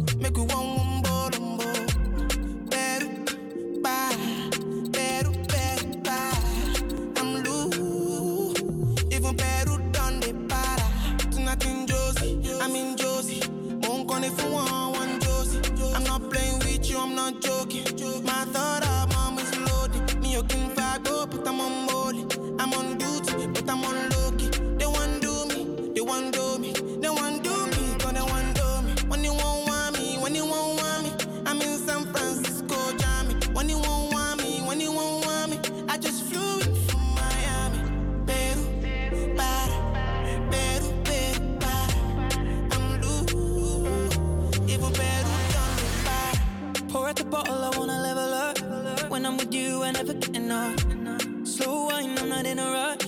Slow 51.45 51.85
wine, 51.87 52.17
I'm 52.17 52.29
not 52.29 52.45
in 52.45 52.59
a 52.59 52.71
rush. 52.71 53.07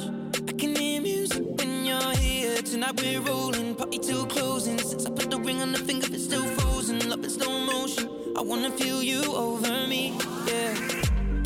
I 0.49 0.53
can 0.53 0.75
hear 0.75 1.01
music 1.01 1.43
when 1.57 1.85
you're 1.85 2.15
here. 2.17 2.61
Tonight 2.61 3.01
we're 3.01 3.21
rolling, 3.21 3.75
party 3.75 3.99
till 3.99 4.25
closing. 4.25 4.77
Since 4.77 5.05
I 5.05 5.09
put 5.11 5.29
the 5.31 5.39
ring 5.39 5.61
on 5.61 5.71
the 5.71 5.79
finger, 5.79 6.07
it's 6.11 6.25
still 6.25 6.45
frozen. 6.57 7.09
Love 7.09 7.23
in 7.23 7.29
slow 7.29 7.59
motion. 7.59 8.09
I 8.37 8.41
wanna 8.41 8.71
feel 8.71 9.03
you 9.03 9.21
over 9.35 9.87
me, 9.87 10.17
yeah. 10.47 10.75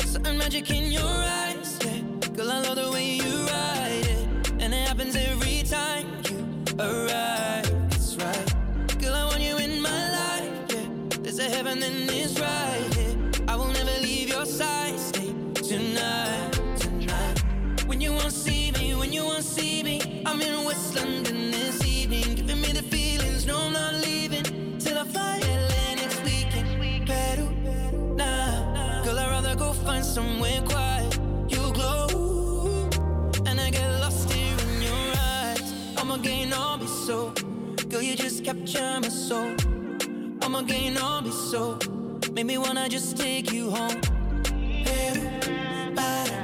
Certain 0.04 0.38
magic 0.38 0.70
in 0.70 0.92
your 0.92 1.14
eyes, 1.42 1.78
yeah. 1.84 2.00
Girl, 2.36 2.50
I 2.50 2.60
love 2.60 2.76
the 2.76 2.90
way 2.92 3.16
you 3.16 3.34
ride 3.46 4.06
it, 4.14 4.52
and 4.62 4.74
it 4.74 4.88
happens 4.88 5.16
every 5.16 5.62
time 5.62 6.06
you 6.28 6.76
arrive. 6.78 7.53
I'm 20.26 20.40
in 20.40 20.64
West 20.64 20.94
London 20.96 21.50
this 21.50 21.84
evening, 21.86 22.34
giving 22.34 22.60
me 22.60 22.68
the 22.68 22.82
feelings. 22.82 23.46
No, 23.46 23.58
I'm 23.58 23.72
not 23.72 23.94
leaving 23.94 24.78
till 24.78 24.98
I 24.98 25.04
fly 25.04 25.38
LA 25.40 25.94
next 25.96 26.22
weekend. 26.24 27.06
Peru, 27.06 27.48
nah, 28.16 29.02
girl, 29.04 29.18
I'd 29.18 29.30
rather 29.30 29.54
go 29.54 29.72
find 29.72 30.04
somewhere 30.04 30.62
quiet. 30.62 31.18
You 31.48 31.72
glow, 31.72 32.88
and 33.46 33.60
I 33.60 33.70
get 33.70 33.88
lost 34.00 34.30
here 34.32 34.56
in 34.68 34.82
your 34.82 35.12
eyes. 35.18 35.72
I'ma 35.98 36.16
gain 36.18 36.52
all 36.52 36.78
be 36.78 36.86
so, 36.86 37.32
girl, 37.90 38.02
you 38.02 38.16
just 38.16 38.44
capture 38.44 39.00
my 39.00 39.08
soul. 39.08 39.54
I'ma 40.42 40.62
gain 40.62 40.96
all 40.98 41.22
be 41.22 41.30
so, 41.30 41.78
make 42.32 42.46
me 42.46 42.58
wanna 42.58 42.88
just 42.88 43.16
take 43.16 43.52
you 43.52 43.70
home. 43.70 44.00
Peru, 44.84 45.28
para, 45.94 46.43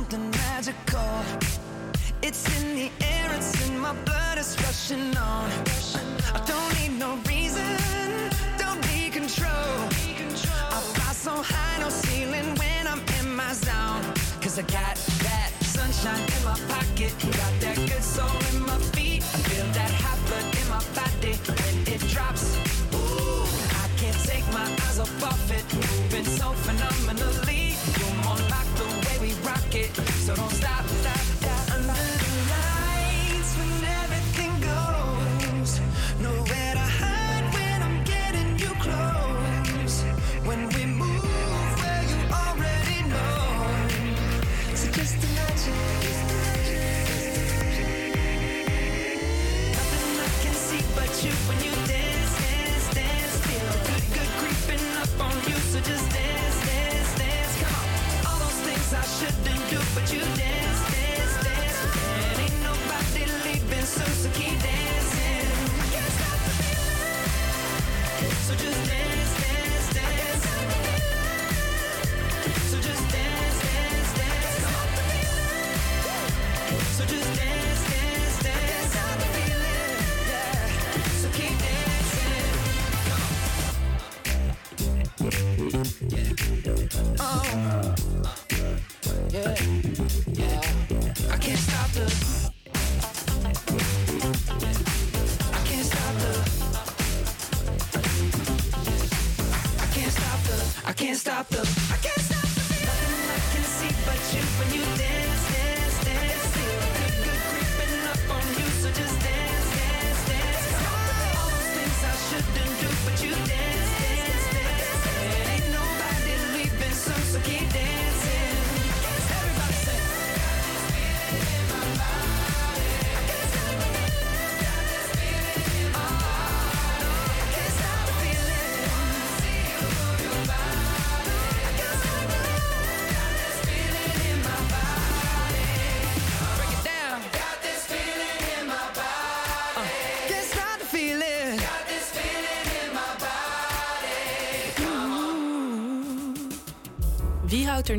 Something 0.00 0.30
magical. 0.30 1.12
It's 2.22 2.42
in 2.56 2.74
the 2.74 2.90
air, 3.04 3.30
it's 3.36 3.68
in 3.68 3.78
my 3.78 3.92
blood, 4.06 4.38
it's 4.38 4.56
rushing 4.62 5.14
on. 5.16 5.50
I 6.36 6.40
don't 6.46 6.72
need 6.80 6.98
no 6.98 7.16
reason, 7.28 7.68
don't 8.56 8.80
need 8.92 9.12
control. 9.12 9.76
I 10.76 10.80
fly 10.94 11.12
so 11.12 11.34
high, 11.42 11.80
no 11.80 11.90
ceiling 11.90 12.48
when 12.60 12.86
I'm 12.86 13.02
in 13.18 13.36
my 13.36 13.52
zone. 13.52 14.02
Cause 14.40 14.58
I 14.58 14.62
got 14.62 14.96
that 15.26 15.50
sunshine 15.76 16.24
in 16.36 16.42
my 16.50 16.58
pocket, 16.72 17.12
got 17.42 17.54
that 17.64 17.76
good 17.76 18.04
soul 18.16 18.36
in 18.52 18.62
my 18.70 18.78
feet. 18.94 19.22
I 19.22 19.38
feel 19.48 19.66
that 19.78 19.92
hot 20.02 20.18
blood 20.26 20.46
in 20.60 20.66
my 20.76 20.82
body 20.98 21.34
when 21.56 21.76
it 21.94 22.00
drops. 22.08 22.44
Ooh, 22.94 23.44
I 23.84 23.86
can't 24.00 24.20
take 24.30 24.46
my 24.58 24.66
eyes 24.84 24.98
off 24.98 25.22
of 25.32 25.52
it, 25.58 25.66
moving 25.74 26.24
so 26.24 26.48
phenomenally. 26.64 27.49
So 30.36 30.48
stop, 30.48 30.52
stop. 30.52 30.89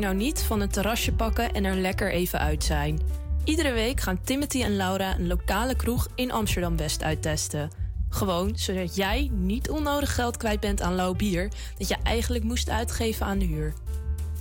Nou 0.02 0.14
niet 0.14 0.42
van 0.42 0.60
een 0.60 0.68
terrasje 0.68 1.12
pakken 1.12 1.52
en 1.52 1.64
er 1.64 1.76
lekker 1.76 2.12
even 2.12 2.38
uit 2.38 2.64
zijn? 2.64 3.00
Iedere 3.44 3.72
week 3.72 4.00
gaan 4.00 4.20
Timothy 4.22 4.62
en 4.62 4.76
Laura 4.76 5.18
een 5.18 5.26
lokale 5.26 5.76
kroeg 5.76 6.08
in 6.14 6.32
Amsterdam 6.32 6.76
West 6.76 7.02
uittesten. 7.02 7.70
Gewoon 8.08 8.52
zodat 8.56 8.96
jij 8.96 9.30
niet 9.32 9.70
onnodig 9.70 10.14
geld 10.14 10.36
kwijt 10.36 10.60
bent 10.60 10.80
aan 10.80 10.94
lauw 10.94 11.14
bier 11.14 11.50
dat 11.78 11.88
je 11.88 11.96
eigenlijk 12.02 12.44
moest 12.44 12.70
uitgeven 12.70 13.26
aan 13.26 13.38
de 13.38 13.44
huur. 13.44 13.72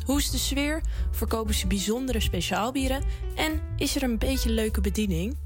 Hoe 0.05 0.17
is 0.17 0.29
de 0.29 0.37
sfeer? 0.37 0.81
Verkopen 1.11 1.53
ze 1.53 1.67
bijzondere 1.67 2.19
speciaalbieren? 2.19 3.03
En 3.35 3.61
is 3.77 3.95
er 3.95 4.03
een 4.03 4.17
beetje 4.17 4.49
leuke 4.49 4.81
bediening? 4.81 5.37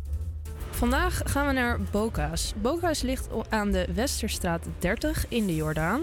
Vandaag 0.70 1.22
gaan 1.26 1.48
we 1.48 1.54
naar 1.54 1.80
Boka's. 1.92 2.54
Boka's 2.62 3.02
ligt 3.02 3.28
aan 3.50 3.72
de 3.72 3.88
Westerstraat 3.94 4.66
30 4.80 5.26
in 5.28 5.46
de 5.46 5.56
Jordaan. 5.56 6.02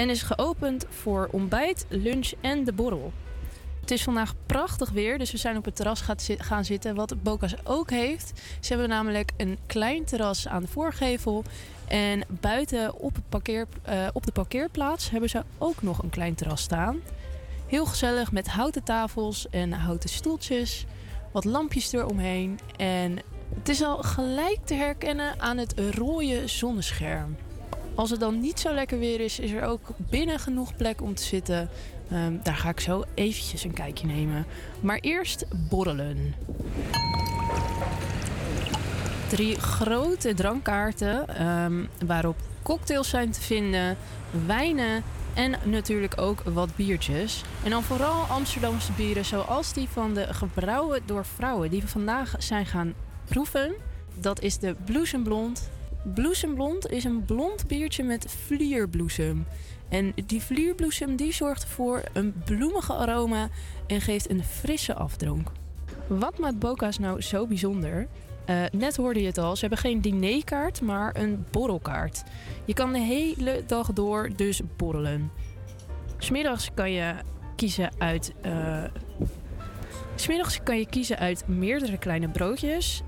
En 0.00 0.10
is 0.10 0.22
geopend 0.22 0.86
voor 0.88 1.28
ontbijt, 1.32 1.86
lunch 1.88 2.32
en 2.40 2.64
de 2.64 2.72
borrel. 2.72 3.12
Het 3.80 3.90
is 3.90 4.02
vandaag 4.02 4.34
prachtig 4.46 4.90
weer, 4.90 5.18
dus 5.18 5.32
we 5.32 5.38
zijn 5.38 5.56
op 5.56 5.64
het 5.64 5.76
terras 5.76 6.02
gaan 6.24 6.64
zitten. 6.64 6.94
Wat 6.94 7.22
Boka's 7.22 7.54
ook 7.64 7.90
heeft, 7.90 8.40
ze 8.60 8.68
hebben 8.68 8.88
namelijk 8.88 9.32
een 9.36 9.58
klein 9.66 10.04
terras 10.04 10.48
aan 10.48 10.62
de 10.62 10.68
voorgevel. 10.68 11.44
En 11.88 12.22
buiten 12.28 12.94
op, 12.94 13.14
het 13.14 13.28
parkeer, 13.28 13.66
eh, 13.82 14.08
op 14.12 14.26
de 14.26 14.32
parkeerplaats 14.32 15.10
hebben 15.10 15.30
ze 15.30 15.42
ook 15.58 15.82
nog 15.82 16.02
een 16.02 16.10
klein 16.10 16.34
terras 16.34 16.62
staan. 16.62 17.00
Heel 17.66 17.86
gezellig 17.86 18.32
met 18.32 18.48
houten 18.48 18.82
tafels 18.82 19.48
en 19.50 19.72
houten 19.72 20.08
stoeltjes. 20.08 20.86
Wat 21.32 21.44
lampjes 21.44 21.92
eromheen. 21.92 22.58
En 22.76 23.18
het 23.54 23.68
is 23.68 23.82
al 23.82 23.96
gelijk 24.02 24.58
te 24.64 24.74
herkennen 24.74 25.40
aan 25.40 25.56
het 25.56 25.74
rode 25.78 26.48
zonnescherm. 26.48 27.36
Als 28.00 28.10
het 28.10 28.20
dan 28.20 28.40
niet 28.40 28.60
zo 28.60 28.74
lekker 28.74 28.98
weer 28.98 29.20
is, 29.20 29.38
is 29.38 29.50
er 29.50 29.62
ook 29.62 29.88
binnen 29.96 30.38
genoeg 30.38 30.76
plek 30.76 31.02
om 31.02 31.14
te 31.14 31.22
zitten. 31.22 31.68
Ehm, 32.10 32.32
daar 32.42 32.54
ga 32.54 32.68
ik 32.68 32.80
zo 32.80 33.04
eventjes 33.14 33.64
een 33.64 33.72
kijkje 33.72 34.06
nemen. 34.06 34.46
Maar 34.80 34.98
eerst 34.98 35.44
borrelen. 35.68 36.34
Drie 39.28 39.60
grote 39.60 40.34
drankkaarten 40.34 41.28
ehm, 41.28 41.84
waarop 42.06 42.36
cocktails 42.62 43.08
zijn 43.08 43.30
te 43.30 43.40
vinden, 43.40 43.96
wijnen 44.46 45.02
en 45.34 45.54
natuurlijk 45.64 46.20
ook 46.20 46.42
wat 46.42 46.76
biertjes. 46.76 47.44
En 47.64 47.70
dan 47.70 47.82
vooral 47.82 48.22
Amsterdamse 48.22 48.92
bieren 48.92 49.24
zoals 49.24 49.72
die 49.72 49.88
van 49.88 50.14
de 50.14 50.34
gebrouwen 50.34 51.00
door 51.06 51.24
vrouwen 51.24 51.70
die 51.70 51.80
we 51.80 51.88
vandaag 51.88 52.34
zijn 52.38 52.66
gaan 52.66 52.94
proeven. 53.24 53.74
Dat 54.14 54.40
is 54.40 54.58
de 54.58 54.76
Bloesemblond. 54.84 55.70
Bloesemblond 56.02 56.90
is 56.90 57.04
een 57.04 57.24
blond 57.24 57.66
biertje 57.66 58.02
met 58.02 58.26
vlierbloesem. 58.46 59.46
En 59.88 60.12
die 60.26 60.42
vlierbloesem 60.42 61.16
die 61.16 61.32
zorgt 61.32 61.64
voor 61.64 62.02
een 62.12 62.34
bloemige 62.44 62.92
aroma 62.92 63.48
en 63.86 64.00
geeft 64.00 64.30
een 64.30 64.44
frisse 64.44 64.94
afdronk. 64.94 65.48
Wat 66.06 66.38
maakt 66.38 66.58
Boka's 66.58 66.98
nou 66.98 67.20
zo 67.20 67.46
bijzonder? 67.46 68.06
Eh, 68.44 68.62
net 68.72 68.96
hoorde 68.96 69.20
je 69.20 69.26
het 69.26 69.38
al, 69.38 69.54
ze 69.54 69.60
hebben 69.60 69.78
geen 69.78 70.00
dinerkaart, 70.00 70.80
maar 70.80 71.16
een 71.16 71.44
borrelkaart. 71.50 72.22
Je 72.64 72.74
kan 72.74 72.92
de 72.92 72.98
hele 72.98 73.62
dag 73.66 73.92
door 73.92 74.30
dus 74.36 74.60
borrelen. 74.76 75.30
Smiddags 76.18 76.70
kan 76.74 76.92
je 76.92 77.14
kiezen 77.56 77.90
uit. 77.98 78.32
eh, 78.40 78.84
Smiddags 80.14 80.62
kan 80.62 80.78
je 80.78 80.86
kiezen 80.86 81.18
uit 81.18 81.48
meerdere 81.48 81.98
kleine 81.98 82.28
broodjes. 82.28 83.02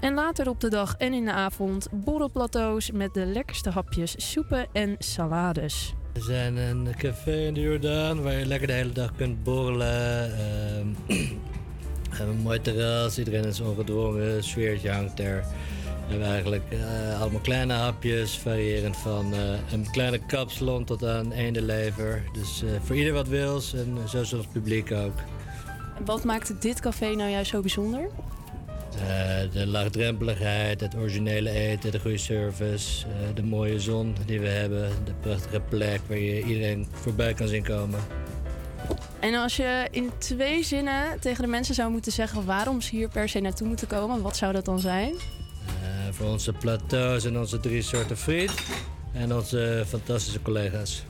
En 0.00 0.14
later 0.14 0.48
op 0.48 0.60
de 0.60 0.68
dag 0.68 0.94
en 0.96 1.12
in 1.12 1.24
de 1.24 1.32
avond 1.32 1.88
borrelplateaus 1.92 2.90
met 2.90 3.14
de 3.14 3.26
lekkerste 3.26 3.70
hapjes, 3.70 4.14
soepen 4.32 4.66
en 4.72 4.96
salades. 4.98 5.94
We 6.12 6.20
zijn 6.20 6.56
een 6.56 6.88
café 6.96 7.46
in 7.46 7.54
de 7.54 7.60
Jordaan 7.60 8.22
waar 8.22 8.32
je 8.32 8.46
lekker 8.46 8.66
de 8.66 8.72
hele 8.72 8.92
dag 8.92 9.12
kunt 9.16 9.42
borrelen. 9.42 10.32
Ehm, 10.38 10.86
we 12.10 12.16
hebben 12.16 12.36
een 12.36 12.42
mooi 12.42 12.60
terras, 12.60 13.18
iedereen 13.18 13.44
is 13.44 13.60
ongedwongen, 13.60 14.44
sfeertje 14.44 14.90
hangt 14.90 15.20
er. 15.20 15.44
We 16.06 16.14
hebben 16.14 16.28
eigenlijk 16.28 16.64
eh, 16.70 17.20
allemaal 17.20 17.40
kleine 17.40 17.72
hapjes, 17.72 18.38
variërend 18.38 18.96
van 18.96 19.34
eh, 19.34 19.72
een 19.72 19.90
kleine 19.90 20.18
kapsalon 20.26 20.84
tot 20.84 21.04
aan 21.04 21.32
eendenlever. 21.32 22.22
Dus 22.32 22.62
eh, 22.62 22.70
voor 22.82 22.96
ieder 22.96 23.12
wat 23.12 23.28
wils 23.28 23.74
en 23.74 23.98
zo 24.08 24.20
is 24.20 24.30
het 24.30 24.52
publiek 24.52 24.92
ook. 24.92 25.14
Wat 26.04 26.24
maakt 26.24 26.62
dit 26.62 26.80
café 26.80 27.14
nou 27.14 27.30
juist 27.30 27.50
zo 27.50 27.60
bijzonder? 27.60 28.10
Eh, 28.98 29.52
de 29.52 29.66
laagdrempeligheid, 29.66 30.80
het 30.80 30.94
originele 30.96 31.50
eten, 31.50 31.90
de 31.90 32.00
goede 32.00 32.18
service, 32.18 33.06
eh, 33.06 33.12
de 33.34 33.42
mooie 33.42 33.80
zon 33.80 34.16
die 34.26 34.40
we 34.40 34.48
hebben, 34.48 34.90
de 35.04 35.12
prachtige 35.20 35.60
plek 35.60 36.00
waar 36.06 36.18
je 36.18 36.42
iedereen 36.42 36.86
voorbij 36.92 37.34
kan 37.34 37.48
zien 37.48 37.62
komen. 37.62 38.00
En 39.20 39.34
als 39.34 39.56
je 39.56 39.88
in 39.90 40.10
twee 40.18 40.64
zinnen 40.64 41.20
tegen 41.20 41.42
de 41.42 41.48
mensen 41.48 41.74
zou 41.74 41.90
moeten 41.90 42.12
zeggen 42.12 42.44
waarom 42.44 42.80
ze 42.80 42.96
hier 42.96 43.08
per 43.08 43.28
se 43.28 43.40
naartoe 43.40 43.66
moeten 43.66 43.86
komen, 43.86 44.22
wat 44.22 44.36
zou 44.36 44.52
dat 44.52 44.64
dan 44.64 44.80
zijn? 44.80 45.14
Eh, 45.14 46.12
voor 46.12 46.26
onze 46.26 46.52
plateaus 46.52 47.24
en 47.24 47.38
onze 47.38 47.60
drie 47.60 47.82
soorten 47.82 48.16
friet 48.16 48.52
en 49.12 49.34
onze 49.34 49.84
fantastische 49.86 50.42
collega's. 50.42 51.04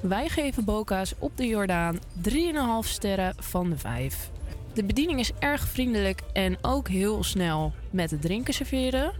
Wij 0.00 0.28
geven 0.28 0.64
Boka's 0.64 1.14
op 1.18 1.36
de 1.36 1.46
Jordaan 1.46 1.98
3,5 2.22 2.88
sterren 2.88 3.34
van 3.38 3.70
de 3.70 3.78
5. 3.78 4.30
De 4.74 4.84
bediening 4.84 5.18
is 5.18 5.32
erg 5.38 5.68
vriendelijk 5.68 6.20
en 6.32 6.58
ook 6.60 6.88
heel 6.88 7.24
snel 7.24 7.72
met 7.90 8.10
het 8.10 8.20
drinken 8.20 8.54
serveren. 8.54 9.12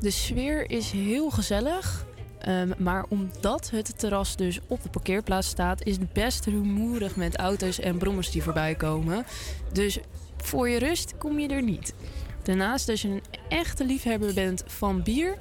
De 0.00 0.10
sfeer 0.10 0.70
is 0.70 0.90
heel 0.90 1.30
gezellig. 1.30 2.08
ehm, 2.40 2.72
maar 2.78 3.04
omdat 3.08 3.70
het 3.70 3.98
terras 3.98 4.36
dus 4.36 4.60
op 4.66 4.82
de 4.82 4.88
parkeerplaats 4.88 5.48
staat, 5.48 5.84
is 5.84 5.96
het 5.96 6.12
best 6.12 6.46
rumoerig 6.46 7.16
met 7.16 7.36
auto's 7.36 7.80
en 7.80 7.98
brommers 7.98 8.30
die 8.30 8.42
voorbij 8.42 8.74
komen. 8.74 9.24
Dus 9.72 9.98
voor 10.36 10.68
je 10.68 10.78
rust 10.78 11.18
kom 11.18 11.38
je 11.38 11.48
er 11.48 11.62
niet. 11.62 11.94
Daarnaast, 12.42 12.88
als 12.88 13.02
je 13.02 13.08
een 13.08 13.22
echte 13.48 13.84
liefhebber 13.84 14.34
bent 14.34 14.64
van 14.66 15.02
bier, 15.02 15.36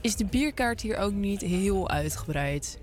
is 0.00 0.16
de 0.16 0.24
bierkaart 0.24 0.80
hier 0.80 0.96
ook 0.96 1.12
niet 1.12 1.40
heel 1.40 1.90
uitgebreid. 1.90 2.78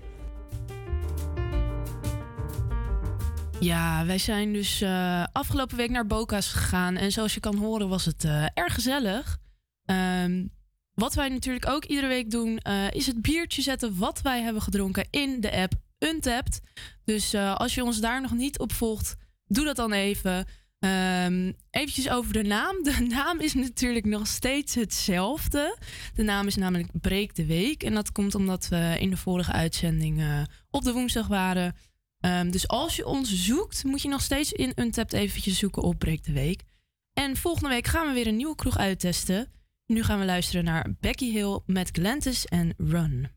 Ja, 3.60 4.06
wij 4.06 4.18
zijn 4.18 4.52
dus 4.52 4.80
eh, 4.80 5.24
afgelopen 5.32 5.76
week 5.76 5.90
naar 5.90 6.06
Boka's 6.06 6.52
gegaan. 6.52 6.96
En 6.96 7.12
zoals 7.12 7.34
je 7.34 7.40
kan 7.40 7.56
horen 7.56 7.88
was 7.88 8.04
het 8.04 8.24
eh, 8.24 8.44
erg 8.54 8.74
gezellig. 8.74 9.38
Ehm, 9.84 10.46
wat 10.94 11.14
wij 11.14 11.28
natuurlijk 11.28 11.68
ook 11.68 11.84
iedere 11.84 12.06
week 12.06 12.30
doen, 12.30 12.58
eh, 12.58 12.90
is 12.90 13.06
het 13.06 13.22
biertje 13.22 13.62
zetten 13.62 13.98
wat 13.98 14.22
wij 14.22 14.42
hebben 14.42 14.62
gedronken 14.62 15.06
in 15.10 15.40
de 15.40 15.52
app 15.52 15.72
Untapped. 15.98 16.60
Dus 17.04 17.34
als 17.34 17.74
je 17.74 17.84
ons 17.84 18.00
daar 18.00 18.20
nog 18.20 18.32
niet 18.32 18.58
op 18.58 18.72
volgt, 18.72 19.14
doe 19.46 19.64
dat 19.64 19.76
dan 19.76 19.92
even. 19.92 20.46
Ehm 20.78 21.52
eventjes 21.70 22.10
over 22.10 22.32
de 22.32 22.42
naam. 22.42 22.82
De 22.82 23.06
naam 23.16 23.40
is 23.40 23.54
natuurlijk 23.54 24.04
nog 24.04 24.26
steeds 24.26 24.74
hetzelfde. 24.74 25.78
De 26.14 26.22
naam 26.22 26.46
is 26.46 26.56
namelijk 26.56 27.00
Breek 27.00 27.34
de 27.34 27.46
Week. 27.46 27.82
En 27.82 27.94
dat 27.94 28.12
komt 28.12 28.34
omdat 28.34 28.68
we 28.68 28.96
in 28.98 29.10
de 29.10 29.16
vorige 29.16 29.52
uitzending 29.52 30.46
op 30.70 30.84
de 30.84 30.92
woensdag 30.92 31.26
waren. 31.26 31.74
Ehm, 32.20 32.50
dus 32.50 32.68
als 32.68 32.96
je 32.96 33.06
ons 33.06 33.44
zoekt, 33.44 33.84
moet 33.84 34.02
je 34.02 34.08
nog 34.08 34.22
steeds 34.22 34.52
in 34.52 34.72
Untapped 34.74 35.12
eventjes 35.12 35.58
zoeken 35.58 35.82
op 35.82 35.98
Breek 35.98 36.24
de 36.24 36.32
Week. 36.32 36.62
En 37.12 37.36
volgende 37.36 37.68
week 37.68 37.86
gaan 37.86 38.06
we 38.06 38.12
weer 38.12 38.26
een 38.26 38.36
nieuwe 38.36 38.54
kroeg 38.54 38.78
uittesten. 38.78 39.52
Nu 39.86 40.02
gaan 40.02 40.18
we 40.18 40.24
luisteren 40.24 40.64
naar 40.64 40.94
Becky 41.00 41.30
Hill 41.30 41.60
met 41.66 41.88
Glantis 41.92 42.44
en 42.44 42.74
Run. 42.76 43.35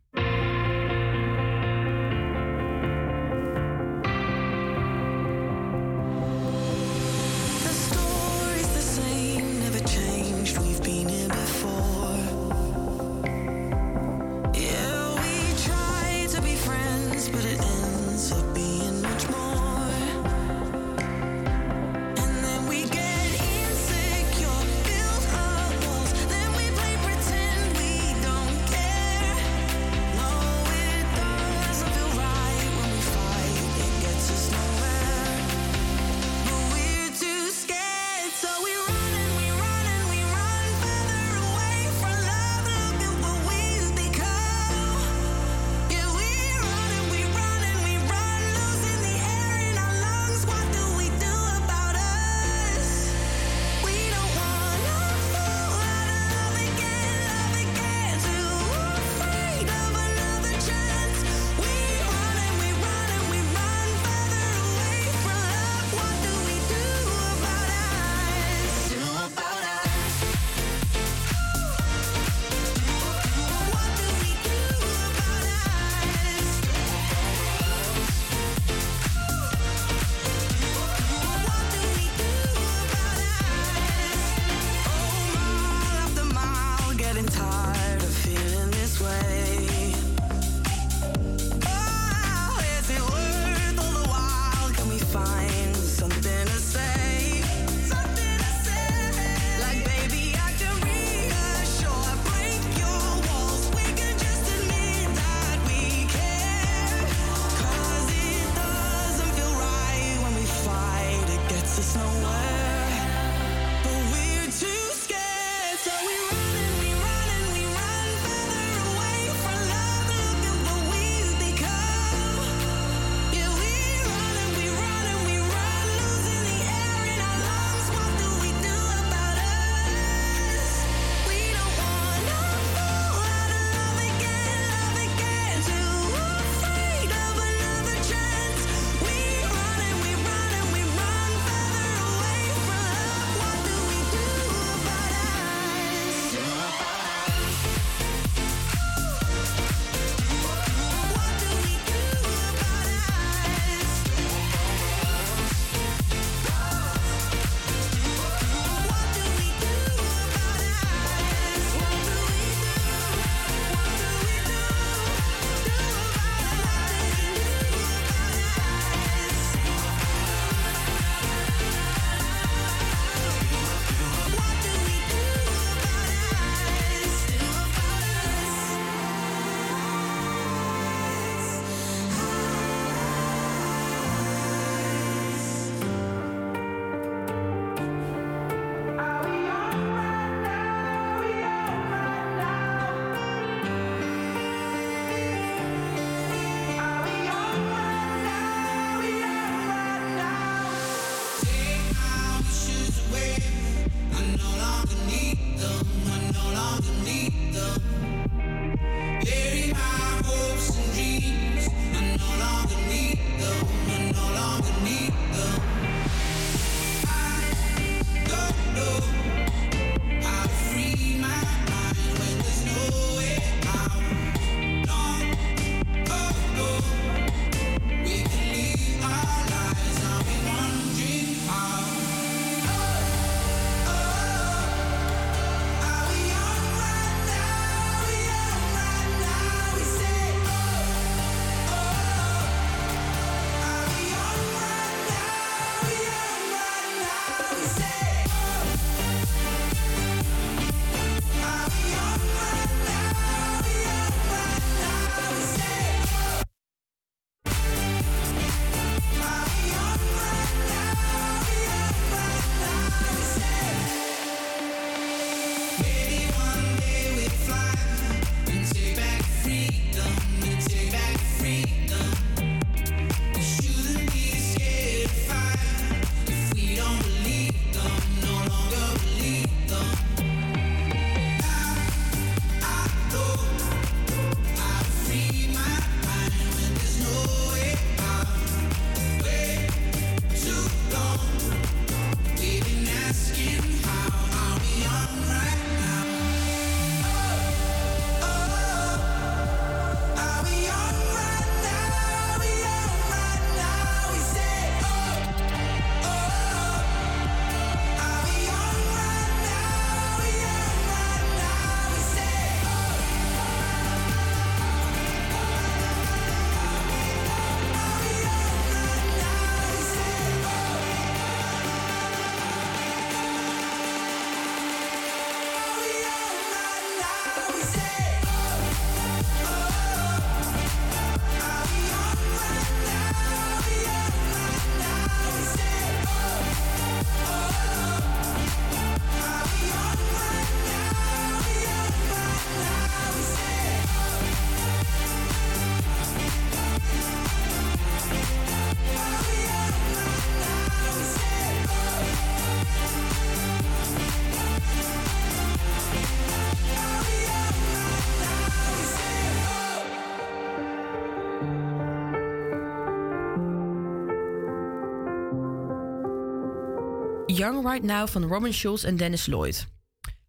Young 367.40 367.66
Right 367.66 367.84
Now 367.84 368.08
van 368.08 368.24
Robin 368.24 368.54
Schulz 368.54 368.84
en 368.84 368.98
Dennis 368.98 369.26
Lloyd. 369.26 369.68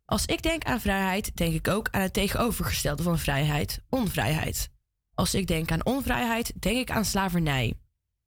Als 0.05 0.27
ik 0.27 0.43
denk 0.43 0.65
aan 0.65 0.81
vrijheid, 0.81 1.37
denk 1.37 1.55
ik 1.55 1.69
ook 1.69 1.89
aan 1.91 2.01
het 2.01 2.13
tegenovergestelde 2.13 3.03
van 3.03 3.19
vrijheid, 3.19 3.83
onvrijheid. 3.89 4.71
Als 5.15 5.35
ik 5.35 5.47
denk 5.47 5.73
aan 5.73 5.85
onvrijheid, 5.85 6.63
denk 6.63 6.77
ik 6.77 6.91
aan 6.91 7.05
slavernij. 7.05 7.75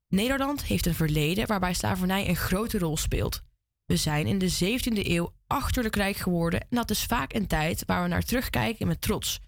Nederland 0.08 0.64
heeft 0.64 0.86
een 0.86 0.94
verleden 0.94 1.48
waarbij 1.48 1.74
slavernij 1.74 2.28
een 2.28 2.36
grote 2.36 2.78
rol 2.78 2.98
speelt. 2.98 3.42
We 3.86 3.98
zijn 3.98 4.28
in 4.28 4.38
de 4.38 4.80
17e 4.80 5.08
eeuw 5.08 5.34
achterlijk 5.48 5.96
rijk 5.96 6.16
geworden 6.16 6.62
en 6.62 6.68
dat 6.70 6.90
is 6.90 7.04
vaak 7.04 7.34
een 7.34 7.48
tijd 7.48 7.84
waar 7.86 8.04
we 8.04 8.10
naar 8.10 8.24
terugkijken 8.24 8.88
met 8.88 9.02
trots. 9.02 9.40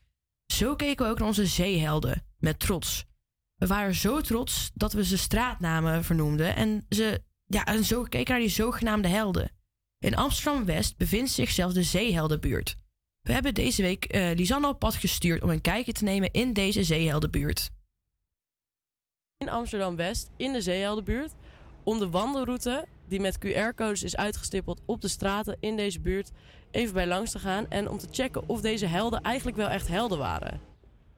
Zo 0.53 0.75
keken 0.75 1.05
we 1.05 1.11
ook 1.11 1.19
naar 1.19 1.27
onze 1.27 1.45
zeehelden, 1.45 2.25
met 2.37 2.59
trots. 2.59 3.05
We 3.55 3.67
waren 3.67 3.95
zo 3.95 4.21
trots 4.21 4.71
dat 4.73 4.93
we 4.93 5.05
ze 5.05 5.17
straatnamen 5.17 6.03
vernoemden 6.03 6.55
en, 6.55 6.85
ze, 6.89 7.23
ja, 7.45 7.65
en 7.65 7.83
zo 7.83 8.03
keken 8.03 8.31
naar 8.31 8.41
die 8.41 8.49
zogenaamde 8.49 9.07
helden. 9.07 9.51
In 9.99 10.15
Amsterdam-West 10.15 10.97
bevindt 10.97 11.31
zich 11.31 11.49
zelfs 11.49 11.73
de 11.73 11.83
Zeeheldenbuurt. 11.83 12.75
We 13.21 13.33
hebben 13.33 13.53
deze 13.53 13.81
week 13.81 14.05
eh, 14.05 14.35
Lisanne 14.35 14.67
op 14.67 14.79
pad 14.79 14.95
gestuurd 14.95 15.43
om 15.43 15.49
een 15.49 15.61
kijkje 15.61 15.91
te 15.91 16.03
nemen 16.03 16.31
in 16.31 16.53
deze 16.53 16.83
Zeeheldenbuurt. 16.83 17.69
in 19.37 19.49
Amsterdam-West 19.49 20.29
in 20.37 20.53
de 20.53 20.61
Zeeheldenbuurt 20.61 21.33
om 21.83 21.99
de 21.99 22.09
wandelroute 22.09 22.85
die 23.07 23.19
met 23.19 23.37
QR-codes 23.37 24.03
is 24.03 24.15
uitgestippeld 24.15 24.81
op 24.85 25.01
de 25.01 25.07
straten 25.07 25.57
in 25.59 25.75
deze 25.75 25.99
buurt 25.99 26.31
even 26.71 26.93
bij 26.93 27.07
langs 27.07 27.31
te 27.31 27.39
gaan 27.39 27.69
en 27.69 27.89
om 27.89 27.97
te 27.97 28.07
checken 28.11 28.49
of 28.49 28.61
deze 28.61 28.85
helden 28.85 29.21
eigenlijk 29.21 29.57
wel 29.57 29.69
echt 29.69 29.87
helden 29.87 30.17
waren. 30.17 30.61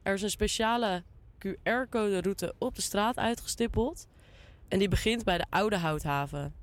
Er 0.04 0.14
is 0.14 0.22
een 0.22 0.30
speciale 0.30 1.04
QR-code 1.38 2.22
route 2.22 2.56
op 2.58 2.76
de 2.76 2.82
straat 2.82 3.18
uitgestippeld 3.18 4.08
en 4.68 4.80
die 4.80 4.88
begint 4.88 5.24
bij 5.24 5.38
de 5.38 5.46
Oude 5.50 5.78
Houthaven. 5.78 6.54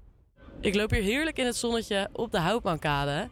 Ik 0.61 0.75
loop 0.75 0.91
hier 0.91 1.03
heerlijk 1.03 1.39
in 1.39 1.47
het 1.47 1.57
zonnetje 1.57 2.09
op 2.13 2.33
de 2.33 2.39
Houtmankade 2.39 3.29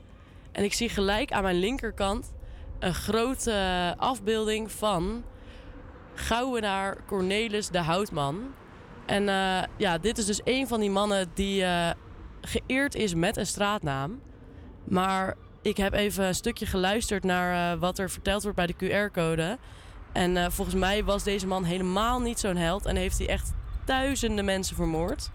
en 0.53 0.65
ik 0.65 0.73
zie 0.73 0.89
gelijk 0.89 1.33
aan 1.33 1.43
mijn 1.43 1.59
linkerkant 1.59 2.33
een 2.79 2.95
grote 2.95 3.95
afbeelding 3.99 4.73
van 4.73 5.25
Gouwenaar 6.15 6.97
Cornelis 7.07 7.69
de 7.69 7.79
Houtman. 7.79 8.55
En 9.07 9.29
eh, 9.29 9.63
ja, 9.77 9.99
dit 9.99 10.19
is 10.19 10.27
dus 10.27 10.41
een 10.45 10.67
van 10.69 10.81
die 10.81 10.91
mannen 10.91 11.31
die 11.35 11.65
eh, 11.65 11.91
geëerd 12.41 12.95
is 12.95 13.15
met 13.15 13.37
een 13.37 13.47
straatnaam. 13.47 14.21
Maar 14.85 15.35
ik 15.63 15.77
heb 15.77 15.93
even 15.93 16.25
een 16.25 16.35
stukje 16.35 16.67
geluisterd 16.67 17.25
naar 17.25 17.73
eh, 17.73 17.81
wat 17.81 17.99
er 17.99 18.11
verteld 18.11 18.43
wordt 18.43 18.57
bij 18.57 18.67
de 18.67 19.09
QR-code. 19.09 19.59
En 20.13 20.53
volgens 20.53 20.77
mij 20.77 21.05
was 21.05 21.23
deze 21.23 21.47
man 21.47 21.65
helemaal 21.65 22.21
niet 22.21 22.39
zo'n 22.39 22.57
held 22.57 22.87
en 22.87 22.97
heeft 22.97 23.19
hij 23.19 23.29
echt 23.29 23.53
duizenden 23.85 24.45
mensen 24.45 24.77
vermoord. 24.77 25.31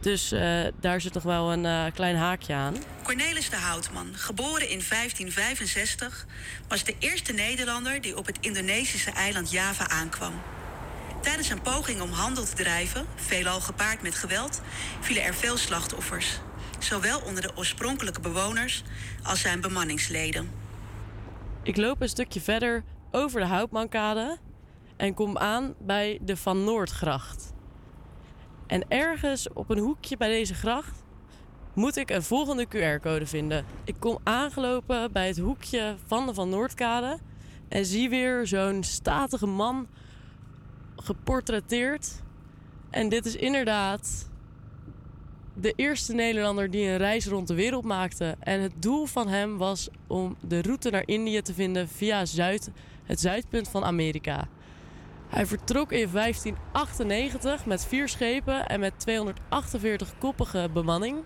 Dus 0.00 0.32
eh, 0.32 0.64
daar 0.80 1.00
zit 1.00 1.14
nog 1.14 1.22
wel 1.22 1.52
een 1.52 1.66
eh, 1.66 1.84
klein 1.94 2.16
haakje 2.16 2.54
aan. 2.54 2.74
Cornelis 3.02 3.50
de 3.50 3.56
Houtman, 3.56 4.06
geboren 4.14 4.68
in 4.68 4.82
1565, 4.88 6.26
was 6.68 6.84
de 6.84 6.94
eerste 6.98 7.32
Nederlander 7.32 8.00
die 8.00 8.16
op 8.16 8.26
het 8.26 8.38
Indonesische 8.40 9.10
eiland 9.10 9.50
Java 9.50 9.88
aankwam. 9.88 10.32
Tijdens 11.22 11.48
een 11.48 11.60
poging 11.60 12.00
om 12.00 12.10
handel 12.10 12.44
te 12.44 12.54
drijven, 12.54 13.06
veelal 13.14 13.60
gepaard 13.60 14.02
met 14.02 14.14
geweld, 14.14 14.62
vielen 15.00 15.22
er 15.22 15.34
veel 15.34 15.56
slachtoffers. 15.56 16.40
Zowel 16.78 17.20
onder 17.20 17.42
de 17.42 17.56
oorspronkelijke 17.56 18.20
bewoners 18.20 18.82
als 19.22 19.40
zijn 19.40 19.60
bemanningsleden. 19.60 20.50
Ik 21.62 21.76
loop 21.76 22.00
een 22.00 22.08
stukje 22.08 22.40
verder 22.40 22.84
over 23.10 23.40
de 23.40 23.46
Houtmankade 23.46 24.38
en 24.96 25.14
kom 25.14 25.38
aan 25.38 25.74
bij 25.78 26.18
de 26.22 26.36
Van 26.36 26.64
Noordgracht. 26.64 27.54
En 28.66 28.84
ergens 28.88 29.52
op 29.52 29.70
een 29.70 29.78
hoekje 29.78 30.16
bij 30.16 30.28
deze 30.28 30.54
gracht 30.54 31.04
moet 31.74 31.96
ik 31.96 32.10
een 32.10 32.22
volgende 32.22 32.66
QR-code 32.66 33.26
vinden. 33.26 33.64
Ik 33.84 33.94
kom 33.98 34.18
aangelopen 34.22 35.12
bij 35.12 35.26
het 35.26 35.38
hoekje 35.38 35.96
van 36.06 36.26
de 36.26 36.34
Van 36.34 36.48
Noordkade 36.48 37.18
en 37.68 37.86
zie 37.86 38.08
weer 38.08 38.46
zo'n 38.46 38.82
statige 38.82 39.46
man 39.46 39.86
geportretteerd. 40.96 42.22
En 42.90 43.08
dit 43.08 43.26
is 43.26 43.36
inderdaad 43.36 44.28
de 45.54 45.72
eerste 45.76 46.14
Nederlander 46.14 46.70
die 46.70 46.88
een 46.88 46.96
reis 46.96 47.26
rond 47.26 47.48
de 47.48 47.54
wereld 47.54 47.84
maakte. 47.84 48.36
En 48.40 48.60
het 48.60 48.82
doel 48.82 49.06
van 49.06 49.28
hem 49.28 49.56
was 49.56 49.88
om 50.06 50.36
de 50.40 50.62
route 50.62 50.90
naar 50.90 51.06
Indië 51.06 51.42
te 51.42 51.54
vinden 51.54 51.88
via 51.88 52.24
Zuid, 52.24 52.70
het 53.04 53.20
zuidpunt 53.20 53.68
van 53.68 53.84
Amerika. 53.84 54.48
Hij 55.28 55.46
vertrok 55.46 55.92
in 55.92 56.08
1598 56.12 57.66
met 57.66 57.86
vier 57.86 58.08
schepen 58.08 58.66
en 58.66 58.80
met 58.80 58.92
248 59.00 60.18
koppige 60.18 60.68
bemanning. 60.72 61.24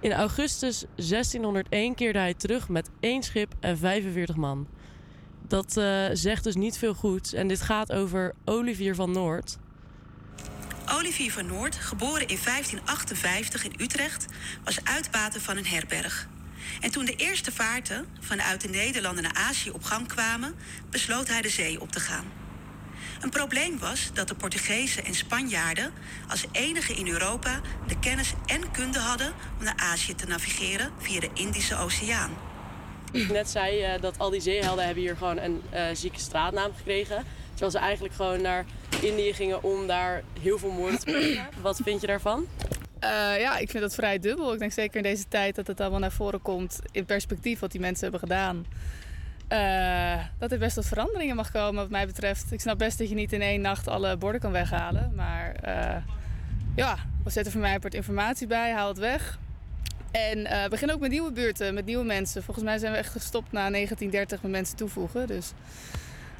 In 0.00 0.12
augustus 0.12 0.84
1601 0.94 1.94
keerde 1.94 2.18
hij 2.18 2.34
terug 2.34 2.68
met 2.68 2.90
één 3.00 3.22
schip 3.22 3.54
en 3.60 3.78
45 3.78 4.36
man. 4.36 4.66
Dat 5.48 5.76
eh, 5.76 6.04
zegt 6.12 6.44
dus 6.44 6.54
niet 6.54 6.78
veel 6.78 6.94
goeds 6.94 7.32
en 7.32 7.48
dit 7.48 7.62
gaat 7.62 7.92
over 7.92 8.34
Olivier 8.44 8.94
van 8.94 9.10
Noord. 9.12 9.58
Olivier 10.92 11.32
van 11.32 11.46
Noord, 11.46 11.76
geboren 11.76 12.28
in 12.28 12.38
1558 12.44 13.64
in 13.64 13.74
Utrecht, 13.78 14.26
was 14.64 14.84
uitbater 14.84 15.40
van 15.40 15.56
een 15.56 15.66
herberg. 15.66 16.28
En 16.80 16.90
toen 16.90 17.04
de 17.04 17.16
eerste 17.16 17.52
vaarten 17.52 18.06
vanuit 18.20 18.60
de 18.60 18.68
Nederlanden 18.68 19.22
naar 19.22 19.34
Azië 19.34 19.70
op 19.70 19.82
gang 19.82 20.08
kwamen, 20.08 20.54
besloot 20.90 21.28
hij 21.28 21.42
de 21.42 21.48
zee 21.48 21.80
op 21.80 21.92
te 21.92 22.00
gaan. 22.00 22.24
Een 23.26 23.32
probleem 23.32 23.78
was 23.78 24.10
dat 24.12 24.28
de 24.28 24.34
Portugezen 24.34 25.04
en 25.04 25.14
Spanjaarden 25.14 25.92
als 26.28 26.44
enige 26.52 26.92
in 26.92 27.08
Europa 27.08 27.60
de 27.86 27.98
kennis 27.98 28.34
en 28.46 28.70
kunde 28.70 28.98
hadden 28.98 29.32
om 29.58 29.64
naar 29.64 29.76
Azië 29.76 30.14
te 30.14 30.26
navigeren 30.26 30.90
via 30.98 31.20
de 31.20 31.30
Indische 31.34 31.76
Oceaan. 31.76 32.30
Ik 33.12 33.30
net 33.30 33.48
zei 33.48 33.82
eh, 33.82 34.00
dat 34.00 34.18
al 34.18 34.30
die 34.30 34.40
zeehelden 34.40 34.84
hebben 34.84 35.02
hier 35.02 35.16
gewoon 35.16 35.38
een 35.38 35.62
eh, 35.70 35.84
zieke 35.92 36.20
straatnaam 36.20 36.72
gekregen. 36.76 37.24
Terwijl 37.50 37.70
ze 37.70 37.78
eigenlijk 37.78 38.14
gewoon 38.14 38.42
naar 38.42 38.64
Indië 39.02 39.32
gingen 39.32 39.62
om 39.62 39.86
daar 39.86 40.22
heel 40.40 40.58
veel 40.58 40.70
moorden 40.70 40.98
te 40.98 41.04
plegen. 41.04 41.46
Wat 41.62 41.80
vind 41.84 42.00
je 42.00 42.06
daarvan? 42.06 42.46
Eh, 42.98 43.10
ja, 43.40 43.58
ik 43.58 43.70
vind 43.70 43.82
dat 43.82 43.94
vrij 43.94 44.18
dubbel. 44.18 44.52
Ik 44.52 44.58
denk 44.58 44.72
zeker 44.72 44.96
in 44.96 45.02
deze 45.02 45.28
tijd 45.28 45.54
dat 45.54 45.66
het 45.66 45.80
allemaal 45.80 46.00
naar 46.00 46.12
voren 46.12 46.42
komt 46.42 46.78
in 46.92 47.04
perspectief 47.04 47.58
wat 47.58 47.70
die 47.70 47.80
mensen 47.80 48.02
hebben 48.02 48.20
gedaan. 48.20 48.66
Eh, 49.48 50.18
dat 50.38 50.52
er 50.52 50.58
best 50.58 50.76
wat 50.76 50.86
veranderingen 50.86 51.36
mag 51.36 51.50
komen 51.50 51.80
wat 51.82 51.90
mij 51.90 52.06
betreft. 52.06 52.52
Ik 52.52 52.60
snap 52.60 52.78
best 52.78 52.98
dat 52.98 53.08
je 53.08 53.14
niet 53.14 53.32
in 53.32 53.42
één 53.42 53.60
nacht 53.60 53.88
alle 53.88 54.16
borden 54.16 54.40
kan 54.40 54.52
weghalen. 54.52 55.12
Maar 55.14 55.54
eh, 55.54 56.02
ja, 56.76 56.96
we 57.24 57.30
zetten 57.30 57.52
voor 57.52 57.60
mij 57.60 57.78
part 57.78 57.94
informatie 57.94 58.46
bij, 58.46 58.72
haal 58.72 58.88
het 58.88 58.98
weg. 58.98 59.38
En 60.10 60.46
eh 60.46 60.68
begin 60.68 60.92
ook 60.92 61.00
met 61.00 61.10
nieuwe 61.10 61.32
buurten, 61.32 61.74
met 61.74 61.84
nieuwe 61.84 62.04
mensen. 62.04 62.42
Volgens 62.42 62.64
mij 62.66 62.78
zijn 62.78 62.92
we 62.92 62.98
echt 62.98 63.12
gestopt 63.12 63.52
na 63.52 63.70
1930 63.70 64.42
met 64.42 64.50
mensen 64.50 64.76
toevoegen. 64.76 65.26
Dus 65.26 65.52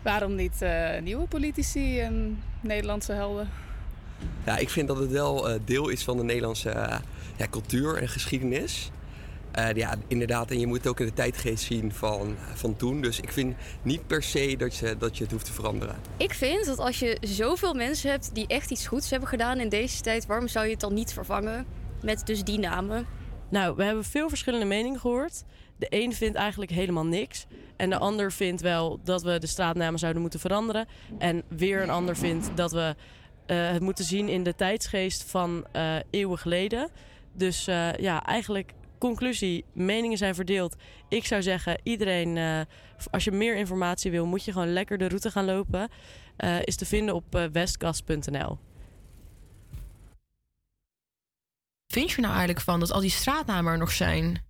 waarom 0.03 0.35
niet 0.35 0.65
nieuwe 1.03 1.27
politici 1.27 2.01
en 2.01 2.43
Nederlandse 2.61 3.13
helden? 3.13 3.51
Ja, 4.45 4.57
ik 4.57 4.71
vind 4.71 4.89
dat 4.89 4.99
het 4.99 5.11
wel 5.11 5.59
deel 5.65 5.89
is 5.89 6.05
van 6.05 6.17
de 6.17 6.23
Nederlandse 6.23 7.01
ja, 7.37 7.47
cultuur 7.51 7.97
en 7.97 8.09
geschiedenis. 8.09 8.91
Eh, 9.57 9.73
ja, 9.75 9.95
inderdaad, 10.07 10.51
en 10.51 10.59
je 10.59 10.67
moet 10.67 10.79
het 10.79 10.87
ook 10.87 11.01
in 11.01 11.07
de 11.07 11.13
tijdgeest 11.13 11.65
zien 11.65 11.93
van, 11.93 12.37
van 12.55 12.77
toen. 12.77 13.01
Dus 13.01 13.21
ik 13.21 13.33
vind 13.33 13.57
niet 13.83 14.07
per 14.07 14.23
se 14.23 14.55
dat 14.59 14.77
je, 14.77 14.97
dat 14.99 15.17
je 15.17 15.23
het 15.23 15.33
hoeft 15.33 15.45
te 15.45 15.53
veranderen. 15.53 15.97
Ik 16.17 16.35
vind 16.35 16.67
dat 16.67 16.79
als 16.79 16.99
je 16.99 17.17
zoveel 17.21 17.75
mensen 17.75 18.11
hebt 18.11 18.35
die 18.35 18.47
echt 18.47 18.71
iets 18.71 18.87
goeds 18.87 19.11
hebben 19.11 19.29
gedaan 19.29 19.61
in 19.61 19.69
deze 19.69 20.01
tijd, 20.01 20.27
waarom 20.27 20.49
zou 20.49 20.65
je 20.65 20.71
het 20.71 20.81
dan 20.81 20.95
niet 20.95 21.13
vervangen 21.13 21.67
met 22.03 22.27
dus 22.27 22.45
die 22.45 22.59
namen? 22.59 23.07
Nou, 23.49 23.77
we 23.77 23.85
hebben 23.85 24.05
veel 24.05 24.29
verschillende 24.29 24.67
meningen 24.67 25.01
gehoord. 25.01 25.45
De 25.77 25.87
een 25.91 26.13
vindt 26.13 26.37
eigenlijk 26.37 26.71
helemaal 26.71 27.07
niks. 27.07 27.47
En 27.77 27.91
de 27.91 27.99
ander 27.99 28.33
vindt 28.33 28.61
wel 28.61 29.01
dat 29.05 29.23
we 29.23 29.39
de 29.39 29.47
straatnamen 29.47 29.99
zouden 29.99 30.23
moeten 30.23 30.41
veranderen. 30.41 30.87
En 31.19 31.43
weer 31.49 31.83
een 31.83 31.91
ander 31.91 32.17
vindt 32.17 32.51
dat 32.55 32.73
we 32.73 32.95
eh, 33.47 33.71
het 33.71 33.83
moeten 33.83 34.05
zien 34.05 34.29
in 34.29 34.43
de 34.43 34.55
tijdsgeest 34.55 35.23
van 35.23 35.67
eh, 35.73 35.97
eeuwen 36.11 36.39
geleden. 36.39 36.91
Dus 37.33 37.67
eh, 37.67 37.93
ja, 37.95 38.25
eigenlijk 38.25 38.73
conclusie, 38.99 39.65
meningen 39.73 40.19
zijn 40.19 40.35
verdeeld. 40.35 40.77
Ik 41.09 41.27
zou 41.27 41.43
zeggen, 41.43 41.81
iedereen, 41.83 42.37
eh, 42.37 42.61
als 43.11 43.25
je 43.25 43.31
meer 43.31 43.57
informatie 43.57 44.11
wil, 44.11 44.27
moet 44.27 44.45
je 44.45 44.53
gewoon 44.53 44.73
lekker 44.73 44.99
de 44.99 45.09
route 45.09 45.31
gaan 45.31 45.45
lopen. 45.45 45.89
Eh, 46.37 46.57
is 46.65 46.77
te 46.77 46.87
vinden 46.87 47.15
op 47.15 47.35
eh, 47.35 47.45
westkast.nl. 47.53 48.59
Vind 51.87 52.11
je 52.11 52.17
er 52.17 52.23
nou 52.23 52.35
eigenlijk 52.35 52.65
van 52.65 52.81
dat 52.81 52.93
al 52.93 53.01
die 53.01 53.11
straatnamen 53.11 53.73
er 53.73 53.79
nog 53.79 53.93
zijn? 53.93 54.45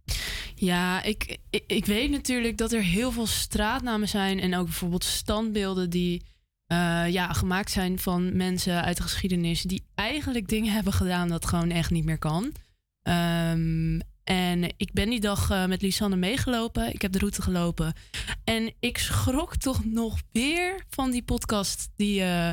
Ja, 0.55 1.03
ik, 1.03 1.39
ik, 1.51 1.65
ik 1.67 1.87
weet 1.87 2.11
natuurlijk 2.11 2.57
dat 2.57 2.73
er 2.73 2.83
heel 2.83 3.13
veel 3.13 3.27
straatnamen 3.27 4.09
zijn 4.09 4.41
en 4.41 4.57
ook 4.57 4.65
bijvoorbeeld 4.65 5.05
standbeelden 5.05 5.91
die 5.91 6.23
eh, 6.67 7.05
ja, 7.09 7.33
gemaakt 7.33 7.71
zijn 7.71 7.99
van 7.99 8.37
mensen 8.37 8.83
uit 8.83 8.97
de 8.97 9.03
geschiedenis 9.03 9.63
die 9.63 9.85
eigenlijk 9.95 10.49
dingen 10.49 10.73
hebben 10.73 10.93
gedaan 10.93 11.29
dat 11.29 11.47
gewoon 11.47 11.71
echt 11.71 11.91
niet 11.91 12.05
meer 12.05 12.19
kan. 12.19 12.53
Ehm, 13.03 13.99
en 14.27 14.65
ik 14.77 14.93
ben 14.93 15.11
die 15.11 15.21
dag 15.21 15.51
eh, 15.51 15.67
met 15.67 15.83
Lisanne 15.83 16.17
meegelopen. 16.17 16.93
Ik 16.93 17.03
heb 17.03 17.13
de 17.13 17.19
route 17.19 17.43
gelopen. 17.43 17.93
En 18.45 18.73
ik 18.81 18.99
schrok 18.99 19.57
toch 19.57 19.85
nog 19.85 20.23
weer 20.33 20.85
van 20.89 21.11
die 21.11 21.23
podcast 21.23 21.89
die 21.97 22.21
eh, 22.21 22.51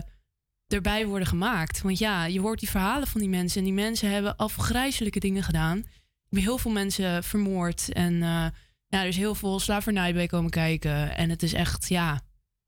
erbij 0.68 1.06
worden 1.06 1.28
gemaakt. 1.28 1.82
Want 1.82 1.98
ja, 1.98 2.26
je 2.26 2.40
hoort 2.40 2.60
die 2.60 2.70
verhalen 2.70 3.08
van 3.08 3.22
die 3.22 3.30
mensen. 3.30 3.60
En 3.60 3.64
die 3.64 3.74
mensen 3.74 4.10
hebben 4.10 4.36
afgrijzelijke 4.36 5.20
dingen 5.20 5.44
gedaan. 5.44 5.84
heel 6.30 6.58
veel 6.58 6.72
mensen 6.72 7.24
vermoord. 7.24 7.92
En 7.92 8.14
eh, 8.14 8.48
ja, 8.88 9.02
er 9.02 9.08
is 9.08 9.18
heel 9.18 9.36
veel 9.36 9.60
slavernij 9.60 10.14
bij 10.14 10.28
komen 10.28 10.52
kijken. 10.52 11.16
En 11.16 11.30
het 11.30 11.44
is 11.44 11.54
echt, 11.54 11.88
ja... 11.88 12.22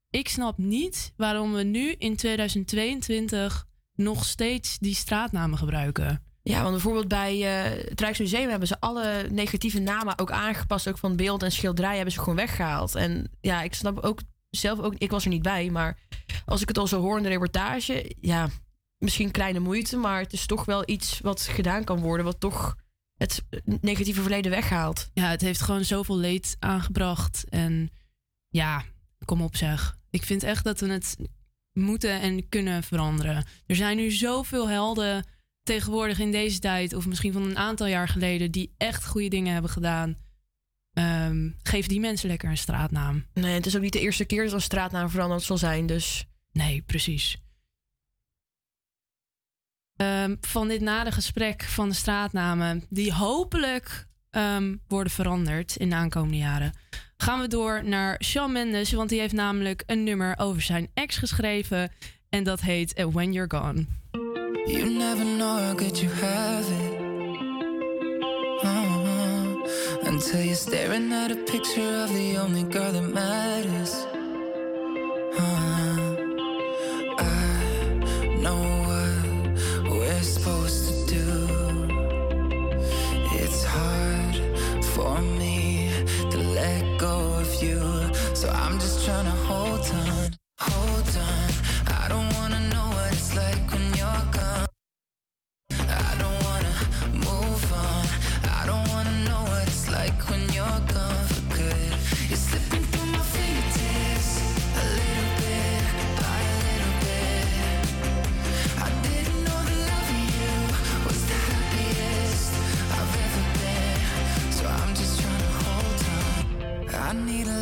Ik 0.10 0.30
snap 0.30 0.58
niet 0.58 1.14
waarom 1.18 1.54
we 1.54 1.64
nu 1.64 1.92
in 1.92 2.16
2022 2.16 3.68
nog 3.96 4.26
steeds 4.26 4.78
die 4.80 4.96
straatnamen 4.96 5.58
gebruiken. 5.58 6.24
Ja, 6.50 6.60
want 6.60 6.72
bijvoorbeeld 6.72 7.08
bij 7.08 7.34
eh, 7.34 7.90
het 7.90 8.02
Rijksmuseum 8.02 8.50
hebben 8.50 8.68
ze 8.68 8.80
alle 8.80 9.28
negatieve 9.32 9.80
namen 9.80 10.20
ook 10.20 10.32
aangepast. 10.32 10.88
Ook 10.88 10.98
van 10.98 11.16
beeld 11.16 11.44
en 11.44 11.52
schilderij 11.52 11.96
hebben 11.96 12.14
ze 12.14 12.20
gewoon 12.20 12.36
weggehaald. 12.36 12.96
En 12.96 13.32
ja, 13.42 13.62
ik 13.62 13.74
snap 13.74 14.00
ook 14.00 14.20
zelf 14.50 14.80
ook, 14.80 14.94
ik 14.98 15.12
was 15.12 15.24
er 15.24 15.30
niet 15.30 15.42
bij, 15.42 15.70
maar 15.70 15.98
als 16.46 16.62
ik 16.62 16.68
het 16.68 16.78
al 16.78 16.88
zo 16.88 17.02
hoor 17.02 17.18
in 17.18 17.24
de 17.24 17.30
reportage, 17.30 18.16
ja, 18.22 18.50
misschien 18.98 19.32
kleine 19.32 19.60
moeite, 19.60 19.98
maar 19.98 20.20
het 20.20 20.34
is 20.34 20.46
toch 20.46 20.66
wel 20.66 20.84
iets 20.86 21.20
wat 21.20 21.42
gedaan 21.42 21.84
kan 21.84 22.00
worden, 22.00 22.26
wat 22.26 22.40
toch 22.40 22.76
het 23.18 23.44
negatieve 23.82 24.22
verleden 24.22 24.52
weghaalt. 24.52 25.10
Ja, 25.14 25.30
het 25.30 25.42
heeft 25.42 25.62
gewoon 25.62 25.84
zoveel 25.84 26.18
leed 26.18 26.56
aangebracht. 26.60 27.46
En 27.50 27.90
ja, 28.50 28.84
kom 29.26 29.42
op 29.42 29.56
zeg. 29.56 29.98
Ik 30.10 30.24
vind 30.24 30.44
echt 30.44 30.64
dat 30.64 30.80
we 30.80 30.92
het 30.92 31.18
moeten 31.74 32.22
en 32.22 32.50
kunnen 32.50 32.84
veranderen. 32.84 33.46
Er 33.66 33.76
zijn 33.76 33.98
nu 33.98 34.12
zoveel 34.12 34.70
helden 34.70 35.26
tegenwoordig 35.66 36.20
in 36.20 36.32
deze 36.32 36.60
tijd, 36.60 36.94
of 36.94 37.06
misschien 37.06 37.34
van 37.34 37.44
een 37.44 37.58
aantal 37.58 37.88
jaar 37.88 38.08
geleden, 38.08 38.52
die 38.52 38.74
echt 38.78 39.06
goede 39.06 39.28
dingen 39.28 39.54
hebben 39.54 39.72
gedaan. 39.72 40.18
Ehm, 40.94 41.50
geef 41.64 41.88
die 41.88 42.00
mensen 42.00 42.30
lekker 42.30 42.50
een 42.50 42.58
straatnaam. 42.58 43.26
Nee, 43.34 43.54
het 43.54 43.66
is 43.66 43.76
ook 43.76 43.82
niet 43.82 43.94
de 43.94 44.00
eerste 44.00 44.26
keer 44.26 44.44
dat 44.44 44.54
een 44.54 44.62
straatnaam 44.62 45.10
veranderd 45.10 45.44
zal 45.44 45.58
zijn, 45.58 45.86
dus. 45.86 46.28
Nee, 46.52 46.82
precies. 46.82 47.38
Ehm, 49.96 50.36
van 50.42 50.68
dit 50.68 50.82
nade 50.82 51.12
gesprek 51.12 51.64
van 51.64 51.90
de 51.90 51.96
straatnamen, 51.96 52.84
die 52.90 53.14
hopelijk 53.14 54.08
ehm, 54.30 54.76
worden 54.88 55.14
veranderd 55.14 55.76
in 55.76 55.90
de 55.90 55.96
aankomende 55.96 56.38
jaren, 56.38 56.74
gaan 57.18 57.40
we 57.40 57.48
door 57.48 57.86
naar 57.86 58.24
Shawn 58.24 58.52
Mendes, 58.52 58.92
want 58.92 59.10
die 59.10 59.20
heeft 59.20 59.34
namelijk 59.34 59.84
een 59.86 60.04
nummer 60.04 60.38
over 60.38 60.62
zijn 60.62 60.90
ex 60.94 61.18
geschreven 61.18 61.92
en 62.30 62.44
dat 62.44 62.62
heet 62.62 63.06
When 63.12 63.34
You're 63.34 63.58
Gone. 63.58 63.86
You 64.68 64.90
never 64.90 65.24
know 65.24 65.58
how 65.58 65.74
good 65.76 65.96
you 66.02 66.10
have 66.10 66.66
it. 66.68 67.00
Uh-huh. 68.64 69.64
Until 70.04 70.42
you're 70.42 70.56
staring 70.56 71.12
at 71.14 71.30
a 71.30 71.36
picture 71.36 72.04
of 72.04 72.12
the 72.12 72.38
only 72.38 72.64
girl 72.64 72.92
that 72.92 73.04
matters. 73.04 73.94
Uh-huh. 75.38 76.16
I 77.20 78.38
know 78.42 78.60
what 78.90 79.92
we're 79.92 80.24
supposed 80.24 80.90
to 80.90 81.14
do. 81.14 81.30
It's 83.40 83.64
hard 83.64 84.36
for 84.84 85.22
me 85.22 85.92
to 86.32 86.38
let 86.40 87.00
go 87.00 87.36
of 87.36 87.64
you. 87.64 87.80
So 88.34 88.50
I'm 88.50 88.80
just 88.80 89.06
trying 89.06 89.26
to 89.26 89.32
hold 89.32 89.82
on, 89.92 90.32
hold 90.58 91.18
on. 91.18 91.35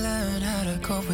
Learn 0.03 0.41
how 0.41 0.63
to 0.63 0.77
cope. 0.79 1.05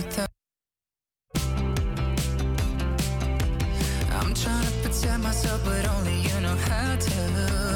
I'm 4.17 4.33
trying 4.33 4.65
to 4.65 4.73
protect 4.81 5.19
myself, 5.23 5.63
but 5.63 5.87
only 5.95 6.17
you 6.27 6.41
know 6.41 6.55
how 6.55 6.95
to. 6.95 7.68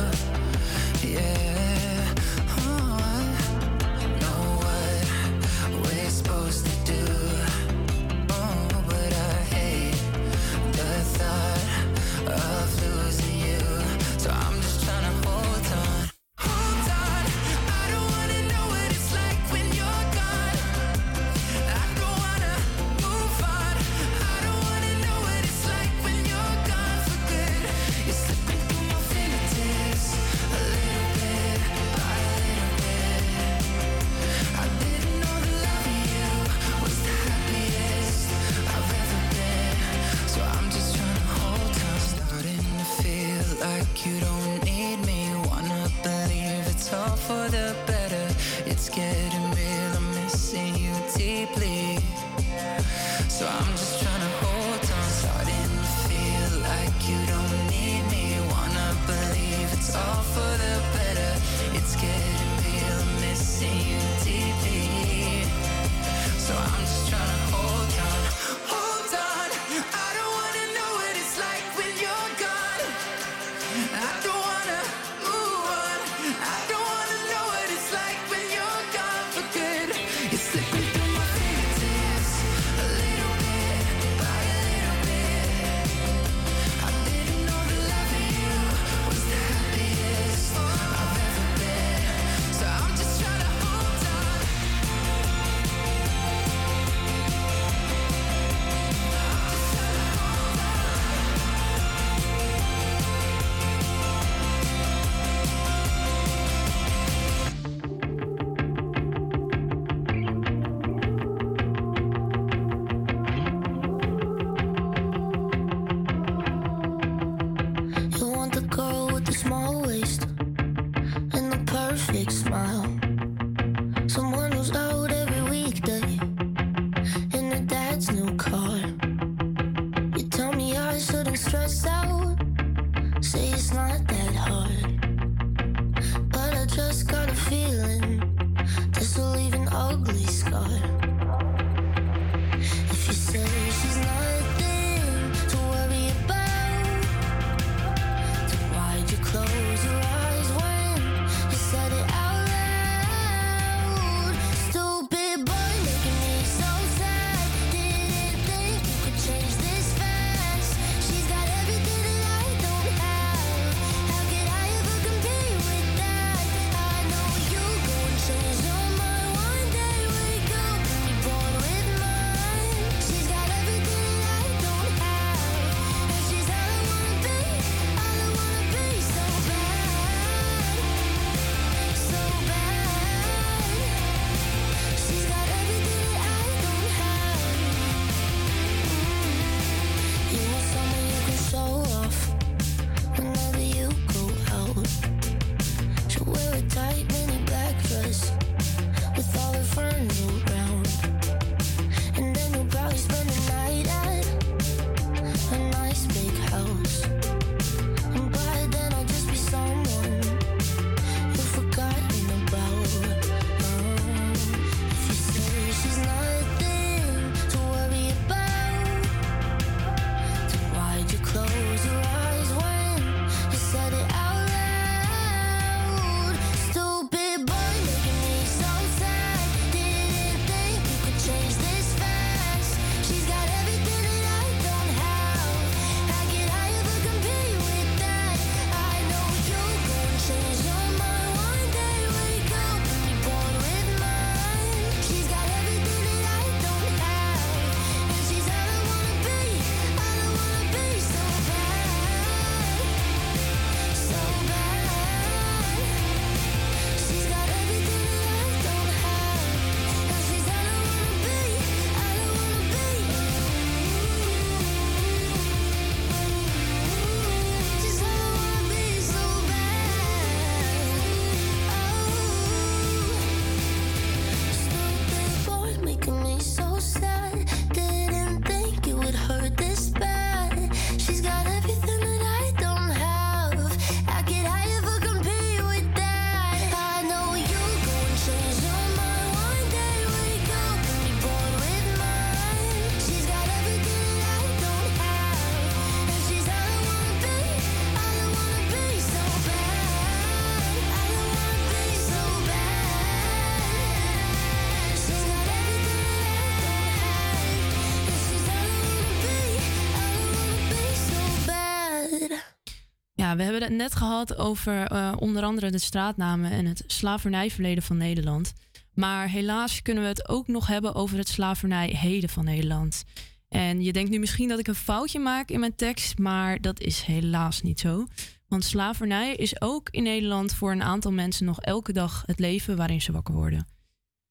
We 313.35 313.43
hebben 313.43 313.61
het 313.61 313.71
net 313.71 313.95
gehad 313.95 314.37
over 314.37 314.85
eh, 314.85 315.13
onder 315.19 315.43
andere 315.43 315.71
de 315.71 315.79
straatnamen 315.79 316.51
en 316.51 316.65
het 316.65 316.83
slavernijverleden 316.87 317.83
van 317.83 317.97
Nederland. 317.97 318.53
Maar 318.93 319.29
helaas 319.29 319.81
kunnen 319.81 320.03
we 320.03 320.09
het 320.09 320.29
ook 320.29 320.47
nog 320.47 320.67
hebben 320.67 320.95
over 320.95 321.17
het 321.17 321.27
slavernijheden 321.27 322.29
van 322.29 322.45
Nederland. 322.45 323.03
En 323.49 323.83
je 323.83 323.93
denkt 323.93 324.09
nu 324.09 324.19
misschien 324.19 324.47
dat 324.47 324.59
ik 324.59 324.67
een 324.67 324.75
foutje 324.75 325.19
maak 325.19 325.49
in 325.49 325.59
mijn 325.59 325.75
tekst, 325.75 326.17
maar 326.17 326.61
dat 326.61 326.79
is 326.79 327.01
helaas 327.01 327.61
niet 327.61 327.79
zo. 327.79 328.07
Want 328.47 328.63
slavernij 328.63 329.35
is 329.35 329.61
ook 329.61 329.89
in 329.89 330.03
Nederland 330.03 330.53
voor 330.53 330.71
een 330.71 330.83
aantal 330.83 331.11
mensen 331.11 331.45
nog 331.45 331.61
elke 331.61 331.93
dag 331.93 332.23
het 332.25 332.39
leven 332.39 332.77
waarin 332.77 333.01
ze 333.01 333.11
wakker 333.11 333.33
worden. 333.33 333.67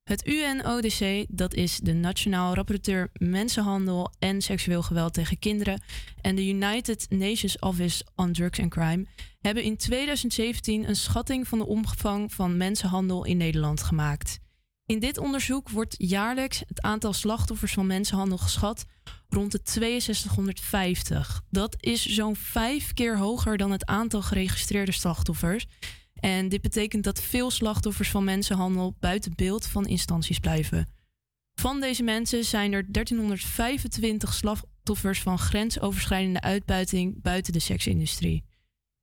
Het 0.03 0.27
UNODC, 0.27 1.27
dat 1.29 1.55
is 1.55 1.79
de 1.79 1.93
Nationaal 1.93 2.55
Rapporteur 2.55 3.11
Mensenhandel 3.13 4.13
en 4.19 4.43
Seksueel 4.43 4.83
Geweld 4.83 5.15
tegen 5.15 5.39
Kinderen, 5.39 5.83
en 6.21 6.35
de 6.35 6.49
United 6.49 7.07
Nations 7.09 7.59
Office 7.59 8.05
on 8.17 8.33
Drugs 8.33 8.61
and 8.61 8.71
Crime, 8.71 9.07
hebben 9.41 9.63
in 9.63 9.77
2017 9.77 10.89
een 10.89 10.97
schatting 10.97 11.49
van 11.49 11.59
de 11.59 11.67
omvang 11.67 12.33
van 12.33 12.57
mensenhandel 12.57 13.25
in 13.25 13.37
Nederland 13.37 13.83
gemaakt. 13.83 14.39
In 14.87 14.99
dit 14.99 15.19
onderzoek 15.19 15.69
wordt 15.69 15.95
jaarlijks 15.99 16.63
het 16.67 16.81
aantal 16.81 17.13
slachtoffers 17.13 17.73
van 17.73 17.87
mensenhandel 17.87 18.39
geschat 18.39 18.85
rond 19.29 19.53
de 19.53 19.61
6250. 19.65 21.43
Dat 21.51 21.77
is 21.81 22.07
zo'n 22.07 22.37
vijf 22.37 22.93
keer 22.93 23.19
hoger 23.19 23.57
dan 23.57 23.71
het 23.71 23.87
aantal 23.87 24.23
geregistreerde 24.23 24.93
slachtoffers. 24.93 25.67
En 26.23 26.49
dit 26.49 26.61
betekent 26.61 27.05
dat 27.05 27.23
veel 27.23 27.51
slachtoffers 27.51 28.11
van 28.11 28.25
mensenhandel 28.25 28.97
buiten 29.01 29.33
beeld 29.37 29.67
van 29.67 29.87
instanties 29.87 30.39
blijven. 30.39 30.87
Van 31.55 31.81
deze 31.81 32.03
mensen 32.03 32.45
zijn 32.45 32.73
er 32.73 32.93
1325 32.93 34.35
slachtoffers 34.35 35.23
van 35.23 35.39
grensoverschrijdende 35.39 36.41
uitbuiting 36.41 37.23
buiten 37.23 37.53
de 37.53 37.59
seksindustrie. 37.59 38.45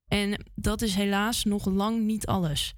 En 0.08 0.46
dat 0.56 0.82
is 0.82 0.96
helaas 0.96 1.44
nog 1.44 1.66
lang 1.66 2.02
niet 2.02 2.26
alles. 2.26 2.74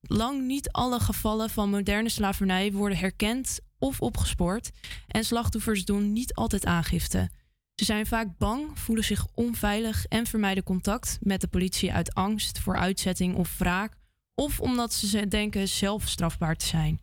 Lang 0.00 0.46
niet 0.46 0.70
alle 0.70 1.00
gevallen 1.00 1.50
van 1.50 1.70
moderne 1.70 2.08
slavernij 2.08 2.72
worden 2.72 2.98
herkend 2.98 3.60
of 3.78 4.00
opgespoord 4.00 4.70
en 5.06 5.24
slachtoffers 5.24 5.84
doen 5.84 6.12
niet 6.12 6.34
altijd 6.34 6.66
aangifte. 6.66 7.30
Ze 7.74 7.84
zijn 7.84 8.06
vaak 8.06 8.38
bang, 8.38 8.78
voelen 8.78 9.04
zich 9.04 9.26
onveilig 9.34 10.06
en 10.06 10.26
vermijden 10.26 10.64
contact 10.64 11.18
met 11.20 11.40
de 11.40 11.48
politie 11.48 11.92
uit 11.92 12.14
angst 12.14 12.58
voor 12.58 12.76
uitzetting 12.76 13.34
of 13.34 13.58
wraak, 13.58 13.96
of 14.34 14.60
omdat 14.60 14.92
ze 14.92 15.28
denken 15.28 15.68
zelf 15.68 16.08
strafbaar 16.08 16.56
te 16.56 16.66
zijn. 16.66 17.00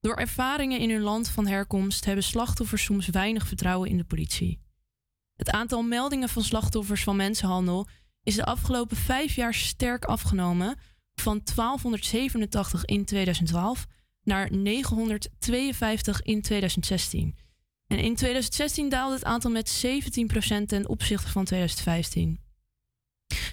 Door 0.00 0.16
ervaringen 0.16 0.80
in 0.80 0.90
hun 0.90 1.00
land 1.00 1.28
van 1.28 1.46
herkomst 1.46 2.04
hebben 2.04 2.24
slachtoffers 2.24 2.84
soms 2.84 3.08
weinig 3.08 3.46
vertrouwen 3.46 3.90
in 3.90 3.96
de 3.96 4.04
politie. 4.04 4.60
Het 5.36 5.50
aantal 5.50 5.82
meldingen 5.82 6.28
van 6.28 6.42
slachtoffers 6.42 7.02
van 7.02 7.16
mensenhandel 7.16 7.88
is 8.22 8.34
de 8.34 8.44
afgelopen 8.44 8.96
vijf 8.96 9.34
jaar 9.34 9.54
sterk 9.54 10.04
afgenomen, 10.04 10.78
van 11.14 11.40
1287 11.54 12.84
in 12.84 13.04
2012 13.04 13.86
naar 14.22 14.52
952 14.52 16.22
in 16.22 16.42
2016. 16.42 17.36
En 17.86 17.98
in 17.98 18.14
2016 18.14 18.88
daalde 18.88 19.14
het 19.14 19.24
aantal 19.24 19.50
met 19.50 19.86
17% 19.86 20.66
ten 20.66 20.88
opzichte 20.88 21.30
van 21.30 21.44
2015. 21.44 22.40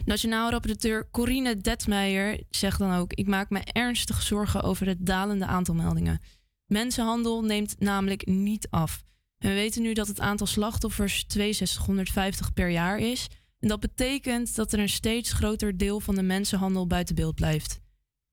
Nationaal 0.06 0.50
rapporteur 0.50 1.10
Corine 1.12 1.58
Detmeijer 1.58 2.44
zegt 2.50 2.80
dan 2.80 2.96
ook: 2.96 3.14
Ik 3.14 3.28
maak 3.28 3.50
me 3.50 3.60
ernstig 3.64 4.22
zorgen 4.22 4.62
over 4.62 4.88
het 4.88 5.06
dalende 5.06 5.46
aantal 5.46 5.76
meldingen. 5.76 6.22
Mensenhandel 6.66 7.44
neemt 7.44 7.76
namelijk 7.80 8.26
niet 8.26 8.68
af. 8.70 9.04
We 9.38 9.54
weten 9.54 9.82
nu 9.82 9.94
dat 9.94 10.08
het 10.08 10.20
aantal 10.20 10.48
slachtoffers 10.48 11.26
6250 11.28 12.54
per 12.54 12.70
jaar 12.70 13.00
is. 13.00 13.28
En 13.60 13.68
dat 13.68 13.80
betekent 13.80 14.56
dat 14.56 14.74
er 14.74 14.80
een 14.80 14.90
steeds 14.90 15.32
groter 15.32 15.78
deel 15.78 16.00
van 16.00 16.16
de 16.16 16.22
mensenhandel 16.22 16.88
buiten 16.88 17.16
beeld 17.16 17.36
blijft. 17.36 17.80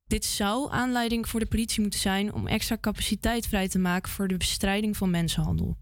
Dit 0.06 0.24
zou 0.24 0.70
aanleiding 0.70 1.28
voor 1.28 1.40
de 1.40 1.46
politie 1.46 1.80
moeten 1.80 2.00
zijn 2.00 2.32
om 2.32 2.46
extra 2.46 2.78
capaciteit 2.80 3.46
vrij 3.46 3.68
te 3.68 3.78
maken 3.78 4.10
voor 4.10 4.28
de 4.28 4.36
bestrijding 4.36 4.96
van 4.96 5.10
mensenhandel. 5.10 5.76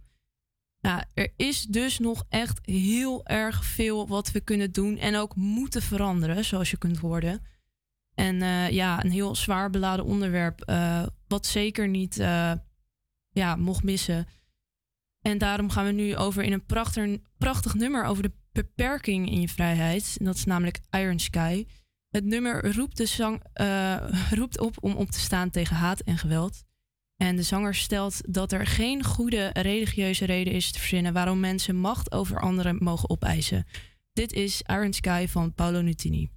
Er 1.14 1.32
is 1.36 1.62
dus 1.62 1.98
nog 1.98 2.24
echt 2.28 2.66
heel 2.66 3.26
erg 3.26 3.64
veel 3.64 4.08
wat 4.08 4.30
we 4.30 4.40
kunnen 4.40 4.72
doen 4.72 4.98
en 4.98 5.16
ook 5.16 5.36
moeten 5.36 5.82
veranderen, 5.82 6.44
zoals 6.44 6.70
je 6.70 6.76
kunt 6.76 6.98
horen. 6.98 7.42
En 8.14 8.34
uh, 8.34 8.70
ja, 8.70 9.04
een 9.04 9.10
heel 9.10 9.34
zwaar 9.34 9.70
beladen 9.70 10.04
onderwerp, 10.04 10.70
uh, 10.70 11.06
wat 11.28 11.46
zeker 11.46 11.88
niet 11.88 12.18
uh, 12.18 12.52
ja, 13.28 13.56
mocht 13.56 13.82
missen. 13.82 14.26
En 15.20 15.38
daarom 15.38 15.70
gaan 15.70 15.84
we 15.84 15.92
nu 15.92 16.16
over 16.16 16.42
in 16.42 16.52
een 16.52 16.66
prachtig, 16.66 17.18
prachtig 17.38 17.74
nummer 17.74 18.04
over 18.04 18.22
de 18.22 18.32
beperking 18.52 19.30
in 19.30 19.40
je 19.40 19.48
vrijheid. 19.48 20.16
En 20.18 20.24
dat 20.24 20.34
is 20.34 20.44
namelijk 20.44 20.78
Iron 20.90 21.18
Sky. 21.18 21.66
Het 22.08 22.24
nummer 22.24 22.74
roept, 22.74 22.96
de 22.96 23.06
zang, 23.06 23.42
roept 24.30 24.60
op 24.60 24.76
om 24.80 24.92
op 24.92 25.10
te 25.10 25.20
staan 25.20 25.50
tegen 25.50 25.76
haat 25.76 26.00
en 26.00 26.18
geweld. 26.18 26.64
En 27.16 27.36
de 27.36 27.42
zanger 27.42 27.74
stelt 27.74 28.34
dat 28.34 28.52
er 28.52 28.66
geen 28.66 29.04
goede 29.04 29.50
religieuze 29.52 30.24
reden 30.24 30.52
is 30.52 30.72
te 30.72 30.78
verzinnen 30.78 31.12
waarom 31.12 31.40
mensen 31.40 31.76
macht 31.76 32.12
over 32.12 32.40
anderen 32.40 32.76
mogen 32.84 33.10
opeisen. 33.10 33.66
Dit 34.12 34.32
is 34.32 34.62
Iron 34.66 34.92
Sky 34.92 35.26
van 35.26 35.54
Paolo 35.54 35.80
Nutini. 35.80 36.30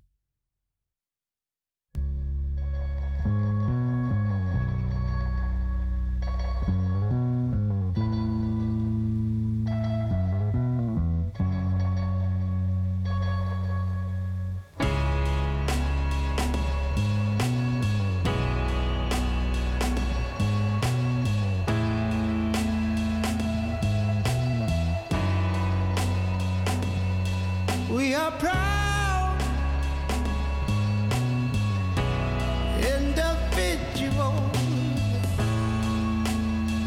Proud 28.37 28.69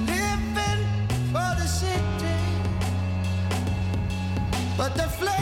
living 0.06 0.86
for 1.32 1.50
the 1.60 1.66
city, 1.66 2.38
but 4.76 4.94
the 4.94 5.08
flames 5.18 5.41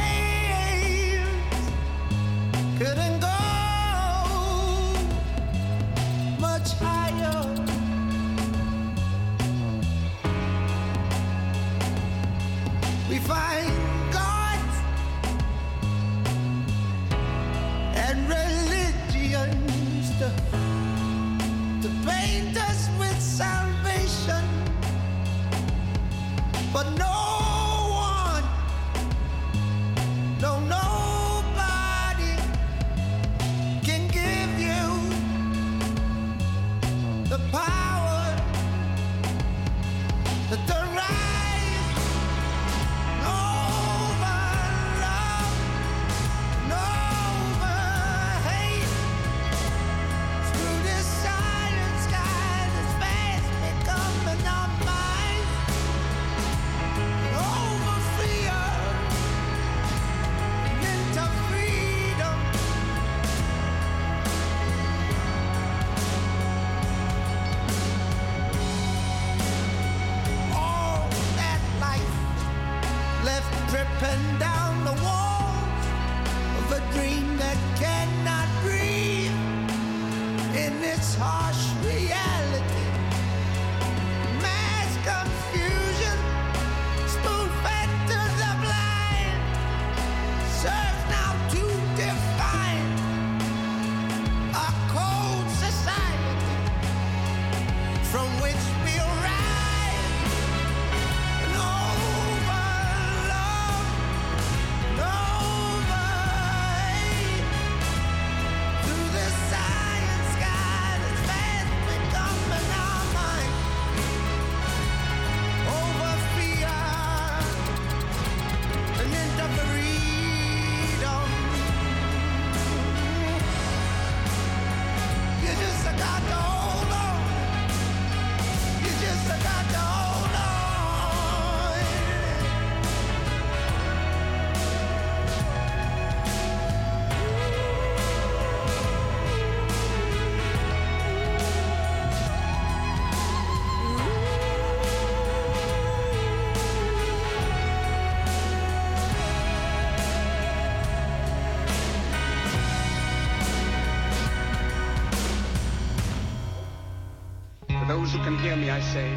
can 158.31 158.39
hear 158.39 158.55
me, 158.55 158.71
I 158.71 158.81
say, 158.81 159.11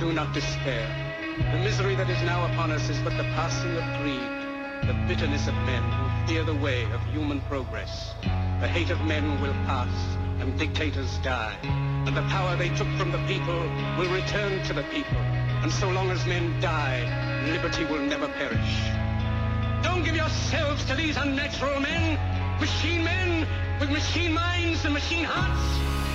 do 0.00 0.12
not 0.12 0.34
despair. 0.34 0.84
The 1.38 1.58
misery 1.58 1.94
that 1.94 2.10
is 2.10 2.20
now 2.22 2.44
upon 2.46 2.72
us 2.72 2.88
is 2.88 2.98
but 2.98 3.16
the 3.16 3.22
passing 3.38 3.70
of 3.76 3.84
greed, 4.02 4.18
the 4.88 4.98
bitterness 5.06 5.46
of 5.46 5.54
men 5.62 5.82
who 5.82 6.26
fear 6.26 6.42
the 6.42 6.56
way 6.56 6.82
of 6.90 7.00
human 7.12 7.40
progress. 7.42 8.14
The 8.60 8.66
hate 8.66 8.90
of 8.90 9.00
men 9.02 9.40
will 9.40 9.52
pass, 9.70 9.94
and 10.40 10.58
dictators 10.58 11.18
die. 11.18 11.56
And 11.62 12.16
the 12.16 12.26
power 12.34 12.56
they 12.56 12.70
took 12.70 12.88
from 12.98 13.12
the 13.12 13.22
people 13.28 13.60
will 13.96 14.10
return 14.12 14.64
to 14.64 14.72
the 14.72 14.82
people. 14.90 15.22
And 15.62 15.70
so 15.70 15.90
long 15.90 16.10
as 16.10 16.26
men 16.26 16.60
die, 16.60 17.06
liberty 17.52 17.84
will 17.84 18.02
never 18.02 18.26
perish. 18.26 18.74
Don't 19.84 20.02
give 20.02 20.16
yourselves 20.16 20.84
to 20.86 20.96
these 20.96 21.16
unnatural 21.16 21.78
men, 21.78 22.18
machine 22.58 23.04
men 23.04 23.46
with 23.78 23.90
machine 23.90 24.32
minds 24.32 24.84
and 24.84 24.94
machine 24.94 25.24
hearts. 25.24 25.62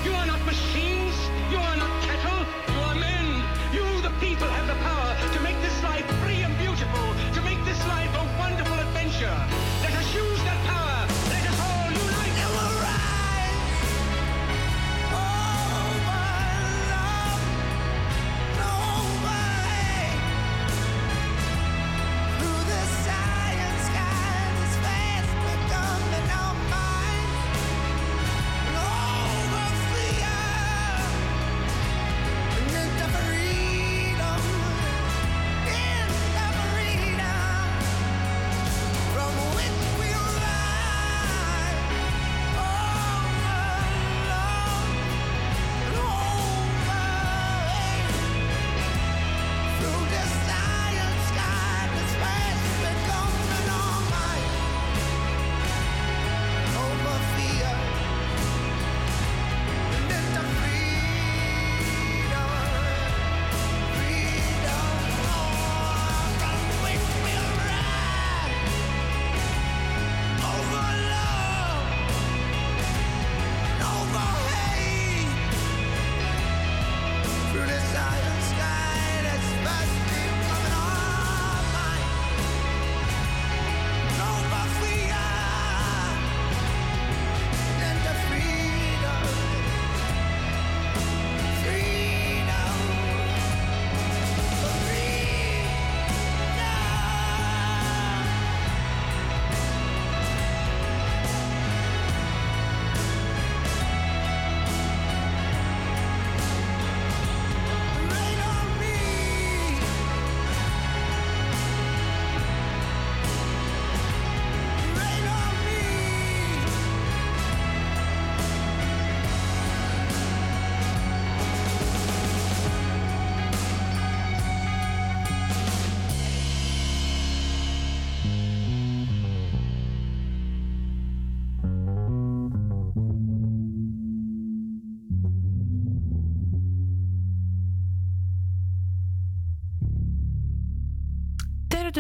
You 0.06 0.12
are 0.12 0.26
not 0.26 0.44
machines. 0.46 1.16
You 1.54 1.60
are 1.60 1.78
not 1.78 2.03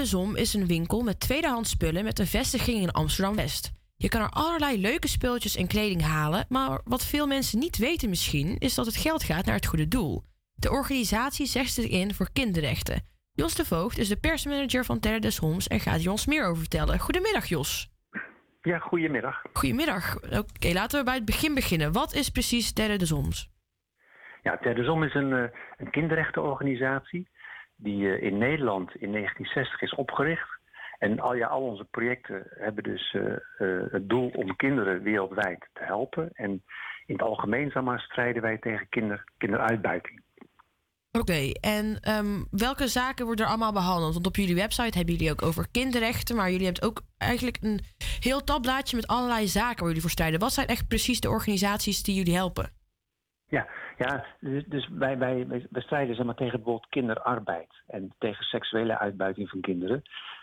de 0.03 0.09
Zom 0.09 0.35
is 0.35 0.53
een 0.53 0.67
winkel 0.67 1.01
met 1.01 1.19
tweedehands 1.19 1.69
spullen 1.69 2.03
met 2.03 2.19
een 2.19 2.25
vestiging 2.25 2.81
in 2.81 2.91
Amsterdam-West. 2.91 3.71
Je 3.95 4.09
kan 4.09 4.21
er 4.21 4.29
allerlei 4.29 4.81
leuke 4.81 5.07
speeltjes 5.07 5.55
en 5.55 5.67
kleding 5.67 6.01
halen, 6.01 6.45
maar 6.49 6.81
wat 6.83 7.05
veel 7.05 7.27
mensen 7.27 7.59
niet 7.59 7.77
weten 7.77 8.09
misschien, 8.09 8.57
is 8.57 8.75
dat 8.75 8.85
het 8.85 8.95
geld 8.95 9.23
gaat 9.23 9.45
naar 9.45 9.55
het 9.55 9.65
goede 9.65 9.87
doel. 9.87 10.23
De 10.55 10.71
organisatie 10.71 11.45
zegt 11.45 11.71
zich 11.71 11.89
in 11.89 12.13
voor 12.13 12.31
kinderrechten. 12.33 13.01
Jos 13.33 13.55
de 13.55 13.65
Voogd 13.65 13.97
is 13.97 14.07
de 14.07 14.19
persmanager 14.19 14.85
van 14.85 14.99
Terre 14.99 15.19
des 15.19 15.37
Homs 15.37 15.67
en 15.67 15.79
gaat 15.79 16.07
ons 16.07 16.25
meer 16.25 16.45
over 16.45 16.59
vertellen. 16.59 16.99
Goedemiddag 16.99 17.45
Jos. 17.45 17.91
Ja, 18.61 18.79
goedemiddag. 18.79 19.41
Goedemiddag. 19.53 20.15
Oké, 20.15 20.73
laten 20.73 20.99
we 20.99 21.05
bij 21.05 21.15
het 21.15 21.25
begin 21.25 21.53
beginnen. 21.53 21.91
Wat 21.91 22.13
is 22.13 22.29
precies 22.29 22.73
Terre 22.73 22.97
des 22.97 23.09
Homs? 23.09 23.51
Ja, 24.41 24.57
Ter 24.57 24.75
de 24.75 24.83
Zom 24.83 25.03
is 25.03 25.13
een, 25.13 25.33
eh, 25.33 25.49
een 25.77 25.89
kinderrechtenorganisatie 25.91 27.31
die 27.83 28.09
eh, 28.09 28.23
in 28.23 28.37
Nederland 28.37 28.95
in 28.95 29.11
1960 29.11 29.81
is 29.81 29.95
opgericht. 29.95 30.61
En 30.99 31.19
al, 31.19 31.35
ja, 31.35 31.47
al 31.47 31.61
onze 31.61 31.85
projecten 31.85 32.43
hebben 32.49 32.83
dus 32.83 33.13
eh, 33.13 33.33
eh, 33.33 33.91
het 33.91 34.09
doel 34.09 34.29
om 34.35 34.55
kinderen 34.55 35.03
wereldwijd 35.03 35.69
te 35.73 35.83
helpen. 35.83 36.29
En 36.33 36.63
in 37.05 37.15
het 37.15 37.21
algemeen 37.21 37.71
zeg 37.71 37.83
maar, 37.83 37.99
strijden 37.99 38.41
wij 38.41 38.57
tegen 38.57 38.89
kinder, 38.89 39.23
kinderuitbuiting. 39.37 40.21
Oké, 41.19 41.51
en 41.61 41.97
ehm, 42.01 42.43
welke 42.51 42.87
zaken 42.87 43.25
worden 43.25 43.45
er 43.45 43.51
allemaal 43.51 43.73
behandeld? 43.73 44.13
Want 44.13 44.27
op 44.27 44.35
jullie 44.35 44.55
website 44.55 44.97
hebben 44.97 45.15
jullie 45.15 45.31
ook 45.31 45.41
over 45.41 45.67
kinderrechten, 45.71 46.35
maar 46.35 46.51
jullie 46.51 46.65
hebben 46.65 46.83
ook 46.83 47.01
eigenlijk 47.17 47.57
een 47.61 47.79
heel 48.19 48.43
tabblaadje 48.43 48.95
met 48.95 49.07
allerlei 49.07 49.47
zaken 49.47 49.77
waar 49.77 49.87
jullie 49.87 50.01
voor 50.01 50.09
strijden. 50.09 50.39
Wat 50.39 50.53
zijn 50.53 50.67
echt 50.67 50.87
precies 50.87 51.19
de 51.19 51.29
organisaties 51.29 52.03
die 52.03 52.15
jullie 52.15 52.35
helpen? 52.35 52.71
Ja, 53.47 53.67
ja 53.97 54.25
dus, 54.39 54.63
dus 54.65 54.87
wij, 54.87 55.17
wij, 55.17 55.47
wij 55.47 55.81
strijden 55.81 56.15
zeg 56.15 56.25
maar, 56.25 56.35
tegen 56.35 56.55
bijvoorbeeld 56.55 56.89
kinderarbeid 56.89 57.73
en 57.87 58.13
tegen 58.17 58.45
seksuele 58.45 58.99
uitbuiting 58.99 59.49
van 59.49 59.61
kinderen. 59.61 60.01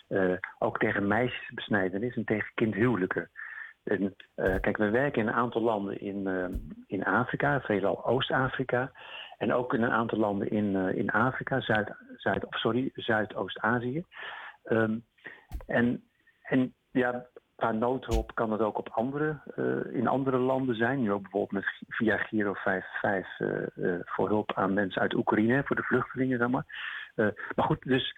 Eh, 0.09 0.33
ook 0.59 0.79
tegen 0.79 1.07
meisjesbesnijdenis 1.07 2.17
en 2.17 2.25
tegen 2.25 2.51
kindhuwelijken. 2.55 3.31
En, 3.83 4.15
eh, 4.35 4.61
kijk, 4.61 4.77
we 4.77 4.91
werken 4.91 5.23
in 5.23 5.29
een 5.29 5.35
aantal 5.35 5.63
landen 5.63 6.01
in, 6.01 6.27
eh, 6.27 6.49
in 6.87 7.05
Afrika, 7.05 7.61
veelal 7.61 8.07
Oost-Afrika. 8.07 8.93
En 9.39 9.53
ook 9.53 9.75
in 9.75 9.83
een 9.83 9.91
aantal 9.91 10.19
landen 10.19 10.51
in, 10.51 10.77
in 10.77 11.11
Afrika, 11.11 11.61
Zuid, 11.61 11.95
Zuid, 12.17 12.47
sorry, 12.49 12.91
Zuidoost-Azië. 12.95 14.05
Ehm, 14.63 14.99
en, 15.67 16.05
en 16.43 16.75
ja, 16.91 17.27
qua 17.61 17.73
noodhulp 17.73 18.35
kan 18.35 18.53
het 18.53 18.61
ook 18.61 18.79
op 18.79 18.89
andere, 18.89 19.41
eh, 19.57 19.95
in 19.99 20.07
andere 20.07 20.39
landen 20.39 20.77
zijn. 20.77 21.03
Nu 21.03 21.13
ook 21.13 21.23
bijvoorbeeld 21.23 21.53
met, 21.53 21.83
via 21.89 22.17
Giro 22.17 22.53
55 22.55 23.41
eh, 23.41 23.95
eh, 23.95 24.01
voor 24.05 24.29
hulp 24.29 24.53
aan 24.55 24.75
mensen 24.75 25.03
uit 25.03 25.15
Oekraïne, 25.15 25.63
voor 25.65 25.77
de 25.77 25.83
vluchtelingen, 25.83 26.39
zeg 26.39 26.49
maar. 26.49 26.67
Maar 27.55 27.65
goed, 27.67 27.83
dus 27.83 28.15